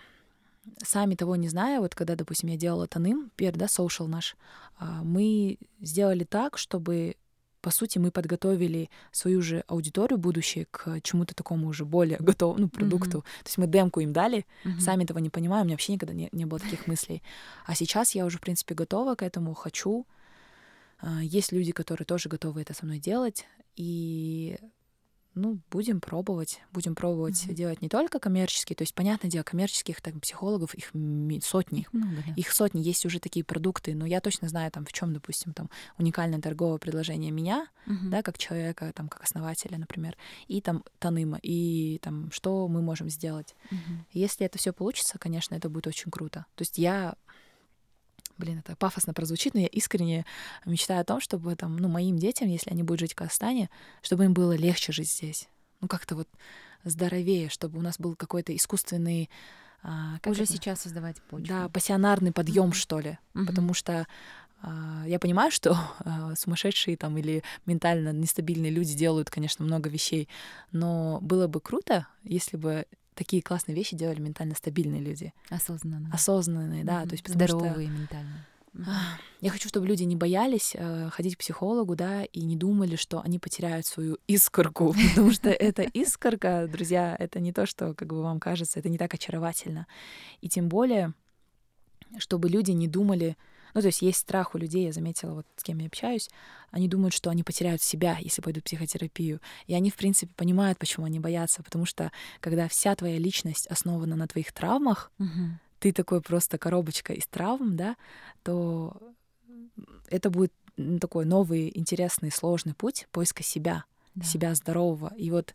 сами 0.83 1.15
того 1.15 1.37
не 1.37 1.49
зная, 1.49 1.81
вот 1.81 1.95
когда, 1.95 2.17
допустим, 2.17 2.51
я 2.51 2.57
делала 2.57 2.87
Таным, 2.87 3.31
первый, 3.37 3.59
да, 3.59 3.67
social 3.67 4.07
наш, 4.07 4.37
а, 4.79 5.03
мы 5.03 5.59
сделали 5.81 6.25
так, 6.25 6.59
чтобы 6.59 7.17
по 7.61 7.71
сути, 7.71 7.99
мы 7.99 8.11
подготовили 8.11 8.89
свою 9.13 9.43
же 9.43 9.65
аудиторию 9.67 10.19
будущее 10.19 10.67
к 10.71 11.01
чему-то 11.03 11.35
такому 11.35 11.69
уже 11.69 11.85
более 11.85 12.17
готовому 12.21 12.61
ну, 12.61 12.69
продукту. 12.69 13.19
Mm-hmm. 13.19 13.43
То 13.43 13.47
есть 13.47 13.59
мы 13.59 13.67
демку 13.67 14.01
им 14.01 14.13
дали, 14.13 14.47
mm-hmm. 14.65 14.81
сами 14.81 15.05
этого 15.05 15.19
не 15.19 15.31
понимаем, 15.31 15.63
у 15.63 15.65
меня 15.67 15.75
вообще 15.75 15.93
никогда 15.93 16.15
не, 16.15 16.29
не 16.33 16.47
было 16.47 16.59
таких 16.59 16.87
мыслей. 16.87 17.23
А 17.67 17.75
сейчас 17.75 18.15
я 18.15 18.25
уже, 18.25 18.39
в 18.39 18.41
принципе, 18.41 18.75
готова 18.75 19.15
к 19.15 19.23
этому, 19.23 19.55
хочу. 19.55 20.07
А, 21.01 21.23
есть 21.23 21.53
люди, 21.53 21.73
которые 21.73 22.07
тоже 22.07 22.29
готовы 22.29 22.63
это 22.63 22.73
со 22.73 22.87
мной 22.87 22.99
делать. 22.99 23.47
И 23.77 24.59
ну, 25.35 25.61
будем 25.71 26.01
пробовать, 26.01 26.61
будем 26.73 26.95
пробовать 26.95 27.45
mm-hmm. 27.45 27.55
делать 27.55 27.83
не 27.83 27.89
только 27.89 28.19
коммерческие, 28.19 28.77
то 28.77 28.83
есть, 28.83 28.95
понятное 28.95 29.31
дело, 29.31 29.45
коммерческих 29.45 30.01
там, 30.01 30.21
психологов, 30.21 30.75
их 30.75 30.91
сотни, 31.43 31.81
их, 31.81 31.93
много, 31.93 32.23
да. 32.27 32.33
их 32.35 32.53
сотни, 32.53 32.81
есть 32.81 33.07
уже 33.07 33.21
такие 33.21 33.45
продукты, 33.45 33.95
но 33.95 34.07
я 34.07 34.21
точно 34.21 34.49
знаю, 34.49 34.71
там, 34.71 34.85
в 34.85 34.93
чем, 34.93 35.13
допустим, 35.13 35.53
там, 35.53 35.71
уникальное 35.99 36.41
торговое 36.41 36.79
предложение 36.79 37.31
меня, 37.31 37.69
mm-hmm. 37.87 38.09
да, 38.11 38.23
как 38.23 38.39
человека, 38.39 38.93
там, 38.95 39.09
как 39.09 39.23
основателя, 39.23 39.79
например, 39.79 40.17
и 40.49 40.61
там 40.61 40.85
Таныма, 40.99 41.39
и 41.43 41.99
там, 42.03 42.31
что 42.33 42.67
мы 42.69 42.83
можем 42.83 43.09
сделать. 43.09 43.55
Mm-hmm. 43.71 43.99
Если 44.13 44.47
это 44.47 44.59
все 44.59 44.73
получится, 44.73 45.19
конечно, 45.19 45.55
это 45.55 45.69
будет 45.69 45.87
очень 45.87 46.11
круто. 46.11 46.47
То 46.57 46.63
есть 46.63 46.79
я 46.79 47.15
блин, 48.41 48.59
это 48.59 48.75
пафосно 48.77 49.15
прозвучит, 49.15 49.55
но 49.55 49.61
я 49.61 49.67
искренне 49.69 50.25
мечтаю 50.65 51.01
о 51.01 51.05
том, 51.05 51.21
чтобы 51.21 51.55
там, 51.55 51.77
ну, 51.77 51.89
моим 51.89 52.19
детям, 52.19 52.49
если 52.49 52.71
они 52.71 52.83
будут 52.83 53.01
жить 53.01 53.13
в 53.13 53.17
Казахстане, 53.17 53.71
чтобы 54.03 54.25
им 54.25 54.35
было 54.35 54.57
легче 54.57 54.93
жить 54.93 55.11
здесь. 55.11 55.49
Ну, 55.81 55.87
как-то 55.87 56.17
вот 56.17 56.29
здоровее, 56.85 57.49
чтобы 57.49 57.79
у 57.79 57.83
нас 57.83 57.99
был 57.99 58.17
какой-то 58.17 58.55
искусственный 58.57 59.31
а, 59.83 60.19
как 60.21 60.33
уже 60.33 60.43
это? 60.45 60.53
сейчас 60.53 60.81
создавать 60.81 61.23
почву. 61.23 61.47
Да, 61.47 61.69
пассионарный 61.69 62.33
подъем, 62.33 62.71
mm-hmm. 62.71 62.75
что 62.75 63.01
ли. 63.01 63.19
Mm-hmm. 63.35 63.47
Потому 63.47 63.75
что 63.75 64.07
а, 64.63 65.05
я 65.07 65.19
понимаю, 65.19 65.51
что 65.51 65.77
а, 66.01 66.35
сумасшедшие 66.37 66.97
там 66.97 67.17
или 67.17 67.43
ментально 67.67 68.13
нестабильные 68.13 68.71
люди 68.71 68.95
делают, 68.95 69.31
конечно, 69.31 69.65
много 69.65 69.89
вещей, 69.89 70.29
но 70.71 71.19
было 71.23 71.47
бы 71.47 71.61
круто, 71.61 72.07
если 72.25 72.57
бы 72.57 72.87
такие 73.15 73.43
классные 73.43 73.75
вещи 73.75 73.97
делали 73.97 74.21
ментально 74.21 74.55
стабильные 74.55 75.01
люди. 75.01 75.33
Осознанные. 75.49 76.13
Осознанные, 76.13 76.85
да. 76.85 77.03
Mm-hmm. 77.03 77.09
То 77.09 77.13
есть, 77.13 77.29
Здоровые 77.29 77.89
что... 77.89 77.99
ментально. 77.99 78.47
Я 79.41 79.51
хочу, 79.51 79.69
чтобы 79.69 79.87
люди 79.89 80.05
не 80.05 80.15
боялись 80.15 80.75
э, 80.75 81.11
ходить 81.11 81.35
к 81.35 81.41
психологу, 81.41 81.97
да, 81.97 82.25
и 82.25 82.43
не 82.43 82.57
думали, 82.57 82.95
что 82.95 83.21
они 83.21 83.39
потеряют 83.39 83.87
свою 83.87 84.19
искорку, 84.29 84.95
потому 85.11 85.33
что 85.33 85.51
эта 85.51 85.83
искорка, 85.83 86.69
друзья, 86.71 87.17
это 87.19 87.41
не 87.41 87.53
то, 87.53 87.67
что, 87.67 87.95
как 87.95 88.09
бы 88.09 88.23
вам 88.23 88.39
кажется, 88.39 88.79
это 88.79 88.89
не 88.89 88.99
так 88.99 89.13
очаровательно. 89.13 89.87
И 90.41 90.49
тем 90.49 90.69
более, 90.69 91.15
чтобы 92.19 92.49
люди 92.49 92.71
не 92.71 92.87
думали, 92.87 93.37
ну, 93.75 93.81
то 93.81 93.87
есть 93.87 94.03
есть 94.03 94.19
страх 94.19 94.55
у 94.55 94.59
людей, 94.59 94.87
я 94.87 94.93
заметила, 94.93 95.35
вот 95.35 95.47
с 95.57 95.63
кем 95.63 95.79
я 95.79 95.87
общаюсь, 95.87 96.29
они 96.71 96.89
думают, 96.89 97.15
что 97.15 97.31
они 97.31 97.43
потеряют 97.43 97.83
себя, 97.83 98.17
если 98.21 98.43
пойдут 98.43 98.63
в 98.63 98.67
психотерапию. 98.67 99.41
И 99.67 99.75
они, 99.75 99.91
в 99.91 99.97
принципе, 99.97 100.33
понимают, 100.35 100.79
почему 100.79 101.07
они 101.07 101.19
боятся, 101.19 101.63
потому 101.63 101.85
что 101.85 102.13
когда 102.41 102.69
вся 102.69 102.95
твоя 102.95 103.19
личность 103.19 103.67
основана 103.67 104.17
на 104.17 104.27
твоих 104.27 104.53
травмах, 104.53 105.11
угу. 105.19 105.59
ты 105.79 105.93
такой 105.93 106.21
просто 106.21 106.59
коробочка 106.59 107.13
из 107.13 107.27
травм, 107.27 107.77
да, 107.77 107.97
то 108.43 108.97
это 110.09 110.31
будет 110.31 110.53
такой 111.01 111.25
новый, 111.25 111.71
интересный, 111.75 112.31
сложный 112.31 112.75
путь 112.75 113.07
поиска 113.13 113.43
себя, 113.43 113.85
да. 114.15 114.25
себя 114.25 114.55
здорового. 114.55 115.13
И 115.17 115.31
вот 115.31 115.55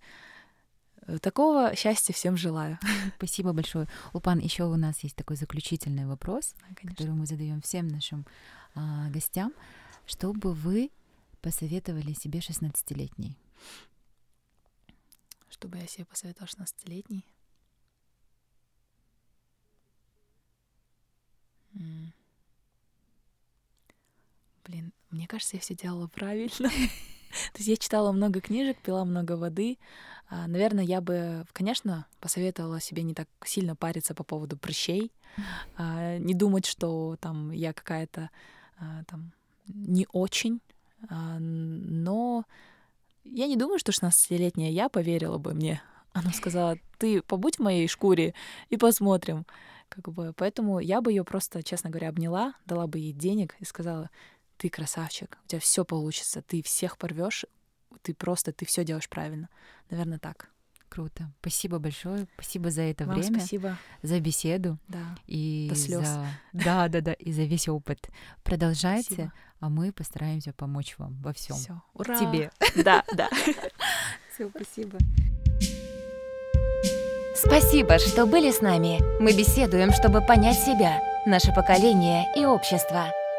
такого 1.22 1.76
счастья 1.76 2.14
всем 2.14 2.38
желаю. 2.38 2.80
Спасибо 3.18 3.54
большое. 3.54 3.88
Упан, 4.14 4.40
еще 4.40 4.64
у 4.64 4.76
нас 4.76 5.04
есть 5.04 5.16
такой 5.16 5.36
заключительный 5.36 6.06
вопрос, 6.06 6.56
да, 6.60 6.90
который 6.90 7.14
мы 7.14 7.26
задаем 7.26 7.62
всем 7.62 7.88
нашим 7.88 8.26
а, 8.74 9.10
гостям. 9.10 9.54
Что 10.06 10.34
бы 10.34 10.54
вы 10.54 10.92
посоветовали 11.42 12.14
себе 12.14 12.40
16-летней? 12.40 13.38
Что 15.50 15.68
бы 15.68 15.78
я 15.78 15.88
себе 15.88 16.06
посоветовала 16.06 16.48
16-летней? 16.48 17.26
Блин, 24.66 24.94
мне 25.12 25.28
кажется, 25.28 25.58
я 25.58 25.62
все 25.62 25.76
делала 25.76 26.08
правильно. 26.08 26.70
То 27.54 27.58
есть 27.58 27.68
я 27.68 27.78
читала 27.78 28.12
много 28.12 28.42
книжек, 28.42 28.78
пила 28.82 29.06
много 29.06 29.34
воды. 29.34 29.78
А, 30.30 30.48
наверное, 30.48 30.84
я 30.84 31.02
бы, 31.02 31.46
конечно, 31.54 32.08
посоветовала 32.20 32.80
себе 32.80 33.04
не 33.04 33.14
так 33.14 33.28
сильно 33.44 33.76
париться 33.76 34.16
по 34.16 34.24
поводу 34.24 34.58
прыщей, 34.58 35.12
а, 35.78 36.18
не 36.18 36.34
думать, 36.34 36.66
что 36.66 37.16
там 37.22 37.52
я 37.52 37.74
какая-то 37.74 38.30
а, 38.80 39.04
там 39.06 39.32
не 39.68 40.08
очень, 40.12 40.62
но 41.10 42.46
я 43.24 43.48
не 43.48 43.58
думаю, 43.58 43.80
что 43.80 43.92
16-летняя 43.92 44.72
я 44.72 44.90
поверила 44.90 45.38
бы 45.38 45.54
мне. 45.54 45.82
Она 46.14 46.32
сказала, 46.32 46.78
ты 46.98 47.22
побудь 47.22 47.58
в 47.58 47.62
моей 47.62 47.88
шкуре 47.88 48.34
и 48.70 48.78
посмотрим. 48.78 49.46
Как 49.90 50.10
бы, 50.14 50.34
поэтому 50.36 50.80
я 50.80 51.02
бы 51.02 51.12
ее 51.12 51.24
просто, 51.24 51.62
честно 51.62 51.90
говоря, 51.90 52.10
обняла, 52.10 52.54
дала 52.66 52.88
бы 52.88 53.00
ей 53.00 53.14
денег 53.14 53.56
и 53.60 53.66
сказала, 53.66 54.10
ты 54.58 54.70
красавчик, 54.70 55.38
у 55.44 55.48
тебя 55.48 55.60
все 55.60 55.86
получится, 55.86 56.42
ты 56.42 56.62
всех 56.64 56.98
порвешь, 56.98 57.46
ты 58.02 58.14
просто, 58.14 58.52
ты 58.52 58.66
все 58.66 58.84
делаешь 58.84 59.10
правильно. 59.10 59.50
Наверное, 59.90 60.20
так. 60.20 60.50
Круто. 60.90 61.30
Спасибо 61.42 61.80
большое. 61.80 62.28
Спасибо 62.36 62.72
за 62.72 62.84
это 62.84 63.06
Вам 63.06 63.20
время. 63.20 63.40
Спасибо. 63.40 63.78
За 64.02 64.20
беседу. 64.20 64.78
Да. 64.88 65.18
И 65.28 65.68
До 65.70 65.76
слез. 65.76 66.08
За... 66.08 66.26
Да, 66.54 66.88
да, 66.88 67.02
да. 67.02 67.14
И 67.14 67.34
за 67.34 67.44
весь 67.44 67.68
опыт. 67.68 68.10
Продолжайте, 68.44 69.14
спасибо. 69.14 69.34
а 69.60 69.70
мы 69.70 69.92
постараемся 69.92 70.54
помочь 70.54 70.96
вам 70.98 71.20
во 71.22 71.34
всем. 71.34 71.58
Все. 71.58 71.82
Ура! 71.94 72.18
Тебе. 72.18 72.52
Да, 72.84 73.04
да. 73.14 73.30
Все, 74.34 74.50
спасибо. 74.50 74.98
Спасибо, 77.36 78.00
что 78.00 78.26
были 78.26 78.52
с 78.52 78.62
нами. 78.62 79.00
Мы 79.22 79.36
беседуем, 79.36 79.92
чтобы 79.92 80.22
понять 80.22 80.58
себя, 80.60 81.02
наше 81.26 81.54
поколение 81.54 82.26
и 82.36 82.46
общество. 82.46 83.12